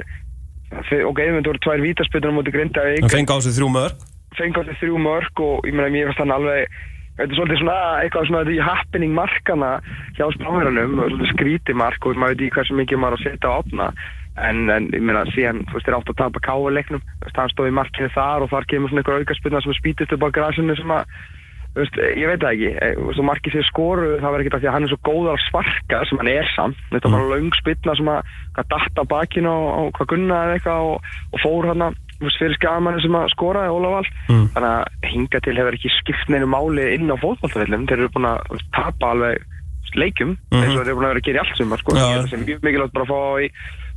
ok, 0.73 1.19
þetta 1.21 1.49
voru 1.51 1.61
tvær 1.63 1.85
vítaspilnar 1.85 2.33
á 2.33 2.37
móti 2.37 2.55
Grindavík, 2.55 3.05
Það 3.05 3.15
fengi 3.17 3.35
á 3.35 3.37
sig 3.45 3.55
þrjú 3.59 3.69
mörg 3.75 4.09
fengi 4.37 4.57
á 4.57 4.65
því 4.65 4.79
þrjú 4.81 5.03
mörg 5.03 5.45
og 5.45 5.69
ég 5.69 5.77
meina, 5.77 5.91
mér 5.93 6.09
finnst 6.09 6.21
þannig 6.21 6.39
alveg 6.39 6.81
þetta 7.13 7.27
er 7.27 7.37
svolítið 7.37 7.61
svona, 7.61 7.77
eitthvað 8.01 8.27
svona 8.29 8.43
því 8.47 8.57
happening 8.65 9.15
markana 9.17 9.71
hjá 10.17 10.25
spáverðanum 10.33 10.95
svolítið 10.97 11.31
skríti 11.33 11.77
mark 11.77 12.07
og 12.07 12.17
maður 12.17 12.33
veit 12.33 12.45
í 12.47 12.51
hversu 12.55 12.77
mikið 12.79 13.01
maður 13.03 13.19
að 13.19 13.25
setja 13.27 13.53
á 13.53 13.59
opna. 13.59 13.89
En, 14.33 14.63
en 14.73 14.87
ég 14.89 15.03
meina, 15.05 15.21
síðan, 15.29 15.61
þú 15.69 15.77
veist, 15.77 15.85
þeir 15.85 15.97
átt 15.99 16.09
að 16.09 16.19
tapa 16.23 16.41
káuleiknum, 16.41 17.03
þú 17.05 17.27
veist, 17.27 17.37
hann 17.37 17.51
stóð 17.53 17.69
í 17.69 17.75
markinu 17.77 18.09
þar 18.15 18.45
og 18.45 18.49
þar 18.49 18.65
kemur 18.71 18.89
svona 18.89 19.03
einhver 19.03 19.21
aukaspilna 19.21 19.61
sem 19.61 19.77
spýtist 19.77 20.15
upp 20.15 20.25
á 20.25 20.35
grasinu 20.39 20.77
sem 20.79 20.93
að 20.95 21.13
veist, 21.75 21.95
ég 21.97 22.27
veit 22.29 22.39
það 22.43 22.53
ekki, 22.53 22.69
Eh, 22.83 22.95
og 23.01 23.25
markið 23.25 23.53
sér 23.57 23.65
skoru, 23.69 24.09
það 24.21 24.31
verður 24.33 24.43
ekki 24.45 24.53
það 24.53 24.61
því 24.63 24.69
að 24.69 24.73
hann 24.75 24.83
er 24.83 24.91
svo 24.93 25.01
góður 25.09 25.33
að 25.33 25.43
sparka 25.47 26.01
sem 26.09 26.17
hann 26.21 26.27
er 26.33 26.47
samt, 26.55 26.77
þetta 26.91 27.09
var 27.09 27.19
bara 27.19 27.33
löng 27.35 27.51
spilna 27.57 27.95
sem 27.97 28.09
að 28.13 28.21
hvað 28.53 28.67
datt 28.73 28.95
á 29.01 29.03
bakinu 29.13 29.49
og, 29.49 29.69
og 29.87 29.91
hvað 29.97 30.09
gunna 30.13 30.41
eða 30.45 30.57
eitthvað 30.59 30.81
og, 30.91 30.97
og 31.33 31.39
fór 31.43 31.67
hann 31.71 31.85
að 31.87 31.95
fyrir 32.39 32.55
skamanni 32.55 33.01
sem 33.03 33.15
að 33.19 33.31
skoraði 33.33 33.73
Ólafall 33.73 34.07
Mm. 34.29 34.45
þannig 34.53 34.69
að 34.71 35.09
hinga 35.11 35.39
til 35.43 35.55
hefur 35.57 35.75
ekki 35.75 35.89
skipt 35.99 36.29
neinu 36.31 36.47
máli 36.47 36.85
inn 36.95 37.11
á 37.11 37.17
fótballtafellum 37.19 37.83
þeir 37.89 37.99
eru 37.99 38.13
búin 38.15 38.29
að 38.29 38.61
tapa 38.71 39.09
alveg 39.11 39.41
leikjum 39.93 40.37
Mhm. 40.49 40.61
eins 40.63 40.73
og 40.77 40.85
þeir 40.85 40.87
eru 40.89 40.95
búin 40.97 41.05
að 41.05 41.11
vera 41.13 41.19
að 41.21 41.27
gera 41.27 41.39
allt 41.43 41.57
sumar 41.57 41.77
sko. 41.77 41.91
Já. 41.93 41.99
Ég 41.99 42.13
held 42.13 42.23
að 42.23 42.23
það 42.23 42.31
sé 42.33 42.45
mjög 42.47 42.61
mikilvægt 42.63 42.93
bara 42.93 43.05
að 43.05 43.11
fá, 43.11 43.19
í, 43.43 43.47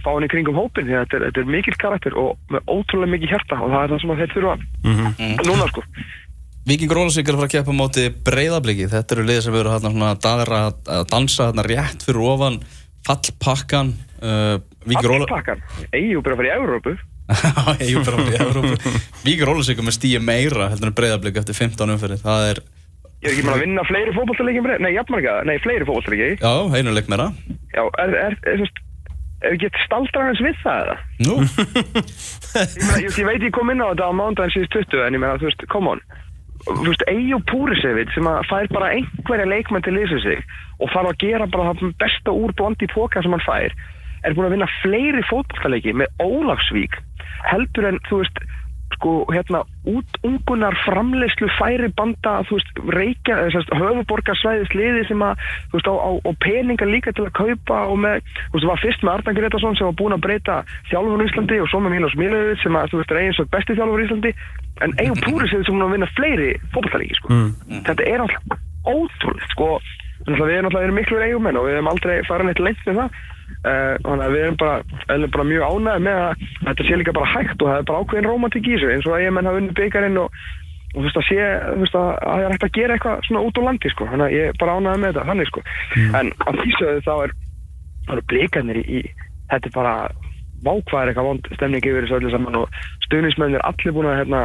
fá 0.04 0.10
hann 0.12 0.26
í 0.26 0.28
kringum 0.32 0.58
hópin 0.58 0.84
því 0.86 0.94
að 0.96 1.04
þetta 1.06 1.16
er, 1.16 1.40
er 1.40 1.44
mikill 1.54 1.78
karakter 1.80 2.12
og 2.20 2.36
með 2.50 2.60
ótrúlega 2.68 3.12
mikið 3.14 3.30
hjarta 3.32 3.54
og 3.62 3.70
það 3.70 3.84
er 3.84 3.90
það 3.94 4.00
sem 4.02 4.10
að 4.10 4.20
þeir 4.20 4.34
þurfa 4.34 4.54
Mhm. 4.84 5.06
núna 5.46 5.68
sko 5.70 5.82
Viking 6.66 6.90
Rólasvík 6.90 7.28
er 7.30 7.36
að 7.36 7.42
fara 7.44 7.46
að 7.46 7.52
keppa 7.54 7.74
á 7.74 7.78
móti 7.78 8.04
breyðabliki 8.26 8.88
þetta 8.90 9.14
eru 9.14 9.24
liðir 9.28 9.44
sem 9.44 9.54
eru 9.58 9.70
hérna 9.70 10.14
daðra 10.18 10.62
að 10.90 11.04
dansa 11.12 11.50
hérna 11.50 11.62
rétt 11.66 12.02
fyrir 12.02 12.24
ofan 12.26 12.56
fallpakkan 13.06 13.92
uh, 14.18 14.56
Viking 14.82 15.06
Rólasvík 15.12 15.30
Allpakkan, 15.30 15.62
eigið 15.92 16.24
bara 16.26 16.34
að 16.34 16.40
fara 16.40 16.48
í 16.48 16.56
Európu 16.56 16.96
Ég 17.82 17.96
er 17.98 18.04
bara 18.06 18.22
í 18.22 18.34
Evrópu. 18.38 18.90
Viking 19.26 19.46
Rólasvík 19.46 19.80
er 19.82 19.86
með 19.86 19.96
stíi 19.98 20.18
meira 20.22 20.68
heldur 20.72 20.90
en 20.90 20.96
breyðabliki 20.98 21.40
eftir 21.42 21.58
15 21.58 21.94
umferði 21.96 22.18
það 22.22 22.48
er, 22.50 22.60
Ég 23.22 23.30
er 23.30 23.32
ekki 23.36 23.46
bara 23.46 23.56
að 23.56 23.64
vinna 23.64 23.86
fleiri 23.86 24.16
fótballtaleikjum 24.18 24.68
Nei, 24.82 24.90
jafnmarga, 24.94 25.36
nei, 25.46 25.56
fleiri 25.62 25.86
fótballtaleiki 25.88 26.42
já, 26.42 26.52
einu 26.78 26.94
leik 26.94 27.10
meira. 27.10 27.30
Já, 27.74 27.82
er, 28.02 28.14
er, 28.26 28.36
er, 28.46 28.62
er, 28.66 28.70
er 29.50 29.58
gett 29.62 29.80
staldra 29.86 30.28
hans 30.28 30.42
við 30.42 30.58
það 30.62 30.82
eða? 30.84 30.98
Nú, 31.26 31.38
Ég, 32.56 33.02
ég, 33.04 33.10
ég 33.10 33.26
veit 33.28 33.42
ég 33.44 33.52
kom 33.54 33.70
inn 33.74 33.82
á 33.82 33.90
þetta 33.90 34.06
á 34.08 34.12
mándaginn 34.16 34.54
síðust 34.54 34.76
20 34.78 35.02
en 35.08 35.18
ég 35.18 35.22
meina, 35.22 35.38
þú 35.42 35.50
veist, 35.50 35.66
come 35.72 35.96
on 35.96 36.04
Þú 36.66 36.82
veist, 36.82 37.04
Eyjó 37.06 37.38
Púrisevit 37.46 38.10
sem 38.14 38.26
að 38.26 38.40
fær 38.50 38.68
bara 38.74 38.90
einhverja 38.96 39.46
leikmenn 39.46 39.84
til 39.86 39.94
lýsa 39.94 40.18
sig 40.24 40.40
og 40.82 40.90
þarf 40.90 41.12
að 41.12 41.20
gera 41.22 41.46
bara 41.46 41.74
það 41.78 41.92
besta 42.00 42.34
úr 42.34 42.54
blandi 42.58 42.88
póka 42.90 43.22
sem 43.22 43.34
hann 43.36 43.44
fær 43.46 43.76
er 44.26 44.34
búin 44.34 44.48
að 44.48 44.56
vinna 44.56 44.68
fleiri 44.80 45.22
fótballtaleiki 45.28 45.94
með 45.94 46.24
Ólafsvík 46.24 46.98
heldur 47.46 47.86
en, 47.92 48.00
þú 48.08 48.22
veist, 48.24 48.40
sko, 48.94 49.24
hérna 49.34 49.62
út 49.86 50.18
ungunar 50.26 50.74
framleyslu 50.84 51.48
færi 51.58 51.88
banda, 51.98 52.38
þú 52.48 52.58
veist, 52.58 52.70
reykja 52.94 53.34
höfuborgarsvæðis 53.74 54.72
liði 54.76 55.02
sem 55.10 55.24
að 55.26 55.42
þú 55.72 55.78
veist, 55.78 55.90
á, 55.90 55.94
á, 55.94 56.10
á 56.22 56.30
peninga 56.42 56.86
líka 56.88 57.14
til 57.16 57.26
að 57.26 57.36
kaupa 57.40 57.76
og 57.90 57.98
með, 58.04 58.22
þú 58.22 58.56
veist, 58.56 58.64
það 58.64 58.72
var 58.72 58.84
fyrst 58.84 59.04
með 59.04 59.14
Ardan 59.14 59.38
Gretarsson 59.38 59.78
sem 59.78 59.88
var 59.90 59.98
búin 60.00 60.16
að 60.16 60.24
breyta 60.26 60.56
þjálfur 60.90 61.22
í 61.22 61.28
Íslandi 61.28 61.60
og 61.62 61.70
svo 61.70 61.82
með 61.84 61.96
Mílos 61.96 62.18
Mílovic 62.20 62.62
sem 62.62 62.78
að, 62.78 62.88
þú 62.92 63.02
veist, 63.02 63.12
er 63.12 63.20
eigin 63.22 63.36
svo 63.38 63.46
besti 63.52 63.78
þjálfur 63.78 64.02
í 64.02 64.08
Íslandi. 64.08 64.34
En 64.84 64.96
eigin 65.00 65.22
púri 65.24 65.46
sem 65.50 65.62
er 65.62 65.70
búin 65.70 65.86
að 65.86 65.94
vinna 65.96 66.10
fleiri 66.16 66.50
fótballtælingi, 66.74 67.20
sko. 67.20 67.28
Þetta 67.86 68.10
er 68.10 68.26
alltaf 68.26 68.44
ótrúlegt, 68.86 69.54
sko. 69.54 69.70
Þannig 70.26 70.42
að 70.42 70.50
við 70.50 70.56
erum 70.56 70.68
alltaf 70.70 70.96
miklu 70.96 71.16
við 71.22 71.76
hefum 71.76 71.90
aldrei 71.92 72.16
Uh, 73.66 73.96
þannig 74.04 74.22
að 74.22 74.34
við 74.36 74.44
erum 74.44 74.58
bara, 74.60 74.74
erum 75.10 75.32
bara 75.34 75.44
mjög 75.48 75.64
ánægði 75.66 76.02
með 76.04 76.20
að 76.22 76.44
þetta 76.68 76.84
sé 76.86 76.98
líka 77.00 77.14
bara 77.16 77.30
hægt 77.32 77.62
og 77.64 77.70
það 77.70 77.80
er 77.80 77.88
bara 77.88 78.02
ákveðin 78.04 78.28
romantík 78.30 78.68
í 78.68 78.76
þessu 78.76 78.92
eins 78.94 79.08
og 79.08 79.16
að 79.16 79.24
ég 79.24 79.34
menn 79.34 79.48
hafa 79.48 79.58
unnið 79.58 79.78
byggarinn 79.80 80.20
og, 80.22 80.36
og 80.92 80.98
þú 81.00 81.02
veist 81.06 81.18
að 81.18 81.26
sé 81.26 81.48
veist 81.80 81.98
að 81.98 82.10
að 82.12 82.28
það 82.28 82.44
er 82.44 82.54
hægt 82.54 82.66
að 82.68 82.76
gera 82.76 82.94
eitthvað 82.94 83.26
svona 83.26 83.42
út 83.48 83.58
á 83.58 83.66
landi 83.66 83.90
sko, 83.90 84.06
þannig 84.12 84.26
að 84.28 84.36
ég 84.36 84.52
er 84.52 84.60
bara 84.60 84.76
ánægði 84.76 85.02
með 85.02 85.10
þetta 85.10 85.26
þannig 85.32 85.50
sko, 85.50 85.64
en 86.20 86.30
að 86.46 86.60
því 86.60 86.76
sögðu 86.76 87.02
þá 87.08 87.12
er 87.16 87.34
eru 88.14 88.24
blikarnir 88.30 88.80
í, 88.84 89.02
þetta 89.50 89.70
er 89.72 89.74
bara 89.74 89.96
vákvæðir 90.66 91.10
eitthvað 91.10 91.28
vond 91.32 91.50
stemning 91.58 91.90
yfir 91.90 92.06
þessu 92.06 92.18
öllu 92.20 92.32
saman 92.36 92.60
og 92.62 92.80
stuðnismennir 93.08 93.60
er 93.60 93.66
allir 93.66 93.96
búin 93.96 94.10
að 94.12 94.20
hérna, 94.20 94.44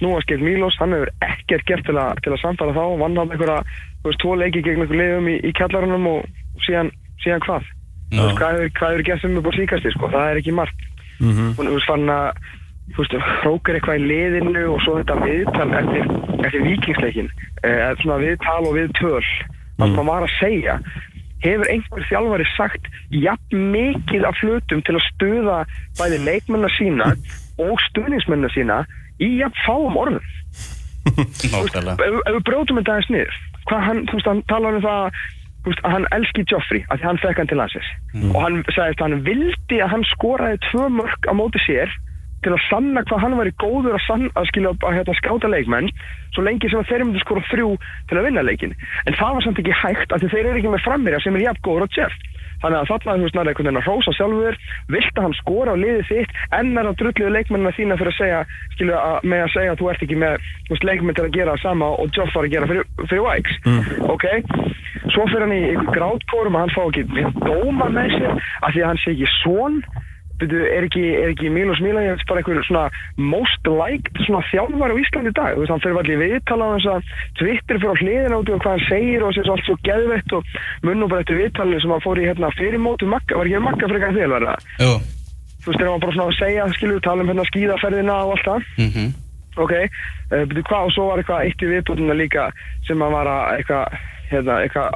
snúa 0.00 0.18
skeitt 0.24 0.42
Mílos, 0.42 0.76
hann 0.82 0.96
hefur 0.96 1.14
ekkert 1.24 1.66
gert 1.70 1.86
til 1.86 1.96
að, 2.02 2.18
að 2.26 2.42
samfara 2.42 2.74
þá, 2.74 2.84
vann 2.98 3.16
hann 3.22 3.30
einhverja 3.30 4.18
tvo 4.22 4.34
leiki 4.38 4.62
gegn 4.66 4.82
einhver 4.82 5.00
liðum 5.00 5.30
í, 5.30 5.38
í 5.46 5.54
kjallarunum 5.56 6.10
og 6.10 6.26
síðan, 6.66 6.90
síðan 7.22 7.46
hvað 7.46 7.70
veist, 8.12 8.36
hvað 8.38 8.54
hefur, 8.54 8.70
hvað 8.78 8.92
hefur 8.92 9.06
gert 9.08 9.24
sem 9.24 9.40
upp 9.40 9.48
á 9.50 9.52
síkasti 9.56 9.92
sko, 9.94 10.10
það 10.12 10.30
er 10.30 10.40
ekki 10.42 10.54
margt. 10.54 10.86
Mhm. 11.16 11.56
hún 11.56 11.68
þú 11.70 11.74
veist 11.76 11.90
fann 11.90 12.12
að 12.12 12.38
hrókar 13.42 13.74
eitthvað 13.74 13.98
í 13.98 14.06
liðinu 14.10 14.62
og 14.74 14.80
svo 14.84 14.98
þetta 15.00 15.16
viðtal 15.24 15.68
eftir, 15.80 16.04
eftir 16.46 16.62
vikingsleikin 16.62 17.30
eða 17.64 17.96
svona 18.02 18.18
viðtal 18.22 18.62
og 18.62 18.76
viðtöl. 18.76 19.24
Það 19.76 19.96
hann 19.96 20.06
var 20.06 20.22
að 20.22 20.36
segja. 20.38 20.76
Hefur 21.44 21.68
einhver 21.68 22.06
þjálfari 22.08 22.46
sagt 22.56 22.86
jafn 23.12 23.66
mikið 23.74 24.24
af 24.24 24.38
hlutum 24.40 24.80
til 24.86 24.94
að 24.96 25.04
stuða 25.10 25.58
bæði 25.98 26.22
leikmennar 26.24 26.72
sína 26.78 27.10
og 27.58 27.76
stuðningsmennar 27.90 28.54
sína 28.54 28.78
í 29.20 29.36
jafn 29.42 29.60
fáum 29.66 29.98
orðum? 30.00 30.24
Nákvæmlega. 31.52 31.98
ef, 32.02 32.16
við 32.34 32.42
brótum 32.48 32.80
þetta 32.80 32.96
aðeins 32.96 33.12
niður 33.12 33.36
hvað 33.66 33.84
hann, 33.86 34.02
þú 34.08 34.18
veist, 34.18 34.30
hann 34.30 34.42
talar 34.50 34.78
um 34.78 34.84
það 34.84 35.20
veist, 35.66 35.84
að 35.84 35.94
hann 35.96 36.08
elski 36.16 36.44
Joffrey 36.50 36.84
því 36.90 37.08
hann 37.08 37.22
fekk 37.22 37.42
hann 37.42 37.50
til 37.50 37.60
landsins. 37.60 37.88
Og 38.32 38.40
hann 38.42 38.58
sagðist 38.72 39.00
að 39.00 39.06
hann 39.06 39.24
vildi 39.26 39.80
að 39.82 39.92
hann 39.94 40.04
skoraði 40.12 40.60
tvö 40.70 40.90
mörg 41.00 41.30
á 41.30 41.32
móti 41.36 41.62
sér 41.66 41.92
til 42.44 42.54
að 42.54 42.62
sanna 42.68 43.02
hvað 43.08 43.22
hann 43.24 43.36
væri 43.40 43.52
góður 43.58 43.96
að, 43.96 44.02
sann, 44.06 44.26
að 44.38 44.48
skilja 44.50 44.72
að 44.76 44.96
hérna, 44.98 45.14
skáta 45.18 45.50
leikmenn 45.50 45.88
svo 46.34 46.44
lengi 46.46 46.70
sem 46.70 46.82
að 46.82 46.90
þeir 46.90 47.04
myndu 47.06 47.22
skora 47.24 47.42
þrjú 47.50 47.70
til 48.10 48.18
að 48.20 48.26
vinna 48.28 48.44
leikin 48.44 48.74
en 48.76 49.16
það 49.18 49.38
var 49.38 49.46
samt 49.46 49.60
ekki 49.62 49.78
hægt 49.80 50.12
af 50.12 50.22
því 50.22 50.32
þeir 50.34 50.42
eru 50.44 50.60
ekki 50.60 50.74
með 50.74 50.84
frammerja 50.84 51.22
sem 51.24 51.38
er 51.38 51.46
jafn 51.48 51.64
góður 51.66 51.86
og 51.86 51.96
Jeff 51.96 52.35
þannig 52.62 52.78
að 52.80 52.90
þarna, 52.90 53.16
þú 53.16 53.26
veist, 53.26 53.36
nærið 53.36 53.50
einhvern 53.52 53.68
veginn 53.68 53.80
að 53.80 53.86
hrósa 53.86 54.14
sjálfur. 54.16 54.58
Vilt 54.94 55.16
að 55.16 55.26
hann 55.26 55.36
skora 55.40 55.74
á 55.74 55.82
liðið 55.82 56.10
þitt? 56.10 56.34
En 56.58 56.72
er 56.76 56.90
að 56.90 56.98
drulliðu 57.02 57.32
leikmennina 57.36 57.74
þína 57.76 57.98
fyrir 58.00 58.12
að 58.12 58.18
segja 58.20 58.40
skilu, 58.74 58.96
að, 58.96 59.18
með 59.26 59.44
að 59.44 59.52
segja 59.56 59.74
að 59.74 59.80
þú 59.82 59.90
ert 59.92 60.06
ekki 60.06 60.20
með 60.22 60.48
þú 60.66 60.74
veist, 60.74 60.88
leikmenn 60.90 61.18
til 61.18 61.26
að 61.26 61.36
gera 61.36 61.56
sama 61.62 61.92
og 62.00 62.16
Joff 62.16 62.34
var 62.36 62.48
að 62.48 62.56
gera 62.56 62.70
fyrir, 62.70 62.88
fyrir 63.06 63.24
Vikes? 63.26 63.60
Ok, 64.14 64.26
svo 65.12 65.28
fyrir 65.30 65.46
hann 65.46 65.56
í 65.56 65.62
einhver 65.72 65.94
grátkórum 65.96 66.58
og 66.58 66.64
hann 66.64 66.74
fá 66.74 66.82
ekki 66.86 67.06
dóma 67.44 67.88
með 67.92 68.16
sér 68.16 68.34
af 68.36 68.74
því 68.74 68.82
að 68.82 68.90
hann 68.90 69.02
sé 69.02 69.14
ekki 69.14 69.32
svon 69.40 69.80
Byrju, 70.36 70.62
er 70.68 70.84
ekki, 70.84 71.02
ekki 71.30 71.50
Milos 71.52 71.80
Milajevic 71.80 72.24
bara 72.28 72.42
einhver 72.42 72.64
svona 72.66 72.84
most 73.16 73.68
liked 73.70 74.18
svona 74.26 74.42
þjálfar 74.50 74.92
á 74.92 74.96
Íslandi 75.00 75.32
í 75.32 75.36
dag? 75.36 75.54
Þú 75.56 75.60
veist, 75.62 75.72
hann 75.72 75.84
fyrir 75.84 76.00
allir 76.02 76.20
viðtala 76.20 76.64
á 76.68 76.74
þess 76.76 76.88
að 76.92 77.02
Twitter 77.40 77.76
fyrir 77.80 77.92
á 77.92 78.00
hliðina 78.02 78.40
út 78.40 78.50
og 78.52 78.60
hvað 78.60 78.74
hann 78.74 78.88
segir 78.90 79.24
og 79.24 79.32
þessi 79.32 79.52
allt 79.54 79.66
svo 79.68 79.76
geðvett 79.88 80.30
og 80.36 80.42
munum 80.84 81.08
bara 81.08 81.24
eftir 81.24 81.40
viðtalinu 81.40 81.80
sem 81.80 81.94
hann 81.96 82.04
fór 82.04 82.20
í 82.20 82.26
hérna 82.28 82.52
fyrir 82.58 82.80
mótu 82.84 83.08
Magga, 83.08 83.38
var 83.40 83.48
ekki 83.48 83.64
Magga 83.64 83.90
frekar 83.94 84.16
þér 84.16 84.34
verða 84.36 84.54
Jú, 84.76 84.92
þú 85.64 85.72
veist, 85.72 85.80
þegar 85.80 85.92
hann 85.94 86.04
bara 86.04 86.16
svona 86.18 86.28
að 86.28 86.38
segja, 86.42 86.68
skilju, 86.76 86.98
tala 87.00 87.24
um 87.24 87.30
hérna 87.32 87.48
skíðaferðina 87.48 88.14
og 88.26 88.30
allt 88.36 88.46
það. 88.50 88.60
Mhm. 88.84 89.06
Ok, 89.56 89.72
uh, 89.72 90.44
byrju 90.52 90.62
hvað 90.68 90.84
og 90.84 90.92
svo 90.92 91.04
var 91.08 91.18
eitthvað 91.22 91.44
eitt 91.48 91.62
í 91.64 91.70
viðbúðuna 91.72 92.12
líka 92.12 92.52
sem 92.84 93.00
hann 93.00 93.14
var 93.16 93.24
að 93.24 93.56
eitthvað, 93.56 93.84
hérna, 94.28 94.54
eitthvað 94.68 94.92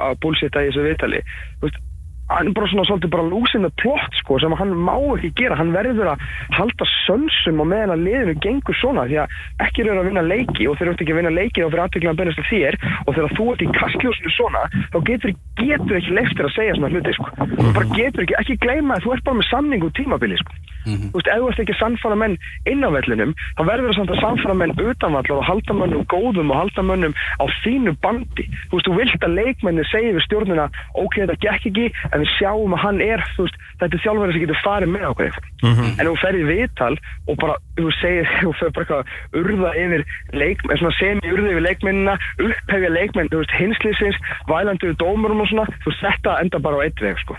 að 2.31 2.37
hann 2.39 2.53
bara 2.55 2.69
svona 2.71 2.85
svolítið 2.87 3.13
bara 3.13 3.27
losing 3.27 3.65
the 3.65 3.71
plot 3.81 4.17
sko, 4.21 4.39
sem 4.39 4.55
hann 4.57 4.73
má 4.87 4.95
ekki 5.15 5.31
gera, 5.41 5.57
hann 5.59 5.73
verður 5.75 6.13
að 6.13 6.25
halda 6.55 6.87
sönsum 6.93 7.61
og 7.63 7.69
meðan 7.71 7.95
að 7.95 8.05
liðinu 8.07 8.35
gengur 8.45 8.77
svona, 8.79 9.05
því 9.09 9.21
að 9.23 9.37
ekki 9.67 9.85
eru 9.85 9.97
að 9.99 10.09
vinna 10.09 10.25
leiki 10.25 10.67
og 10.69 10.77
þeir 10.79 10.87
eru 10.87 10.97
ekki 10.97 11.15
að 11.15 11.21
vinna 11.21 11.33
leiki 11.35 11.63
þá 11.63 11.69
fyrir 11.69 11.83
aðtökla 11.85 12.13
að 12.13 12.21
bennast 12.21 12.41
til 12.41 12.49
þér 12.51 12.79
og 13.05 13.15
þegar 13.15 13.37
þú 13.37 13.47
ert 13.53 13.65
í 13.65 13.71
kastljósinu 13.79 14.35
svona, 14.37 14.65
þá 14.93 14.99
getur, 15.11 15.35
getur 15.61 16.01
ekki 16.01 16.19
leiftir 16.19 16.47
að 16.47 16.55
segja 16.57 16.77
svona 16.77 16.93
hluti 16.95 17.17
sko, 17.17 17.31
bara 17.61 17.87
getur 17.95 18.27
ekki, 18.27 18.37
ekki 18.43 18.59
gleyma 18.65 18.97
að 18.97 19.07
þú 19.07 19.17
ert 19.17 19.27
bara 19.27 19.41
með 19.41 19.51
samning 19.51 19.87
og 19.87 19.97
tímabili 19.99 20.39
sko 20.41 20.61
Þú 20.85 21.17
veist, 21.17 21.29
ef 21.31 21.41
þú 21.41 21.49
ert 21.51 21.61
ekki 21.63 21.77
sannfara 21.79 22.17
menn 22.17 22.37
inn 22.69 22.85
á 22.85 22.89
vellinum, 22.93 23.33
þá 23.57 23.61
verður 23.67 23.91
það 23.91 23.97
samt 23.99 24.13
að 24.15 24.21
sannfara 24.21 24.55
menn 24.61 24.73
utanvallar 24.81 25.37
og 25.37 25.45
halda 25.45 25.73
mönnum 25.77 26.05
góðum 26.11 26.51
og 26.53 26.57
halda 26.61 26.85
mönnum 26.87 27.15
á 27.37 27.45
þínu 27.61 27.95
bandi. 28.01 28.47
Þú 28.71 28.79
veist, 28.79 28.87
þú 28.89 28.95
vilt 28.97 29.25
að 29.27 29.35
leikmenni 29.37 29.85
segja 29.91 30.15
við 30.17 30.25
stjórnina, 30.25 30.67
ok, 30.97 31.19
þetta 31.21 31.37
gekk 31.45 31.69
ekki, 31.71 31.87
en 32.11 32.23
við 32.23 32.33
sjáum 32.37 32.75
að 32.77 32.83
hann 32.85 33.01
er, 33.05 33.25
þú 33.35 33.45
veist, 33.47 33.59
þetta 33.81 33.97
er 33.97 34.03
þjálfari 34.05 34.35
sem 34.35 34.45
getur 34.45 34.61
farið 34.65 34.93
með 34.95 35.07
okkur. 35.11 35.39
En 35.61 36.05
ef 36.05 36.09
þú 36.11 36.15
ferð 36.21 36.41
í 36.41 36.47
viðtal 36.49 36.93
og 37.27 37.39
bara, 37.41 37.57
þú 37.77 37.93
segir, 37.99 38.31
þú 38.45 38.53
fer 38.59 38.73
bara 38.75 38.85
eitthvað 38.85 39.01
að 39.01 39.41
urða 39.41 39.73
yfir 39.81 40.05
leikmenn, 40.41 40.81
svona 40.81 40.95
semi 40.99 41.33
urða 41.35 41.53
yfir 41.53 41.65
leikmennina, 41.67 42.17
upphefja 42.47 42.93
leikmenn, 42.95 43.31
þú 43.31 43.43
veist, 43.43 43.57
hinslýsins, 43.59 44.21
vælandi 44.49 44.91
við 44.91 44.97
dómurum 45.01 45.43
og 45.45 45.51
svona, 45.51 45.67
þú 45.85 45.95
þetta 46.01 46.39
enda 46.41 46.63
bara 46.63 46.81
á 46.81 46.85
eitt 46.87 47.05
veg, 47.05 47.21
sko. 47.21 47.37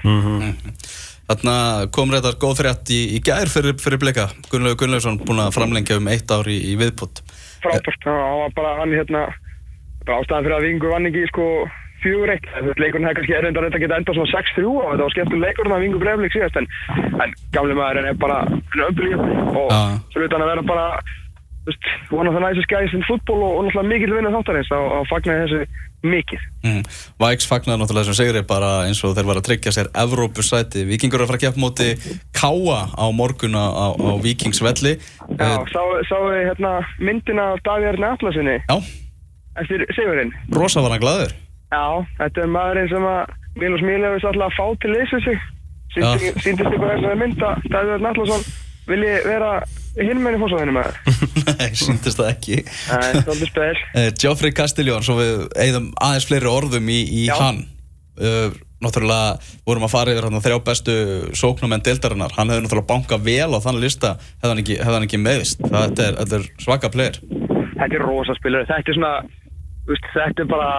Þarna 1.31 1.55
kom 1.95 2.11
reyndar 2.13 2.37
góð 2.41 2.59
frétt 2.61 2.91
í, 2.93 3.01
í 3.17 3.23
gær 3.25 3.49
fyrir, 3.49 3.77
fyrir 3.81 4.01
blika. 4.03 4.27
Gunnlaugur 4.51 4.83
Gunnlaugsson 4.83 5.21
búin 5.23 5.41
að 5.45 5.55
framlengja 5.57 6.01
um 6.01 6.11
eitt 6.13 6.33
ár 6.35 6.51
í, 6.51 6.59
í 6.73 6.77
viðbútt 6.81 7.23
frábært, 7.63 8.03
það 8.05 8.41
var 8.41 8.53
bara 8.57 8.75
hann 8.81 8.97
hérna 8.97 9.23
bara 10.07 10.19
ástæðan 10.19 10.45
fyrir 10.47 10.57
að 10.57 10.67
Vingur 10.67 10.93
vann 10.93 11.09
ekki 11.11 11.25
sko 11.31 11.47
fjögur 12.03 12.33
eitt, 12.35 12.47
leikurinn 12.83 13.07
hefði 13.07 13.19
kannski 13.21 13.37
erindar 13.39 13.67
þetta 13.69 13.81
geta 13.85 13.99
enda 14.01 14.15
svona 14.17 14.31
6-3 14.33 14.65
og 14.67 14.87
þetta 14.89 15.05
var 15.05 15.15
skemmtum 15.15 15.45
leikurinn 15.45 15.75
að 15.77 15.85
Vingur 15.85 16.03
breflik 16.03 16.35
síðast 16.35 16.59
en, 16.59 16.69
en 17.23 17.35
gamli 17.55 17.77
maðurinn 17.79 18.11
er 18.11 18.19
bara 18.23 18.41
öflíð 18.89 19.23
og 19.23 19.71
hann 19.71 20.43
að 20.43 20.51
vera 20.51 20.67
bara 20.73 20.87
one 22.11 22.27
of 22.27 22.35
the 22.35 22.41
nicest 22.41 22.69
guys 22.69 22.93
in 22.93 23.05
football 23.07 23.43
og, 23.43 23.57
og 23.57 23.65
náttúrulega 23.67 23.91
mikill 23.93 24.15
vinna 24.17 24.33
þáttarins 24.35 24.71
þá 24.71 24.79
þá 24.83 25.11
fagnaði 25.11 25.43
þessu 25.43 25.91
mikið. 26.03 26.47
Mm. 26.67 26.81
Væks 27.23 27.47
fagnar 27.47 27.79
náttúrulega 27.79 28.09
sem 28.11 28.19
segri 28.19 28.43
bara 28.47 28.71
eins 28.89 29.03
og 29.07 29.15
þeir 29.17 29.29
var 29.29 29.39
að 29.39 29.47
tryggja 29.47 29.75
sér 29.75 29.91
Evrópusæti. 30.03 30.83
Víkingur 30.89 31.23
er 31.23 31.27
að 31.27 31.31
fara 31.31 31.41
að 31.41 31.45
keppa 31.45 31.63
móti 31.63 31.89
Káa 32.35 32.81
á 32.99 33.07
morgun 33.15 33.55
á, 33.55 33.67
á, 33.71 33.87
Víkingsvelli. 34.25 34.97
Já, 35.39 35.53
sá, 35.71 35.83
sáu 36.11 36.27
hérna 36.35 36.75
myndina 36.99 37.53
af 37.55 37.63
Davíðarni 37.67 38.11
Atlasinni 38.11 38.59
Já, 38.67 38.77
eftir 39.63 39.87
Sigurinn? 39.95 40.35
Rosa 40.51 40.83
var 40.83 40.97
hann 40.97 41.05
glaður. 41.05 41.37
Já, 41.71 41.87
þetta 42.19 42.43
er 42.43 42.53
maðurinn 42.59 42.91
sem 42.91 43.09
að 43.13 43.39
Milos 43.63 43.87
Mílefis 43.87 44.27
alltaf 44.27 44.51
að 44.51 44.59
fá 44.59 44.83
til 44.83 44.95
leysa 44.97 45.23
sig 45.23 45.41
Sýndist 45.93 46.73
ykkur 46.73 46.89
þess 46.89 47.05
að 47.05 47.19
mynda 47.21 47.55
Davíð 47.69 48.07
Nallarsson 48.83 48.91
vilji 48.91 49.15
vera 49.27 49.53
hinn 49.97 50.23
menn 50.23 50.37
í 50.37 50.41
fórsvæðinu 50.41 50.75
með 50.75 50.91
Nei, 51.61 51.71
síndist 51.77 52.19
það 52.19 52.31
ekki. 52.33 52.59
Það 52.89 53.07
en 53.07 53.23
svolítið 53.27 53.51
spil 53.53 53.71
uh, 54.01 54.11
Geoffrey 54.19 54.57
Castelljón, 54.57 55.07
svo 55.07 55.19
við 55.21 55.47
eigðum 55.61 55.89
aðeins 56.01 56.29
fleiri 56.29 56.51
orðum 56.51 56.93
í, 56.93 57.01
í 57.23 57.25
hann. 57.31 57.65
Uh, 58.19 58.53
Náttúrulega 58.83 59.37
vorum 59.63 59.85
að 59.87 59.93
fara 59.93 60.11
yfir 60.11 60.25
hann 60.27 60.43
þrjá 60.43 60.57
bestu 60.67 60.95
sóknumenn 61.39 61.85
deildarinnar. 61.87 62.33
Hann 62.35 62.51
hefði 62.51 62.65
náttúrulega 62.65 62.89
bankað 62.89 63.29
vel 63.29 63.55
á 63.55 63.59
þann 63.63 63.79
lista 63.79 64.17
hefði 64.41 64.51
hann 64.51 64.63
ekki, 64.65 64.79
hefði 64.81 64.97
hann 64.97 65.07
ekki 65.07 65.21
meðist 65.23 65.63
þetta 65.63 66.09
er, 66.09 66.17
þetta 66.19 66.41
er 66.41 66.49
svaka 66.65 66.91
player. 66.91 67.21
Þetta 67.77 67.87
er 67.87 68.03
rosa 68.03 68.35
spilur, 68.35 68.67
þetta 68.67 68.91
er 68.91 68.99
svona 68.99 69.13
þú 69.83 69.91
veist, 69.91 70.09
þetta 70.15 70.45
er 70.45 70.49
bara 70.51 70.71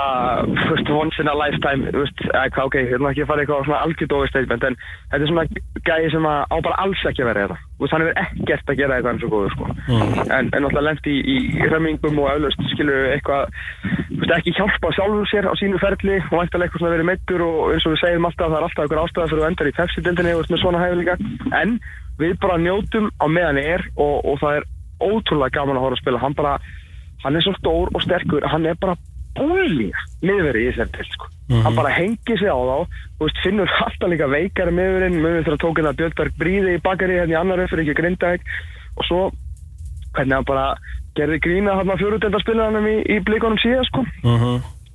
veist, 0.70 0.92
once 0.96 1.20
in 1.20 1.28
a 1.28 1.36
lifetime 1.36 1.92
hvað, 1.92 2.60
ok, 2.64 2.78
ég 2.80 2.94
er 2.96 3.02
nú 3.04 3.10
ekki 3.10 3.26
að 3.26 3.32
fara 3.32 3.44
eitthvað 3.44 3.66
svona 3.68 3.82
algjörð 3.84 4.30
statement 4.32 4.68
en 4.70 4.78
þetta 5.12 5.20
er 5.20 5.32
svona 5.32 5.46
gæði 5.90 6.12
sem 6.14 6.28
að 6.30 6.40
á 6.48 6.56
bara 6.68 6.80
alls 6.84 7.04
ekki 7.10 7.24
að 7.24 7.30
vera 7.30 7.44
þetta. 7.44 7.58
Þú 7.74 7.84
veist, 7.84 7.96
hann 7.96 8.06
er 8.06 8.22
ekkert 8.24 8.72
að 8.72 8.80
gera 8.80 8.98
eitthvað 8.98 9.14
eins 9.14 9.26
og 9.28 9.34
góður 9.34 9.56
sko. 9.56 9.68
en, 9.92 10.46
en 10.48 10.64
náttúrulega 10.64 10.86
lent 10.88 11.10
í, 11.12 11.16
í 11.34 11.68
römmingum 11.74 12.22
og 12.24 12.30
eflaust 12.32 12.64
skilur 12.72 13.10
eitthvað 13.12 14.38
ekki 14.38 14.56
hjálpa 14.58 14.94
sjálfur 14.96 15.28
sér 15.30 15.50
á 15.52 15.54
sínu 15.60 15.82
ferli 15.82 16.20
og 16.22 16.38
væntalega 16.40 16.70
eitthvað 16.70 16.84
svona 16.84 16.94
verið 16.96 17.10
meittur 17.10 17.44
og 17.44 17.74
eins 17.74 17.88
og 17.88 17.96
við 17.96 18.04
segjum 18.06 18.30
alltaf 18.30 18.54
það 18.54 18.60
er 18.60 18.68
alltaf 18.70 18.86
einhver 18.86 19.02
ástæða 19.04 19.32
fyrir 19.34 19.44
að 19.44 19.50
endar 19.52 19.70
í 19.70 19.76
Pepsi-dildinni 19.80 20.38
með 20.38 20.62
svona 20.62 20.84
hæfileika. 20.84 21.18
En 21.60 21.76
við 22.22 22.38
bara 22.40 22.62
njótum 22.62 23.12
á 23.20 23.26
meðan 23.28 23.60
er 23.60 23.84
og, 23.98 24.16
og 24.24 24.40
það 24.42 24.62
er 24.62 24.70
ótrúlega 25.04 25.58
gaman 25.58 25.80
að 25.80 25.86
horfa 25.88 26.00
að 26.00 26.04
spila 26.04 26.24
hann 26.24 26.38
bara 26.38 26.56
hann 27.24 27.38
er 27.40 27.46
svo 27.46 27.56
stór 27.58 27.92
og 27.94 28.04
sterkur 28.04 28.46
hann 28.52 28.68
er 28.70 28.78
bara 28.80 28.98
búlíð 29.38 29.96
miðveri 30.22 30.68
í 30.68 30.72
þessari 30.72 30.94
til 30.98 31.08
sko. 31.10 31.30
hann 31.66 31.78
bara 31.78 31.94
hengið 31.96 32.44
sig 32.44 32.52
á 32.54 32.58
þá 32.58 32.78
veist, 33.24 33.40
finnur 33.46 33.72
alltaf 33.86 34.12
líka 34.12 34.30
veikari 34.32 34.76
miðverinn 34.76 35.18
miðverinn 35.18 35.48
þegar 35.48 35.64
tók 35.64 35.80
hérna 35.80 35.96
Björnberg 36.00 36.38
Bríði 36.40 36.76
í 36.78 36.84
bakari 36.84 37.18
hérna 37.20 37.36
í 37.36 37.40
annar 37.40 37.66
fyrir 37.72 37.86
ekki 37.86 37.98
grindaðeg 38.02 38.46
og 38.98 39.10
svo 39.10 39.24
hvernig 40.14 40.38
hann 40.38 40.48
bara 40.48 40.68
gerði 41.18 41.40
grína 41.46 41.76
hann 41.78 41.92
að 41.94 42.04
fjóruðeldarspilaðanum 42.04 42.88
í, 42.90 42.96
í 43.10 43.20
blikunum 43.26 43.60
síðan 43.62 43.86
sko. 43.90 44.06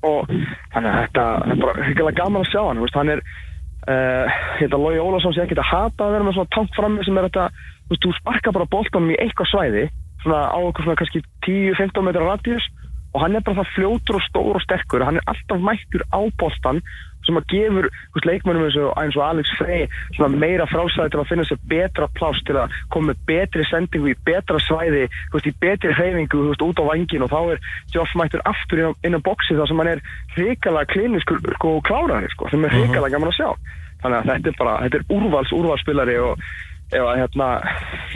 Og 0.06 0.30
þannig 0.74 0.90
að 0.90 0.98
þetta 1.04 1.26
er 1.42 1.60
bara 1.62 1.86
hyggilega 1.88 2.18
gaman 2.20 2.44
að 2.44 2.50
sjá 2.52 2.60
hann 2.62 2.82
veist, 2.82 2.98
hann 2.98 3.12
er 3.14 3.22
uh, 3.22 4.36
hérna 4.58 4.78
Lói 4.82 4.98
Ólafsson 5.02 5.34
sé 5.34 5.42
ekki 5.44 5.58
að 5.58 5.70
hata 5.72 6.06
að 6.06 6.14
vera 6.14 6.26
með 6.26 6.38
svona 6.38 6.54
tank 6.54 6.76
frammi 6.76 7.06
sem 7.06 7.18
er 7.18 7.26
þetta, 7.28 7.48
þú 7.86 7.94
veist, 7.94 8.04
þú 8.04 8.12
sparkar 8.20 8.56
bara 8.58 8.70
boltanum 8.74 9.14
í 9.14 9.18
eitthvað 9.18 9.50
svæði 9.52 9.84
svona 10.28 10.52
á 10.52 10.58
okkur 10.60 10.84
svona 10.84 11.00
kannski 11.00 11.24
10-15 11.48 12.04
metra 12.04 12.28
radíus 12.28 12.68
og 13.16 13.22
hann 13.24 13.36
er 13.38 13.44
bara 13.44 13.62
það 13.62 13.74
fljótur 13.74 14.18
og 14.18 14.24
stór 14.26 14.58
og 14.58 14.64
sterkur. 14.64 15.04
Hann 15.04 15.16
er 15.16 15.30
alltaf 15.32 15.62
mættur 15.64 16.04
á 16.12 16.20
boltan 16.38 16.82
sem 17.26 17.36
að 17.36 17.48
gefur 17.50 17.88
leikmönnum 18.24 18.66
eins 18.68 18.76
og, 18.78 18.92
eins 19.00 19.16
og 19.18 19.24
Alex 19.24 19.50
Frey 19.58 19.88
svona 20.16 20.38
meira 20.38 20.68
frásæði 20.70 21.12
til 21.12 21.20
að 21.20 21.30
finna 21.32 21.46
sér 21.48 21.58
betra 21.72 22.08
pláss 22.16 22.44
til 22.46 22.56
að 22.60 22.76
koma 22.94 23.10
með 23.10 23.24
betri 23.28 23.66
sendingu 23.68 24.12
í 24.12 24.16
betra 24.28 24.60
svæði, 24.64 25.08
veist, 25.34 25.48
í 25.50 25.54
betri 25.60 25.92
hreyfingu 25.96 26.44
veist, 26.46 26.64
út 26.64 26.80
á 26.80 26.88
vangin 26.88 27.26
og 27.26 27.32
þá 27.32 27.40
er 27.56 27.66
Joff 27.96 28.14
mættur 28.16 28.44
aftur 28.48 28.80
inn 28.80 28.92
á, 28.92 28.92
inn 29.08 29.18
á 29.18 29.26
boxi 29.28 29.58
þar 29.58 29.72
sem 29.72 29.82
hann 29.82 29.92
er 29.96 30.04
hrikalega 30.36 30.92
kliniskur 30.94 31.42
sko, 31.58 31.74
klárari, 31.88 32.30
sko, 32.32 32.48
sem 32.52 32.64
er 32.64 32.76
hrikalega 32.76 33.16
gaman 33.16 33.32
að 33.32 33.40
sjá. 33.40 33.50
Þannig 33.98 34.18
að 34.18 34.28
þetta 34.30 34.52
er 34.52 34.58
bara, 34.62 34.74
þetta 34.86 35.00
er 35.00 35.08
úrvals 35.18 35.54
úrvalsspilari 35.58 36.18
og 36.22 36.48
ef 36.88 37.04
að 37.04 37.20
hérna 37.20 37.48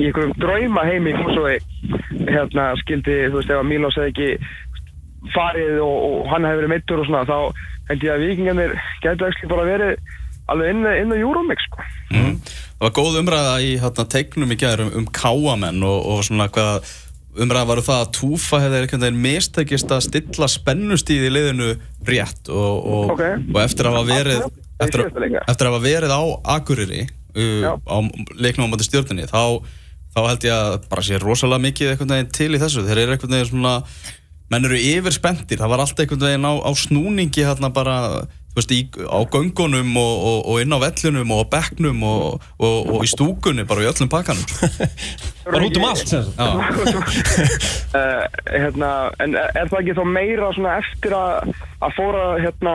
í 0.01 0.09
einhverjum 0.09 0.35
drauma 0.41 0.85
heimi 0.89 1.13
hérna 2.33 2.71
skildi, 2.81 3.19
þú 3.29 3.41
veist, 3.41 3.53
ef 3.53 3.61
að 3.61 3.69
Mílos 3.69 3.99
hefði 3.99 4.13
ekki 4.13 5.33
farið 5.35 5.79
og, 5.85 5.99
og 6.09 6.33
hann 6.33 6.49
hefði 6.49 6.63
verið 6.63 6.73
meittur 6.73 7.03
og 7.03 7.09
svona, 7.09 7.23
þá 7.29 7.39
held 7.91 8.07
ég 8.07 8.15
að 8.15 8.27
vikingarnir 8.27 8.75
getur 9.05 9.31
ekki 9.31 9.51
bara 9.51 9.69
verið 9.69 10.19
alveg 10.53 10.73
inn, 10.73 10.83
inn 11.05 11.15
á 11.15 11.17
Euromix, 11.21 11.69
sko. 11.69 11.87
mm. 12.15 12.35
Það 12.83 12.89
var 12.89 12.95
góð 12.99 13.21
umræða 13.21 13.55
í 13.63 13.71
hérna, 13.79 14.09
teiknum 14.11 14.53
í 14.53 14.59
gæður 14.59 14.85
um, 14.87 14.93
um 14.99 15.09
káamenn 15.15 15.85
og, 15.87 15.99
og 16.13 16.25
svona 16.27 16.49
hvað 16.53 16.91
umræða 17.43 17.69
var 17.71 17.83
það 17.87 18.01
að 18.03 18.11
Túfa 18.19 18.61
hefði 18.61 18.81
einhvern 18.81 19.05
veginn 19.07 19.23
mistekist 19.25 19.95
að 19.95 20.05
stilla 20.09 20.49
spennustíð 20.51 21.29
í 21.29 21.33
liðinu 21.33 21.71
rétt 22.09 22.51
og, 22.53 22.75
og, 22.83 23.15
Ok. 23.15 23.23
og 23.55 23.61
eftir 23.63 23.89
að 23.89 23.97
hafa 23.97 24.11
verið 24.11 24.43
er 24.43 24.51
eftir 24.83 25.69
að 25.69 25.71
hafa 25.71 25.83
verið 25.85 26.13
á 26.13 26.23
Akureyri 26.57 27.07
uh, 27.37 27.77
á 27.79 27.97
leiknum 28.37 28.69
á 28.69 28.73
móti 28.73 28.89
stjórninni 28.89 29.29
þá, 29.31 29.63
þá 30.15 30.21
held 30.29 30.49
ég 30.49 30.57
að 30.57 30.77
bara 30.91 31.07
sé 31.07 31.21
rosalega 31.23 31.67
mikið 31.69 31.95
einhvern 31.95 32.17
veginn 32.17 32.35
til 32.37 32.51
í 32.53 32.61
þessu. 32.63 32.87
Þeir 32.89 33.05
eru 33.05 33.17
einhvern 33.17 33.37
veginn 33.37 33.51
svona 33.53 33.77
menn 34.53 34.69
eru 34.69 34.77
yfir 34.77 35.15
spendir, 35.15 35.61
það 35.61 35.73
var 35.73 35.85
alltaf 35.85 36.05
einhvern 36.05 36.27
veginn 36.27 36.49
á, 36.49 36.53
á 36.61 36.71
snúningi 36.77 37.45
hérna 37.47 37.73
bara 37.73 37.97
þú 38.53 38.61
veist, 38.61 38.73
í, 38.77 38.81
á 39.09 39.21
göngunum 39.33 39.95
og, 39.97 40.25
og, 40.29 40.39
og 40.53 40.61
inn 40.61 40.77
á 40.77 40.79
vellunum 40.83 41.31
og 41.33 41.47
á 41.49 41.53
bekknum 41.55 42.03
og, 42.05 42.43
og, 42.61 42.91
og 42.93 43.07
í 43.07 43.09
stúkunni, 43.09 43.65
bara 43.69 43.87
í 43.87 43.89
öllum 43.89 44.11
pakkanum. 44.13 44.45
Bara 45.43 45.67
út 45.67 45.75
um 45.75 45.85
allt 45.89 46.13
uh, 46.15 46.61
hérna, 48.63 48.91
en 49.25 49.33
er 49.35 49.67
það 49.73 49.79
ekki 49.81 49.97
þá 49.97 50.05
meira 50.07 50.53
svona 50.55 50.77
eftir 50.79 51.17
að, 51.17 51.49
að 51.83 51.97
fóra 51.97 52.27
hérna 52.39 52.75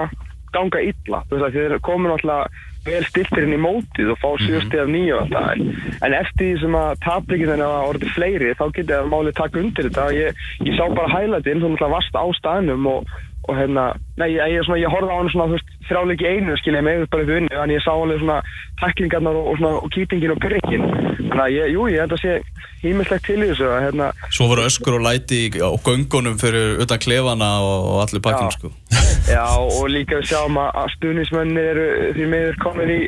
ganga 0.52 0.82
illa, 0.84 1.22
þú 1.30 1.38
veist 1.38 1.48
að 1.48 1.56
þeir 1.56 1.78
komin 1.86 2.12
alltaf 2.18 2.66
vel 2.88 3.04
stiltir 3.08 3.46
inn 3.46 3.56
í 3.58 3.62
mótið 3.62 4.14
og 4.14 4.20
fá 4.22 4.30
sjösti 4.44 4.82
af 4.82 4.92
nýju 4.92 5.20
alltaf 5.22 5.50
en, 5.54 5.72
en 6.08 6.18
eftir 6.18 6.52
því 6.52 6.60
sem 6.64 6.78
að 6.80 7.00
tapleikin 7.06 7.52
þannig 7.54 7.68
að 7.68 7.88
orðið 7.92 8.14
fleiri 8.16 8.54
þá 8.58 8.66
getið 8.78 8.96
að 8.98 9.10
málið 9.14 9.38
taka 9.38 9.62
undir 9.62 9.90
þetta. 9.90 10.08
Ég, 10.18 10.44
ég 10.68 10.78
sá 10.78 10.84
bara 10.88 11.14
hælætinn, 11.14 11.64
þú 11.64 11.74
náttúrulega 11.74 11.96
varst 11.96 12.18
á 12.18 12.26
staðnum 12.40 12.90
og, 12.92 13.16
og 13.48 13.56
hérna 13.58 13.84
nei, 14.20 14.30
ég, 14.36 14.62
svona, 14.68 14.80
ég 14.82 14.92
horfði 14.92 15.12
á 15.14 15.18
hann 15.18 15.30
svona 15.34 15.60
þrjáleiki 15.88 16.28
einu 16.28 16.56
skilja 16.60 16.82
upp 16.84 17.12
bara 17.14 17.24
upp 17.24 17.34
unni 17.38 17.52
þannig 17.54 17.78
ég 17.78 17.86
sá 17.86 17.92
alveg 17.94 18.20
svona 18.22 18.40
taklingarnar 18.82 19.38
og, 19.40 19.48
og, 19.52 19.60
svona, 19.62 19.82
og 19.84 19.92
kýtingin 19.96 20.34
og 20.36 20.42
pyrringin 20.44 20.84
þannig 20.88 21.44
að 21.46 21.54
ég, 21.56 21.72
jú, 21.76 21.86
ég 21.94 22.04
held 22.04 22.16
að 22.18 22.24
sé 22.24 22.36
hímislegt 22.84 23.26
til 23.28 23.40
í 23.42 23.50
þessu 23.52 23.70
að 23.72 23.86
hérna 23.88 24.10
Svo 24.30 24.50
voru 24.52 24.66
öskur 24.68 24.98
og 25.00 25.06
læti 25.08 25.40
í- 25.48 25.62
á 25.64 25.70
göngunum 25.88 26.38
fyrir 26.42 26.82
utan 26.84 27.02
klefana 27.02 27.50
og, 27.64 27.88
og 27.94 28.02
allir 28.06 28.24
pakkin 28.26 28.52
sko. 28.54 28.72
Já, 29.34 29.44
og 29.60 29.90
líka 29.92 30.20
við 30.22 30.30
sjáum 30.32 30.60
að, 30.62 30.78
stuðnismenni 30.98 31.64
eru 31.74 31.88
því 32.16 32.28
miður 32.32 32.60
komin 32.64 32.94
í, 32.94 33.00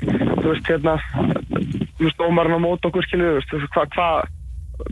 þú 0.42 0.48
veist, 0.50 0.68
hérna, 0.68 0.96
þú 2.00 2.08
veist, 2.08 2.24
ómarinn 2.26 2.58
á 2.60 2.66
mót 2.66 2.88
okkur, 2.90 3.06
skilju, 3.08 3.36
þú 3.48 3.62
veist, 3.62 3.72
hvað, 3.76 3.94
hvað, 3.96 4.34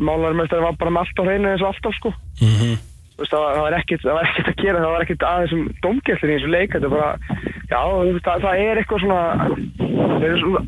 málarmestari 0.08 0.64
var 0.64 0.78
bara 0.80 0.93
með 0.93 1.04
allt 1.04 1.20
á 1.20 1.24
hreinu 1.28 1.52
eins 1.52 1.66
og 1.66 1.74
alltaf, 1.74 1.98
sko. 2.00 2.14
Þú 2.39 2.78
veist, 3.18 3.32
það 3.32 3.43
var, 3.43 3.53
það 3.57 3.65
var 3.65 3.76
ekkert, 3.78 4.03
það 4.05 4.18
var 4.18 4.30
ekkert 4.30 4.51
að 4.51 4.63
gera, 4.63 4.82
það 4.84 4.93
var 4.95 5.05
ekkert 5.05 5.26
aðeins 5.30 5.55
um 5.57 5.63
domgæstin 5.86 6.32
í 6.32 6.36
þessu 6.38 6.51
leik, 6.53 6.76
þetta 6.76 6.89
er 6.89 6.95
bara, 6.95 7.09
já, 7.72 7.82
veist, 8.01 8.26
það, 8.28 8.45
það 8.45 8.63
er 8.65 8.82
eitthvað 8.82 9.03
svona, 9.03 9.22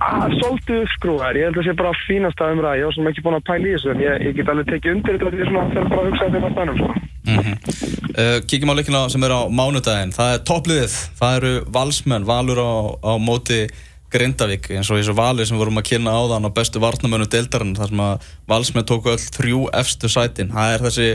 að, 0.09 0.37
svolítið 0.39 0.81
uppskrúðar, 0.83 1.39
ég 1.39 1.49
held 1.49 1.57
að 1.57 1.61
það 1.61 1.69
sé 1.69 1.77
bara 1.83 1.93
fínast 2.05 2.43
að 2.43 2.55
umræða, 2.55 2.79
ég 2.79 2.89
var 2.89 2.97
svona 2.97 3.13
ekki 3.13 3.25
búin 3.27 3.39
að 3.39 3.45
pæla 3.49 3.69
í 3.69 3.75
þessu, 3.75 3.91
en 3.93 4.03
ég, 4.05 4.23
ég 4.27 4.39
get 4.39 4.53
alveg 4.53 4.71
tekið 4.73 4.95
undir 4.95 5.19
þetta, 5.19 5.33
því 5.35 5.49
svona, 5.51 5.67
þegar 5.75 5.91
bara 5.93 6.01
að 6.01 6.09
hugsa 6.09 6.29
þetta 6.29 6.49
á 6.49 6.55
stannum, 6.55 6.81
sko. 6.81 6.89
uh, 7.29 8.39
Kíkjum 8.49 8.73
á 8.73 8.77
leikina 8.79 9.03
sem 9.13 9.27
er 9.27 9.35
á 9.37 9.41
mánudaginn. 9.53 10.15
Það 10.15 10.33
er 10.33 10.41
toppliðið, 10.49 10.97
það 11.19 11.37
eru 11.39 11.53
valsmenn 11.75 12.27
Valur 12.29 12.61
á, 12.63 12.73
á 13.05 13.13
móti 13.21 13.61
Grindavík 14.09 14.71
eins 14.73 14.89
og 14.89 14.97
þessu 14.97 15.13
vali 15.13 15.45
sem 15.45 15.59
vorum 15.59 15.77
að 15.77 15.91
kynna 15.91 16.15
á 16.17 16.21
þann 16.31 16.49
á 16.49 16.57
bestu 16.57 16.81
varnamönu 16.81 17.27
deildarinn 17.29 17.75
þar 17.77 17.91
sem 17.91 18.01
að 18.01 18.29
valsmenn 18.49 18.87
tóku 18.89 19.11
öll 19.13 19.21
þrjú 19.21 19.59
efstu 19.77 20.09
sætin. 20.09 20.49
Það 20.55 20.73
er 20.73 20.85
þessi, 20.87 21.09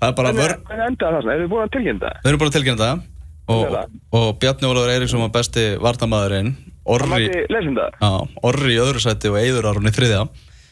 það 0.00 0.08
er 0.10 0.16
bara 0.20 0.32
vörn 0.36 0.66
En 0.74 0.82
endaði 0.88 1.14
það 1.14 1.22
svona, 1.22 1.34
eru 1.36 1.46
þið 1.46 1.52
búin 1.54 1.64
að 1.66 1.72
tilkynna 1.76 2.00
það? 2.04 2.20
við 2.24 2.30
erum 2.32 2.42
bara 2.44 2.54
tilkynna 2.56 2.84
það 2.84 3.08
og, 3.50 3.96
og 4.20 4.28
Bjarni 4.42 4.68
Ólafur 4.70 4.92
Eiríksson 4.94 5.24
var 5.24 5.32
besti 5.38 5.64
varnamæðurinn 5.82 6.52
Það 6.80 6.94
Orri, 6.94 7.26
það? 7.76 7.96
á, 8.02 8.10
Orri 8.48 8.72
í 8.74 8.78
öðru 8.82 9.02
sæti 9.04 9.30
og 9.30 9.36
Eiður 9.40 9.68
Arun 9.70 9.90
í 9.90 9.92
þriðja 9.94 10.22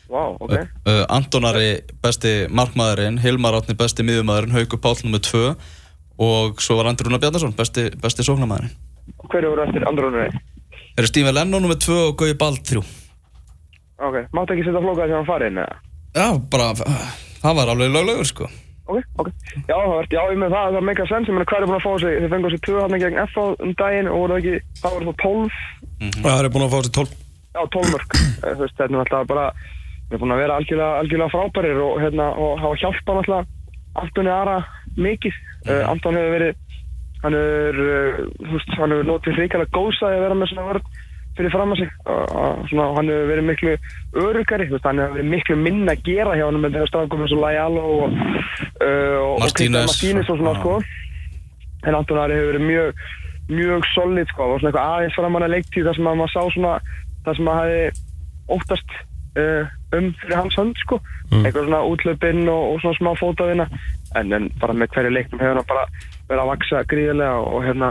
Vá, 0.09 0.23
ok. 0.41 0.53
uh, 0.89 1.03
Antonari 1.13 1.67
besti 2.03 2.31
markmaðurinn 2.49 3.19
Hilmar 3.21 3.59
Átni 3.59 3.77
besti 3.77 4.07
miðumæðurinn 4.09 4.55
Haukur 4.57 4.81
Páll 4.81 5.03
nr. 5.05 5.21
2 5.21 5.43
og 6.25 6.63
svo 6.65 6.79
var 6.81 6.89
Andri 6.91 7.07
Rúnar 7.07 7.21
Bjarnason 7.23 7.53
besti, 7.59 7.91
besti 8.03 8.25
sóknarmæðurinn 8.27 8.73
Hverju 9.29 9.51
voru 9.53 9.67
eftir 9.67 9.85
andra 9.91 10.09
rauninni? 10.09 10.41
eru 10.99 11.11
Stífi 11.13 11.35
Lennon 11.37 11.69
nr. 11.69 11.77
2 11.85 11.99
og 12.09 12.17
Gauði 12.23 12.39
Bald 12.41 12.65
3 12.67 12.81
Ok, 13.99 14.17
máttu 14.33 14.55
ekki 14.57 14.65
setja 14.67 14.81
flókaði 14.83 15.11
sem 15.13 15.19
hann 15.21 15.29
farið 15.29 15.53
inn, 15.53 15.61
eða? 15.61 15.79
já, 16.17 16.27
bara, 16.51 16.71
það 17.45 17.57
var 17.61 17.73
alveg 17.75 17.93
löglegur 17.95 18.29
sko 18.33 18.49
Ok, 18.89 19.05
ok. 19.21 19.29
Já, 19.69 19.75
það 19.77 19.91
var, 19.93 20.07
já, 20.09 20.21
ég 20.33 20.39
með 20.41 20.55
það, 20.55 20.75
það 20.75 20.85
meika 20.89 21.05
sens, 21.11 21.29
ég 21.29 21.35
meina 21.37 21.49
hver 21.51 21.61
er 21.65 21.69
búin 21.69 21.77
að 21.77 21.85
fá 21.85 21.91
sig, 22.01 22.15
þið 22.23 22.31
fengur 22.33 22.53
sér 22.55 22.63
tvö 22.65 22.85
hann 22.85 23.03
gegn 23.03 23.19
FA 23.35 23.43
um 23.67 23.73
daginn 23.77 24.09
og 24.09 24.21
voru 24.23 24.39
ekki, 24.39 24.55
það 24.81 24.95
voru 24.95 25.09
það 25.11 25.19
12, 25.25 25.59
Það 26.23 26.39
er 26.39 26.49
búin 26.55 26.65
að 26.65 26.73
fá 26.73 26.79
sér 26.87 26.95
12 26.97 27.13
já, 27.59 27.63
12 27.75 27.93
mörg. 27.93 28.17
Eh, 28.19 28.55
Þú 28.55 28.63
veist, 28.63 28.77
þetta 28.79 28.89
er 28.89 29.03
alltaf 29.03 29.29
bara, 29.29 29.45
við 30.09 30.17
erum 30.17 30.23
búin 30.25 30.35
að 30.37 30.43
vera 30.43 30.57
algjörlega, 30.61 31.03
algjörlega 31.03 31.35
frábærir 31.35 31.83
og 31.85 32.01
hérna, 32.03 32.29
og 32.39 32.63
hafa 32.63 32.81
hjálpað 32.85 33.21
alltaf 33.23 33.55
Antoni 33.99 34.31
Ara 34.33 34.57
mikið. 34.97 35.37
Uh, 35.69 35.85
Anton 35.91 36.17
hefur 36.19 36.35
verið, 36.37 36.65
hann 37.25 37.37
hefur, 37.37 37.81
uh, 37.85 38.25
þú 38.39 38.53
veist, 38.55 38.75
hann 38.79 38.95
hefur 38.95 39.09
notið 39.11 39.41
hrikalega 39.43 39.75
góðsæði 39.75 40.19
að 40.19 40.25
vera 40.25 40.39
með 40.39 40.53
svona 40.53 40.69
vörð 40.71 40.91
fyrir 41.39 41.55
fram 41.55 41.75
að 41.75 41.83
sig. 41.83 41.93
Og, 42.05 42.73
hann 42.99 43.11
hefur 43.13 43.31
verið 43.33 43.47
miklu 43.49 43.75
örugari, 44.25 44.69
hann 44.85 45.03
hefur 45.03 45.17
verið 45.17 45.31
miklu 45.35 45.59
minna 45.61 45.95
að 45.95 46.05
gera 46.09 46.37
hjá 46.39 46.47
hann 46.47 46.61
með 46.63 46.79
þegar 46.79 46.93
stafgum 46.93 47.25
eins 47.25 47.37
og 47.37 47.43
Lajalo 47.45 47.87
og, 47.95 48.19
uh, 48.83 49.17
og 49.25 49.45
Martínez. 49.45 50.29
og 50.29 50.43
svona, 50.43 50.55
sko. 50.61 50.77
En 51.87 51.99
Anton 51.99 52.21
Ari 52.21 52.39
hefur 52.39 52.53
verið 52.53 52.69
mjög 52.69 53.03
mjög 53.49 53.87
solid, 53.95 54.29
sko, 54.29 54.45
og 54.53 54.61
svona 54.61 54.73
eitthvað 54.73 54.95
aðeins 54.95 55.17
framan 55.17 55.47
að 55.47 55.55
leiktíð 55.55 55.87
þar 55.89 55.97
sem 55.97 56.09
að 56.11 56.19
maður 56.21 56.35
sá 56.35 56.43
svona 56.53 56.73
það 57.25 57.39
sem 57.39 57.49
að 57.49 57.59
hafi 57.59 57.79
óttast 58.59 58.99
uh, 59.41 59.71
um 59.97 60.11
fyrir 60.21 60.37
hans 60.37 60.59
hönd, 60.61 60.83
sko. 60.85 61.01
Eitthvað 61.33 61.69
svona 61.69 61.81
útlöpinn 61.89 62.45
og, 62.53 62.75
og 62.75 62.83
svona 62.83 62.99
smá 62.99 63.11
fótaðina 63.21 63.69
en, 64.17 64.33
en 64.37 64.49
bara 64.61 64.77
með 64.77 64.95
hverju 64.95 65.15
leiknum 65.15 65.43
hefur 65.43 65.61
hann 65.61 65.69
bara 65.69 65.89
verið 66.29 66.43
að 66.45 66.51
vaksa 66.53 66.85
gríðarlega 66.89 67.41
og, 67.41 67.51
og 67.57 67.67
hérna 67.67 67.91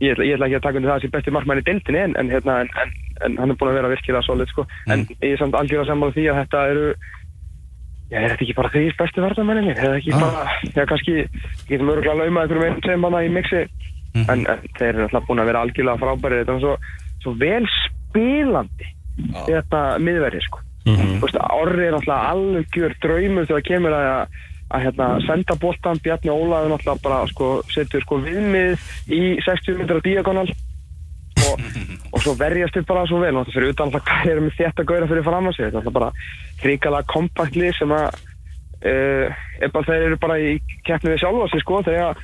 ég 0.00 0.12
ætla, 0.14 0.24
ég 0.26 0.34
ætla 0.36 0.46
ekki 0.48 0.58
að 0.58 0.64
taka 0.66 0.78
undir 0.80 0.90
það 0.92 1.00
sem 1.06 1.14
besti 1.14 1.34
markmann 1.36 1.60
í 1.60 1.64
deildinni 1.66 1.98
en, 2.06 2.14
en, 2.20 2.30
hérna, 2.32 2.58
en, 2.64 2.70
en, 2.82 2.92
en 3.26 3.38
hann 3.42 3.50
er 3.52 3.58
búin 3.60 3.70
að 3.72 3.78
vera 3.80 3.90
virkilega 3.92 4.22
solid 4.26 4.48
sko. 4.52 4.64
en 4.88 5.06
ég 5.20 5.34
er 5.34 5.40
samt 5.40 5.54
algjörða 5.58 5.90
sammála 5.92 6.16
því 6.16 6.28
að 6.32 6.38
þetta 6.44 6.62
eru 6.74 6.86
Já, 8.10 8.18
er 8.18 8.32
þetta 8.32 8.42
ekki 8.42 8.54
bara 8.58 8.70
því 8.74 8.80
bestu 8.98 9.22
varnamenninni? 9.22 9.70
Er 9.70 9.84
þetta 9.84 9.98
ekki 10.00 10.12
Ah. 10.16 10.22
bara, 10.24 10.54
já, 10.74 10.82
kannski 10.90 11.12
getum 11.68 11.90
öruglega 11.92 12.16
laumað 12.18 12.42
einhverjum 12.42 12.64
einn 12.66 12.80
sem 12.82 13.04
hana 13.06 13.20
í 13.22 13.28
mixi. 13.30 13.60
En, 14.18 14.40
en 14.50 14.64
þeir 14.80 14.88
eru 14.96 15.04
alltaf 15.04 15.28
búin 15.28 15.38
að 15.44 15.46
vera 15.52 15.60
algjörlega 15.62 16.00
frábæri 16.02 16.40
þetta 16.40 16.56
er 16.56 16.64
svo, 16.64 16.72
svo 17.22 17.34
vel 17.38 17.68
spilandi 17.76 18.88
þetta 19.46 19.82
miðverði, 20.02 20.40
sko. 20.48 20.58
Þú 20.88 21.20
veist, 21.22 21.38
Orri 21.54 21.86
er 21.86 21.94
alltaf 22.00 22.26
algjör 22.32 22.96
draumur 23.04 23.46
þegar 23.46 23.64
kemur 23.68 23.94
að, 24.00 24.10
að 24.70 24.86
hérna, 24.86 25.10
senda 25.26 25.56
boltan, 25.60 26.00
Bjarni 26.04 26.32
Ólaður 26.32 26.76
alltaf 26.76 27.00
bara 27.02 27.20
sko, 27.30 27.52
setur 27.74 28.04
sko, 28.04 28.20
viðmið 28.24 28.90
í 29.10 29.22
60 29.46 29.80
metrar 29.80 30.02
diagonal. 30.04 30.46
Og, 31.40 31.62
og 32.14 32.22
svo 32.22 32.34
verjast 32.38 32.76
þið 32.78 32.88
bara 32.90 33.06
svo 33.10 33.20
vel. 33.22 33.34
Það 33.38 33.54
fyrir 33.56 33.74
utan 33.74 33.88
alltaf 33.88 34.06
hvað 34.08 34.34
er 34.34 34.42
með 34.44 34.58
þetta 34.58 34.86
gauðra 34.88 35.10
fyrir 35.10 35.26
fram 35.26 35.50
að 35.50 35.56
sig 35.56 35.70
þetta 35.70 35.90
er 35.90 35.96
bara 35.98 36.10
hrikalega 36.60 37.10
kompaktli 37.10 37.72
sem 37.78 37.96
að 37.96 38.06
uh, 38.10 39.40
er 39.60 39.72
bara, 39.72 39.88
þeir 39.88 40.06
eru 40.08 40.20
bara 40.20 40.38
í 40.40 40.52
keppni 40.86 41.14
við 41.14 41.24
sjálfa 41.24 41.50
sig 41.52 41.64
sko 41.64 41.82
þegar 41.88 42.22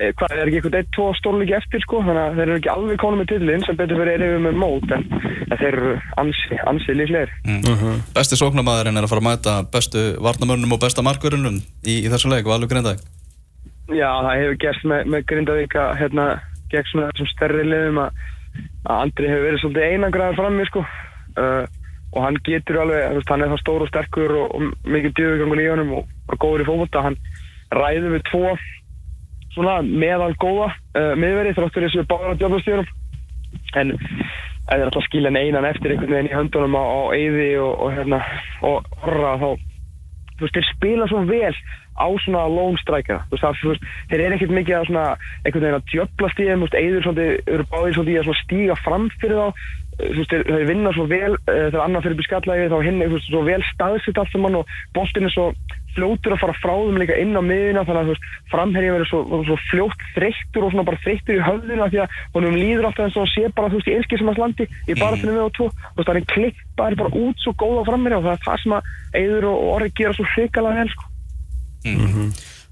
uh, 0.00 0.10
hvað 0.18 0.34
er 0.34 0.42
ekki 0.44 0.60
eitthvað 0.60 0.78
eitt, 0.80 0.92
tvo 0.96 1.08
stórleiki 1.18 1.56
eftir 1.58 1.84
sko? 1.84 2.02
Þannig 2.06 2.22
að 2.22 2.38
þeir 2.38 2.44
eru 2.46 2.60
ekki 2.60 2.72
alveg 2.74 3.00
konum 3.02 3.22
með 3.22 3.30
tillin 3.32 3.66
sem 3.66 3.78
betur 3.78 4.00
fyrir 4.00 4.14
erum 4.16 4.34
við 4.34 4.44
með 4.46 4.60
mót 4.62 4.94
en, 4.96 5.06
en 5.44 5.60
þeir 5.60 5.68
eru 5.70 5.92
ansi, 6.22 6.60
ansi 6.72 6.96
líklegir. 6.98 7.34
Besti 8.16 8.38
sóknarmæðurinn 8.40 9.00
er 9.00 9.06
að 9.06 9.12
fara 9.14 9.24
að 9.24 9.28
mæta 9.28 9.56
bestu 9.74 10.06
varnamörnum 10.24 10.76
og 10.76 10.82
besta 10.84 11.04
markverunum 11.06 11.60
í, 11.60 12.00
í 12.00 12.08
þessum 12.12 12.34
leik, 12.34 12.48
Valur 12.48 12.70
Grindavík. 12.70 13.04
Já, 13.92 14.08
það 14.08 14.34
hefur 14.40 14.60
gerst 14.64 14.84
með, 14.88 15.08
með 15.12 15.24
Grindavík 15.30 15.74
að 15.76 15.94
hérna, 16.00 16.28
gegn 16.72 16.90
svona 16.90 17.08
þessum 17.12 17.32
stærri 17.34 17.64
liðum 17.68 18.04
að, 18.06 18.22
Andri 18.94 19.28
hefur 19.28 19.48
verið 19.48 19.60
svolítið 19.62 19.88
einangraður 19.90 20.38
frammi 20.38 20.64
sko. 20.68 20.84
Uh, 21.34 21.64
og 22.14 22.22
hann 22.22 22.36
getur 22.46 22.78
alveg, 22.84 23.18
hann 23.26 23.42
er 23.42 23.50
það 23.50 23.60
stór 23.62 23.84
og 23.84 23.90
sterkur 23.90 24.34
og, 24.38 24.52
og 24.54 24.90
mikið 24.94 25.14
djöfugangur 25.18 25.62
í 25.62 25.66
honum 25.72 25.92
og, 25.98 26.12
og 26.30 26.40
góður 26.42 26.62
í 26.62 26.68
fókvölda, 26.68 27.02
hann 27.08 27.16
ræður 27.74 28.14
við 28.14 28.24
tvo 28.30 28.52
svona 29.54 29.80
meðal 29.82 30.32
góða 30.42 30.70
uh, 30.72 31.12
miðverið 31.18 31.58
þráttur 31.58 31.86
þessu 31.88 32.06
bára 32.10 32.34
djöfnastjórum 32.38 32.90
en 33.78 33.94
ef 33.94 34.72
þeir 34.72 34.88
alltaf 34.88 35.06
skilja 35.06 35.30
en 35.30 35.38
einan 35.38 35.68
eftir 35.68 35.92
einhvern 35.92 36.16
veginn 36.16 36.32
í 36.32 36.34
höndunum 36.34 36.76
á, 36.78 36.84
á 36.84 37.00
Eyði 37.14 37.48
og, 37.62 37.72
og 37.84 37.94
hérna 37.94 38.20
og 38.64 38.92
Orra 39.04 39.36
þá 39.42 39.48
þú 40.34 40.46
veist, 40.46 40.56
þeir 40.56 40.68
spila 40.72 41.08
svo 41.10 41.22
vel 41.28 41.54
á 41.94 42.06
svona 42.24 42.44
lone 42.50 42.78
striker. 42.82 43.22
Þú 43.30 43.36
veist, 43.36 43.44
það, 43.44 43.88
þeir 44.10 44.22
eru 44.24 44.36
ekkert 44.36 44.54
mikið 44.58 44.76
að 44.78 44.86
svona 44.88 45.04
einhvern 45.44 45.64
veginn 45.64 45.78
að 45.78 45.90
djöfla 45.92 46.30
stíðum, 46.32 46.64
þú 46.64 46.66
veist, 46.66 46.78
eður 46.80 47.06
svolítið, 47.06 47.32
eru 47.54 47.66
báðir 47.70 47.96
svolítið 47.96 48.14
í 48.14 48.18
að 48.18 48.26
svona 48.28 48.42
stíga 48.42 48.78
fram 48.82 49.04
fyrir 49.22 49.38
þá. 49.38 49.46
Eh, 49.46 49.83
veist, 49.98 50.32
þeir, 50.32 50.44
þeir 50.48 50.68
vinna 50.70 50.92
svo 50.94 51.06
vel 51.10 51.32
uh, 51.36 51.46
þegar 51.46 51.82
annar 51.84 52.04
fyrir 52.04 52.20
beskallagi 52.20 52.68
þá 52.72 52.76
hinn, 52.84 53.00
þú 53.04 53.16
veist, 53.16 53.30
svo 53.30 53.42
vel 53.46 53.62
staðsitt 53.70 54.20
allt 54.20 54.34
saman 54.34 54.60
og 54.60 54.76
boltinn 54.96 55.28
er 55.28 55.34
svo 55.34 55.48
fljótur 55.94 56.34
að 56.34 56.40
fara 56.42 56.56
frá 56.58 56.72
þeim 56.74 56.98
líka 56.98 57.16
inn 57.22 57.38
á 57.38 57.42
miðina 57.44 57.84
þannig 57.86 58.00
að 58.00 58.08
þú 58.08 58.14
veist, 58.14 58.28
framherja 58.50 58.94
verður 58.96 59.10
svo, 59.10 59.20
svo 59.46 59.58
fljótt 59.68 60.06
þreyttur 60.16 60.66
og 60.66 60.72
svona 60.74 60.86
bara 60.88 61.02
þreyttur 61.04 61.38
í 61.38 61.44
höfðina 61.46 61.90
því 61.92 62.00
að 62.02 62.16
honum 62.34 62.58
líður 62.58 62.88
alltaf 62.88 63.06
eins 63.06 63.20
og 63.20 63.30
sé 63.30 63.44
bara, 63.54 63.70
þú 63.70 63.80
veist, 63.80 63.90
í 63.92 63.96
einskismannslandi 64.00 64.66
í 64.66 64.98
baratinu 64.98 65.36
við 65.36 65.44
og 65.44 65.54
tvo, 65.54 65.68
þú 65.70 66.00
veist, 66.00 66.10
það 66.10 66.18
er 66.18 66.28
klippaður 66.34 67.00
bara 67.04 67.22
út 67.22 67.44
svo 67.44 67.54
góða 67.62 67.86
framherja 67.90 68.18
og 68.18 68.26
það 68.26 68.34
er 68.34 68.44
það 68.48 68.60
sem 68.64 68.76
að 68.78 68.92
Eiður 69.14 69.48
og 69.52 69.64
Orri 69.76 69.94
gera 69.94 70.18
svo 70.18 70.26
hrikalega 70.34 70.82
vel, 70.82 70.94
sko. 70.96 71.10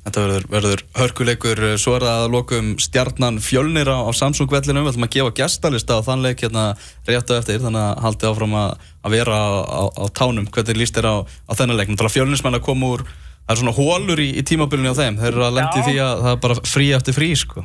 Þetta 0.02 0.22
verður, 0.24 0.44
verður 0.50 0.80
hörkuleikur, 0.98 1.60
svo 1.78 1.92
er 1.94 2.02
það 2.02 2.20
að 2.24 2.32
lokum 2.34 2.70
stjarnan 2.82 3.36
fjölnir 3.38 3.86
á, 3.86 4.02
á 4.02 4.10
Samsung-vellinum, 4.18 4.82
við 4.82 4.96
ætlum 4.96 5.06
að 5.06 5.12
gefa 5.14 5.34
gestalista 5.38 5.98
á 6.02 6.02
þann 6.02 6.24
leik 6.24 6.42
hérna 6.42 6.64
réttu 7.06 7.36
eftir, 7.36 7.60
þannig 7.62 7.84
að 7.84 8.00
haldið 8.02 8.30
áfram 8.32 8.56
að, 8.58 8.72
að 9.06 9.14
vera 9.14 9.36
á, 9.38 9.82
á, 9.94 10.04
tánum, 10.10 10.48
hvernig 10.50 10.80
líst 10.80 10.98
þér 10.98 11.06
á, 11.06 11.16
á 11.22 11.52
þennan 11.54 11.78
leik. 11.78 11.92
Náttúrulega 11.92 12.16
fjölnismenn 12.16 12.58
að 12.58 12.64
koma 12.66 12.88
úr, 12.96 13.04
það 13.46 13.54
er 13.54 13.60
svona 13.60 13.76
hólur 13.78 14.24
í, 14.24 14.26
í 14.34 14.42
tímabilinu 14.50 14.90
á 14.90 14.98
þeim, 14.98 15.20
þeir 15.22 15.30
eru 15.30 15.46
að 15.46 15.56
lendi 15.60 15.84
því 15.86 15.94
að 16.02 16.24
það 16.24 16.34
er 16.34 16.42
bara 16.48 16.56
frí 16.72 16.88
eftir 16.98 17.16
frí, 17.20 17.30
sko. 17.38 17.64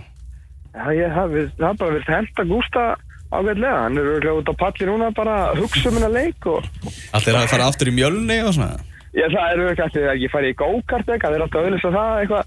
Já, 0.77 0.85
ég, 0.93 1.17
það, 1.17 1.33
við, 1.33 1.47
það 1.57 1.69
er 1.71 1.79
bara 1.81 1.95
verið 1.95 2.11
henda 2.13 2.45
Gústa 2.51 2.83
ágætlega, 3.33 3.79
hann 3.81 3.97
er 3.97 4.11
örugglega 4.11 4.43
út 4.43 4.51
á 4.53 4.55
palli 4.61 4.87
núna 4.87 5.09
bara 5.15 5.39
hugsa 5.57 5.89
um 5.89 5.97
hennar 5.97 6.13
leik 6.13 6.45
og 6.47 6.67
Allir 7.17 7.39
að 7.39 7.49
fara 7.51 7.65
aftur 7.67 7.89
í 7.89 7.95
mjölni 7.97 8.37
og 8.45 8.53
svona. 8.55 8.77
Ég, 9.17 9.33
það 9.33 9.49
er 9.49 9.63
auðvitað 9.63 9.87
ekki 9.87 10.05
að 10.11 10.21
ég 10.23 10.33
fari 10.33 10.53
í 10.53 10.57
go-kart 10.61 11.09
eitthvað, 11.09 11.33
þeir 11.33 11.37
eru 11.37 11.45
alltaf 11.47 11.59
að 11.61 11.67
auðvitað 11.67 11.97
það 11.97 12.21
eitthvað 12.21 12.43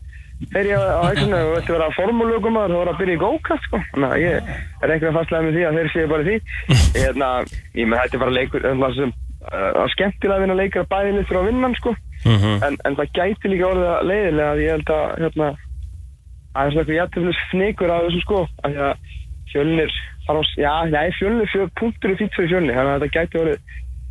þegar 0.49 0.69
ég 0.71 0.79
á 0.81 1.03
ætlunni 1.11 1.39
og 1.45 1.55
þetta 1.59 1.75
vera 1.75 1.89
formúlögum 1.97 2.57
að 2.57 2.71
það 2.71 2.79
voru 2.79 2.93
að 2.93 3.01
byrja 3.01 3.17
í 3.17 3.21
go-kart 3.21 3.65
sko. 3.67 3.81
Þannig 3.93 4.11
að 4.11 4.23
ég 4.23 4.35
er 4.41 4.93
einhverja 4.95 5.17
fastlega 5.19 5.45
með 5.47 5.57
því 5.57 5.65
að 5.69 5.77
þeir 5.79 5.91
séu 5.95 6.07
bara 6.13 6.27
því. 6.29 6.37
Ég, 6.71 6.79
hérna, 6.97 7.29
ég 7.77 7.85
með 7.91 8.01
þetta 8.01 8.17
er 8.17 8.23
bara 8.25 8.37
leikur, 8.37 8.63
það 8.81 8.95
sem 8.97 9.11
uh, 9.13 9.85
skemmtilega 9.95 10.37
að 10.37 10.43
vinna 10.45 10.57
leikar 10.61 10.83
að 10.85 10.93
bæði 10.95 11.11
litur 11.19 11.41
á 11.41 11.43
vinnan 11.49 11.77
sko. 11.79 11.93
en, 12.67 12.75
en 12.85 12.97
það 12.99 13.13
gæti 13.17 13.47
líka 13.53 13.71
orðið 13.71 13.91
að 13.91 14.09
leiðilega 14.11 14.51
að 14.55 14.63
ég 14.65 14.71
held 14.77 14.91
að 14.97 15.05
hérna, 15.25 15.47
að 15.51 15.57
það 16.53 16.65
er 16.65 16.71
svona 16.73 16.83
eitthvað 16.83 17.01
jættiflis 17.01 17.41
fnikur 17.51 17.91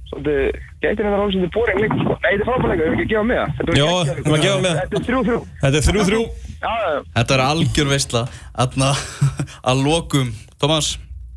já, 0.10 0.90
þannig 0.90 1.00
að 1.00 1.00
þetta 1.00 1.20
orðið 1.20 1.34
Svolítið, 1.36 1.52
bóring 1.56 1.82
líka, 1.84 1.98
sko. 2.00 2.16
Nei, 2.20 2.30
þetta 2.30 2.44
er 2.44 2.48
frábæðleika, 2.50 2.82
við 2.82 2.88
erum 2.90 2.96
ekki 3.00 3.06
að 3.06 3.12
gefa 3.14 3.26
með 3.30 3.40
það. 3.40 3.74
Jó, 3.80 3.90
við 3.90 4.14
erum 4.20 4.38
að 4.38 4.46
gefa 4.46 4.62
með 4.64 4.70
það. 4.70 4.80
Þetta 4.84 5.00
er 5.00 5.06
þrjú-þrjú. 5.10 5.40
Þetta 5.64 5.80
er 5.80 5.88
þrjú 5.90 6.06
þrjú 6.10 6.22
Já, 6.60 6.72
já, 6.84 7.00
Þetta 7.16 7.36
er 7.36 7.44
algjör 7.46 7.90
veistla 7.94 8.22
Þarna 8.58 8.90
að 9.72 9.84
lokum 9.86 10.32
Tómas, 10.60 10.90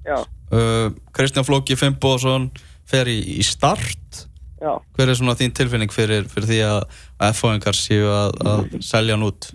já, 0.03 0.19
uh, 0.19 0.89
Kristján 1.15 1.47
Flóki 1.47 1.77
Fimboðsson 1.79 2.49
fer 2.91 3.07
í, 3.07 3.21
í 3.39 3.45
start 3.47 4.25
já. 4.63 4.73
Hver 4.97 5.13
er 5.13 5.19
svona 5.19 5.37
þín 5.39 5.55
tilfinning 5.55 5.95
fyrir, 5.95 6.27
fyrir 6.31 6.49
því 6.49 6.61
að, 6.67 6.81
F-fóðingar 7.33 7.79
séu 7.79 8.09
að, 8.11 8.41
að 8.51 8.75
selja 8.85 9.17
hann 9.17 9.27
út? 9.27 9.49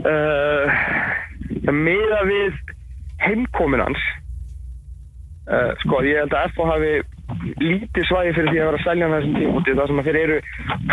Uh, 0.00 0.80
það 1.64 1.76
miða 1.76 2.20
við 2.28 2.60
heimkomin 3.20 3.84
hans. 3.84 4.04
Uh, 5.50 5.72
sko, 5.82 6.00
ég 6.06 6.20
held 6.22 6.36
að 6.36 6.52
FH 6.52 6.68
hafi 6.70 6.92
lítið 7.60 8.08
svæði 8.08 8.34
fyrir 8.36 8.50
því 8.50 8.60
að 8.60 8.68
vera 8.68 8.80
að 8.80 8.86
selja 8.86 9.08
hann 9.08 9.16
þessum 9.16 9.38
tímóti. 9.38 9.76
Það 9.78 9.90
sem 9.90 10.02
að 10.02 10.08
þeir 10.08 10.20
eru 10.20 10.38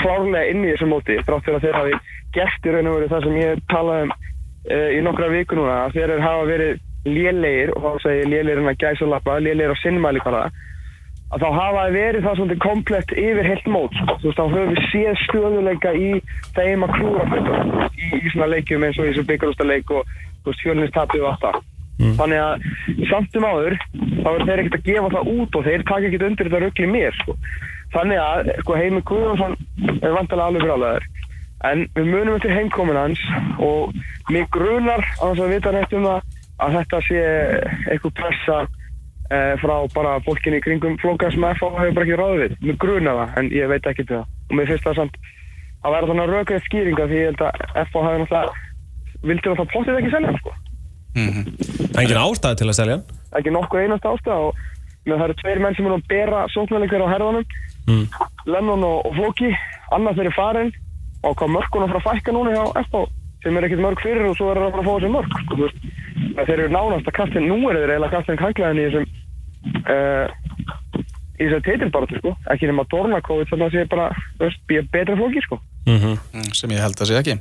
klárlega 0.01 0.51
inn 0.51 0.63
í 0.63 0.71
þessum 0.73 0.93
móti. 0.93 1.19
Þrátt 1.27 1.47
fyrir 1.47 1.59
að 1.59 1.65
þeir 1.67 1.79
hafi 1.81 1.99
gert 2.37 2.67
í 2.67 2.75
raun 2.75 2.91
og 2.91 2.97
verið 2.97 3.13
það 3.15 3.27
sem 3.27 3.39
ég 3.41 3.65
talaði 3.73 4.07
um 4.07 4.15
uh, 4.15 4.89
í 4.93 5.01
nokkra 5.07 5.31
viku 5.33 5.59
núna. 5.59 5.75
Að 5.87 5.97
þeir 5.97 6.15
hafa 6.23 6.47
verið 6.51 6.85
lélegir, 7.07 7.73
og 7.75 7.83
þá 7.85 8.07
segir 8.07 8.31
lélegir 8.31 8.61
hann 8.61 8.73
að 8.73 8.81
gæsa 8.83 9.05
og 9.05 9.13
lappa, 9.13 9.37
lélegir 9.39 9.75
á 9.75 9.77
sinnmæli 9.83 10.23
hvaða 10.25 10.47
að 11.27 11.43
þá 11.43 11.47
hafa 11.51 11.79
það 11.81 11.95
verið 11.97 12.25
það 12.25 12.37
svolítið 12.39 12.59
komplett 12.63 13.09
yfir 13.19 13.47
heilt 13.49 13.65
mót 13.67 13.95
sko. 13.99 14.15
þú 14.21 14.29
veist, 14.29 14.37
þá 14.37 14.45
höfum 14.53 14.69
við 14.71 14.85
séð 14.91 15.17
stöðuleika 15.25 15.91
í 15.91 16.11
þeim 16.55 16.85
að 16.87 16.93
klúra 16.95 17.25
í, 17.91 18.11
í 18.15 18.31
svona 18.31 18.51
leikjum 18.53 18.85
eins 18.87 18.99
og 18.99 19.09
í 19.09 19.11
þessu 19.11 19.25
byggarústaleik 19.31 19.91
og 19.91 20.13
þú 20.13 20.53
veist, 20.53 20.63
fjölnistapið 20.63 21.25
og 21.25 21.33
allt 21.33 21.43
það 21.43 21.59
þannig 21.97 22.41
að 22.43 22.65
samt 23.09 23.37
um 23.39 23.47
áður 23.47 23.77
þá 23.97 24.29
er 24.33 24.45
þeir 24.45 24.61
ekkert 24.63 24.79
að 24.79 24.87
gefa 24.89 25.13
það 25.15 25.31
út 25.33 25.57
og 25.57 25.67
þeir 25.67 25.85
taka 25.89 26.09
ekkert 26.09 26.27
undir 26.29 26.49
þetta 26.49 26.63
ruggli 26.63 26.89
mér 26.93 27.19
sko. 27.21 27.37
þannig 27.95 28.21
að 28.21 28.51
sko, 28.61 28.75
Heimi 28.77 29.01
Guðjónsson 29.01 29.55
er 30.01 30.17
vantilega 30.17 30.49
alveg 30.51 30.65
grálaður 30.67 31.07
en 31.65 31.85
við 31.95 32.09
munum 32.11 32.35
eftir 32.37 32.53
heimkomin 32.53 32.99
hans 32.99 33.21
og 33.57 33.95
mig 34.29 34.45
grunar 34.53 35.01
á 35.17 35.25
þess 35.25 35.41
að 35.41 35.53
vita 35.55 35.73
neitt 35.73 35.95
um 35.97 36.05
það 36.05 36.35
að 36.57 36.75
þetta 36.77 36.99
sé 37.05 37.23
eitthvað 37.91 38.13
pressa 38.19 38.59
eh, 39.31 39.53
frá 39.61 39.75
bara 39.93 40.17
fólkinni 40.25 40.61
í 40.61 40.65
kringum 40.65 40.97
flóka 41.01 41.31
sem 41.33 41.45
FH 41.53 41.73
hefur 41.79 41.97
bara 41.97 42.05
ekki 42.05 42.19
ráðið 42.21 42.43
við. 42.43 42.55
Mér 42.65 42.79
gruna 42.83 43.17
það, 43.19 43.33
en 43.41 43.51
ég 43.57 43.73
veit 43.73 43.89
ekki 43.91 44.05
til 44.05 44.19
það. 44.19 44.31
Og 44.47 44.55
mér 44.59 44.71
finnst 44.71 44.87
það 44.87 45.01
samt 45.01 45.19
að 45.83 45.97
vera 45.97 46.11
þannig 46.11 46.23
að 46.25 46.33
röka 46.33 46.57
eitt 46.57 46.69
skýringa 46.69 47.09
því 47.09 47.19
ég 47.19 47.29
held 47.31 47.43
að 47.47 47.67
FH 47.87 48.05
hefur 48.07 48.23
náttúrulega, 48.23 48.63
vildi 49.21 49.37
náttúrulega 49.37 49.73
pottið 49.75 50.01
ekki 50.01 50.15
selja 50.15 50.57
hann, 51.17 51.45
sko. 51.51 51.87
Engin 52.01 52.21
ástæði 52.23 52.59
til 52.61 52.67
að 52.69 52.77
selja 52.79 52.97
hann 52.97 53.39
Ekki 53.39 53.53
nokkuð 53.53 53.83
einast 53.83 54.07
ástæð 54.07 54.47
og 54.47 54.65
það 55.07 55.23
eru 55.27 55.37
tveir 55.41 55.61
menn 55.63 55.75
sem 55.77 55.87
eru 55.87 55.97
að 55.97 56.07
bera 56.11 56.39
sóknarleikar 56.51 57.05
á 57.05 57.13
herðanum. 57.13 57.45
Lennon 58.47 58.83
og, 58.83 59.05
og 59.07 59.13
Flóki, 59.15 59.51
annað 59.95 60.19
þeirri 60.19 60.33
farin 60.35 60.73
og 61.23 61.37
hvað 61.39 61.53
mörkunum 61.55 61.93
frá 61.93 62.01
fækka 62.09 62.33
núna 62.35 62.55
hjá 62.55 62.65
FH 62.87 63.05
sem 63.43 63.57
er 63.57 63.67
ekkert 63.67 63.83
mörg 63.85 64.01
fyrir 64.03 64.27
og 64.27 64.35
svo 64.37 64.49
er 64.51 64.59
það 64.59 64.73
bara 64.75 64.83
að 64.83 64.89
fá 64.89 64.93
þessi 64.97 65.13
mörg 65.13 65.31
sko, 65.31 65.55
þú 65.55 65.63
veist. 65.63 65.87
Þeir 66.37 66.57
eru 66.57 66.73
nánast 66.73 67.07
að 67.07 67.17
kastin, 67.17 67.47
nú 67.47 67.57
er 67.69 67.79
þeir 67.79 67.93
eiginlega 67.93 68.17
kastin 68.17 68.41
kanglaðin 68.41 68.81
í 68.81 68.85
þessum 68.87 69.05
uh, 69.93 70.25
í 71.37 71.45
þessum 71.45 71.65
titilbaratu 71.67 72.19
sko, 72.21 72.33
ekki 72.53 72.69
nema 72.69 72.85
þannig 72.91 73.31
að 73.31 73.53
það 73.53 73.75
sé 73.75 73.85
bara, 73.93 74.07
veist, 74.41 74.63
betra 74.67 75.17
flóki 75.17 75.43
sko. 75.45 75.59
Mhm. 75.87 76.17
Mm, 76.35 76.51
Sem 76.57 76.73
ég 76.75 76.83
held 76.83 76.99
að 76.99 77.11
sé 77.11 77.19
ekki 77.21 77.37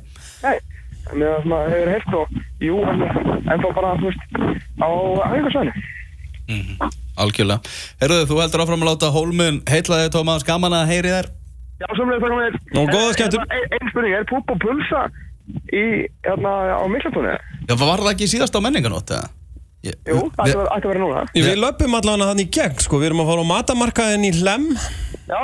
Nei, 1.13 1.27
með 1.47 1.47
það 1.47 1.71
hefur 1.73 1.91
heilt 1.93 2.15
og 2.19 2.27
jú, 2.67 2.77
en, 2.91 3.03
en 3.47 3.61
þá 3.63 3.67
bara, 3.77 3.93
þú 4.01 4.09
veist, 4.09 4.23
á 4.81 4.87
æfingarsvæðinu. 5.27 5.73
Algjörlega 7.17 7.59
Herruðu, 8.01 8.27
þú 8.29 8.37
heldur 8.39 8.61
áfram 8.63 8.83
að 8.85 8.89
láta 8.91 9.09
Hólmun 9.11 9.57
heitla 9.67 9.97
þig 10.03 10.11
Tómas, 10.13 10.45
gaman 10.47 10.75
að 10.77 10.91
heyri 10.93 11.11
þér 11.11 11.27
Já, 11.77 11.87
samlega 11.93 12.21
þakka 12.23 12.37
mér. 12.39 12.55
Nú, 12.73 12.83
góða 12.89 13.09
skemmtun. 13.13 13.43
Einn 13.53 13.73
ein 13.77 13.89
spurning, 13.91 14.13
er 14.17 14.23
púp 14.29 14.49
og 14.49 14.57
pulsa 14.63 15.01
í, 15.69 15.81
hérna, 16.25 16.53
á 16.73 16.85
Miklatóni? 16.89 17.35
Já, 17.69 17.73
var 17.77 18.01
það 18.01 18.09
ekki 18.15 18.29
síðast 18.31 18.57
á 18.57 18.59
menninganótt 18.65 19.11
eða? 19.13 19.27
Jú, 19.85 20.23
það 20.33 20.49
ætti 20.49 20.57
að- 20.57 20.87
vera 20.89 21.01
núna. 21.03 21.21
Við 21.37 21.59
löpum 21.61 21.93
allavega 21.99 22.29
hann 22.31 22.41
í 22.41 22.47
gegn 22.49 22.79
sko 22.81 22.97
Við 22.99 23.11
erum 23.11 23.21
að 23.21 23.29
fara 23.29 23.43
á 23.45 23.51
matamarkaðin 23.53 24.25
í 24.25 24.31
Hlem 24.39 24.65
Já, 25.29 25.41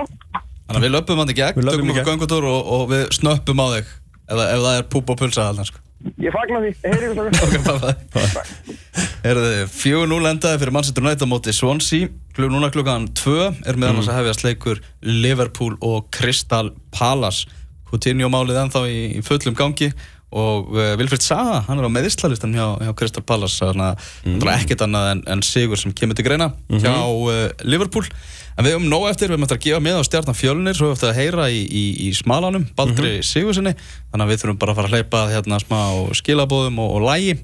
Þannig 0.64 0.80
að 0.80 0.84
við 0.88 0.94
löpum 0.98 1.22
hann 1.22 1.30
í 1.30 1.38
gegn, 1.38 1.62
tökum 1.62 1.92
okkur 1.94 2.00
gegn. 2.00 2.10
göngutúr 2.10 2.48
og, 2.50 2.72
og 2.80 2.84
við 2.90 3.04
snöppum 3.20 3.62
á 3.62 3.68
þig 3.78 3.92
ef, 4.34 4.44
ef 4.44 4.64
það 4.66 4.78
er 4.80 4.88
púp 4.96 5.14
og 5.14 5.20
pulsa 5.22 5.48
þarna 5.50 5.66
sko. 5.70 5.82
ég 6.20 6.36
fagna 6.36 6.62
því, 6.64 6.72
heyri 6.84 7.10
ykkur 7.10 7.30
þakka. 7.32 7.46
Ok, 7.48 8.06
bye 8.18 8.28
bye. 8.34 8.78
Herðu, 9.24 9.52
4-0 9.72 10.30
endaði 10.34 10.62
fyrir 10.62 10.76
Manchester 10.76 11.06
United 11.06 11.24
á 11.24 11.32
móti 11.32 11.56
Swansea. 11.56 12.12
Klug 12.36 12.52
núna 12.52 12.72
klukkan 12.74 13.08
2 13.16 13.36
er 13.70 13.78
meðan 13.80 14.02
þess 14.02 14.12
að 14.12 14.20
hefjast 14.20 14.44
leikur 14.44 14.82
Liverpool 15.06 15.78
og 15.80 16.10
Crystal 16.16 16.74
Palace. 16.92 17.48
Coutinho 17.88 18.28
málið 18.34 18.60
ennþá 18.64 18.84
í, 18.90 19.00
í 19.20 19.24
fullum 19.24 19.56
gangi 19.56 19.92
og 20.34 20.72
uh, 20.74 20.94
Vilfred 21.00 21.24
Saha, 21.24 21.60
hann 21.68 21.80
er 21.80 21.86
á 21.86 21.96
meðislalistan 21.96 22.56
hjá, 22.58 22.66
hjá 22.82 22.94
Crystal 22.98 23.24
Palace 23.26 23.62
þannig 23.62 23.92
að 23.92 24.08
það 24.26 24.48
er 24.48 24.54
ekkert 24.56 24.86
annað 24.88 25.10
en, 25.12 25.22
en 25.36 25.44
sigur 25.46 25.80
sem 25.80 25.94
kemur 25.96 26.18
til 26.18 26.26
greina 26.28 26.50
hjá 26.70 26.96
uh, 27.06 27.46
Liverpool. 27.64 28.08
En 28.54 28.68
við 28.68 28.76
höfum 28.76 28.90
nóg 28.90 29.08
eftir, 29.10 29.30
við 29.30 29.38
höfum 29.38 29.48
eftir 29.48 29.60
að 29.60 29.64
gefa 29.68 29.82
með 29.82 29.98
á 29.98 30.04
stjarnan 30.10 30.38
fjölnir 30.38 30.78
svo 30.78 30.90
höfum 30.90 30.98
eftir 30.98 31.12
að 31.14 31.20
heyra 31.22 31.48
í, 31.50 31.64
í, 31.64 31.86
í 32.08 32.12
smalanum 32.18 32.68
Baldri 32.78 33.16
mm 33.18 33.30
Sigursinni 33.30 33.74
þannig 33.78 34.26
að 34.26 34.30
við 34.34 34.44
þurfum 34.44 34.60
bara 34.62 34.74
að 34.74 34.80
fara 34.80 34.90
að 34.90 34.98
hleypa 34.98 35.24
hérna 35.32 35.60
smá 35.64 35.80
skilabóðum 36.20 36.84
og, 36.84 36.94
og 36.98 37.08
lægi. 37.08 37.40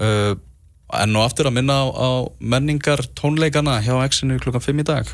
Uh, 0.00 0.32
enn 0.92 1.16
og 1.16 1.24
aftur 1.26 1.48
að 1.48 1.56
minna 1.56 1.78
á, 1.80 1.84
á 1.88 2.10
menningar 2.38 3.00
tónleikana 3.16 3.78
hjá 3.84 3.94
X-inu 4.04 4.38
klukkan 4.42 4.64
5 4.64 4.82
í 4.82 4.86
dag 4.88 5.08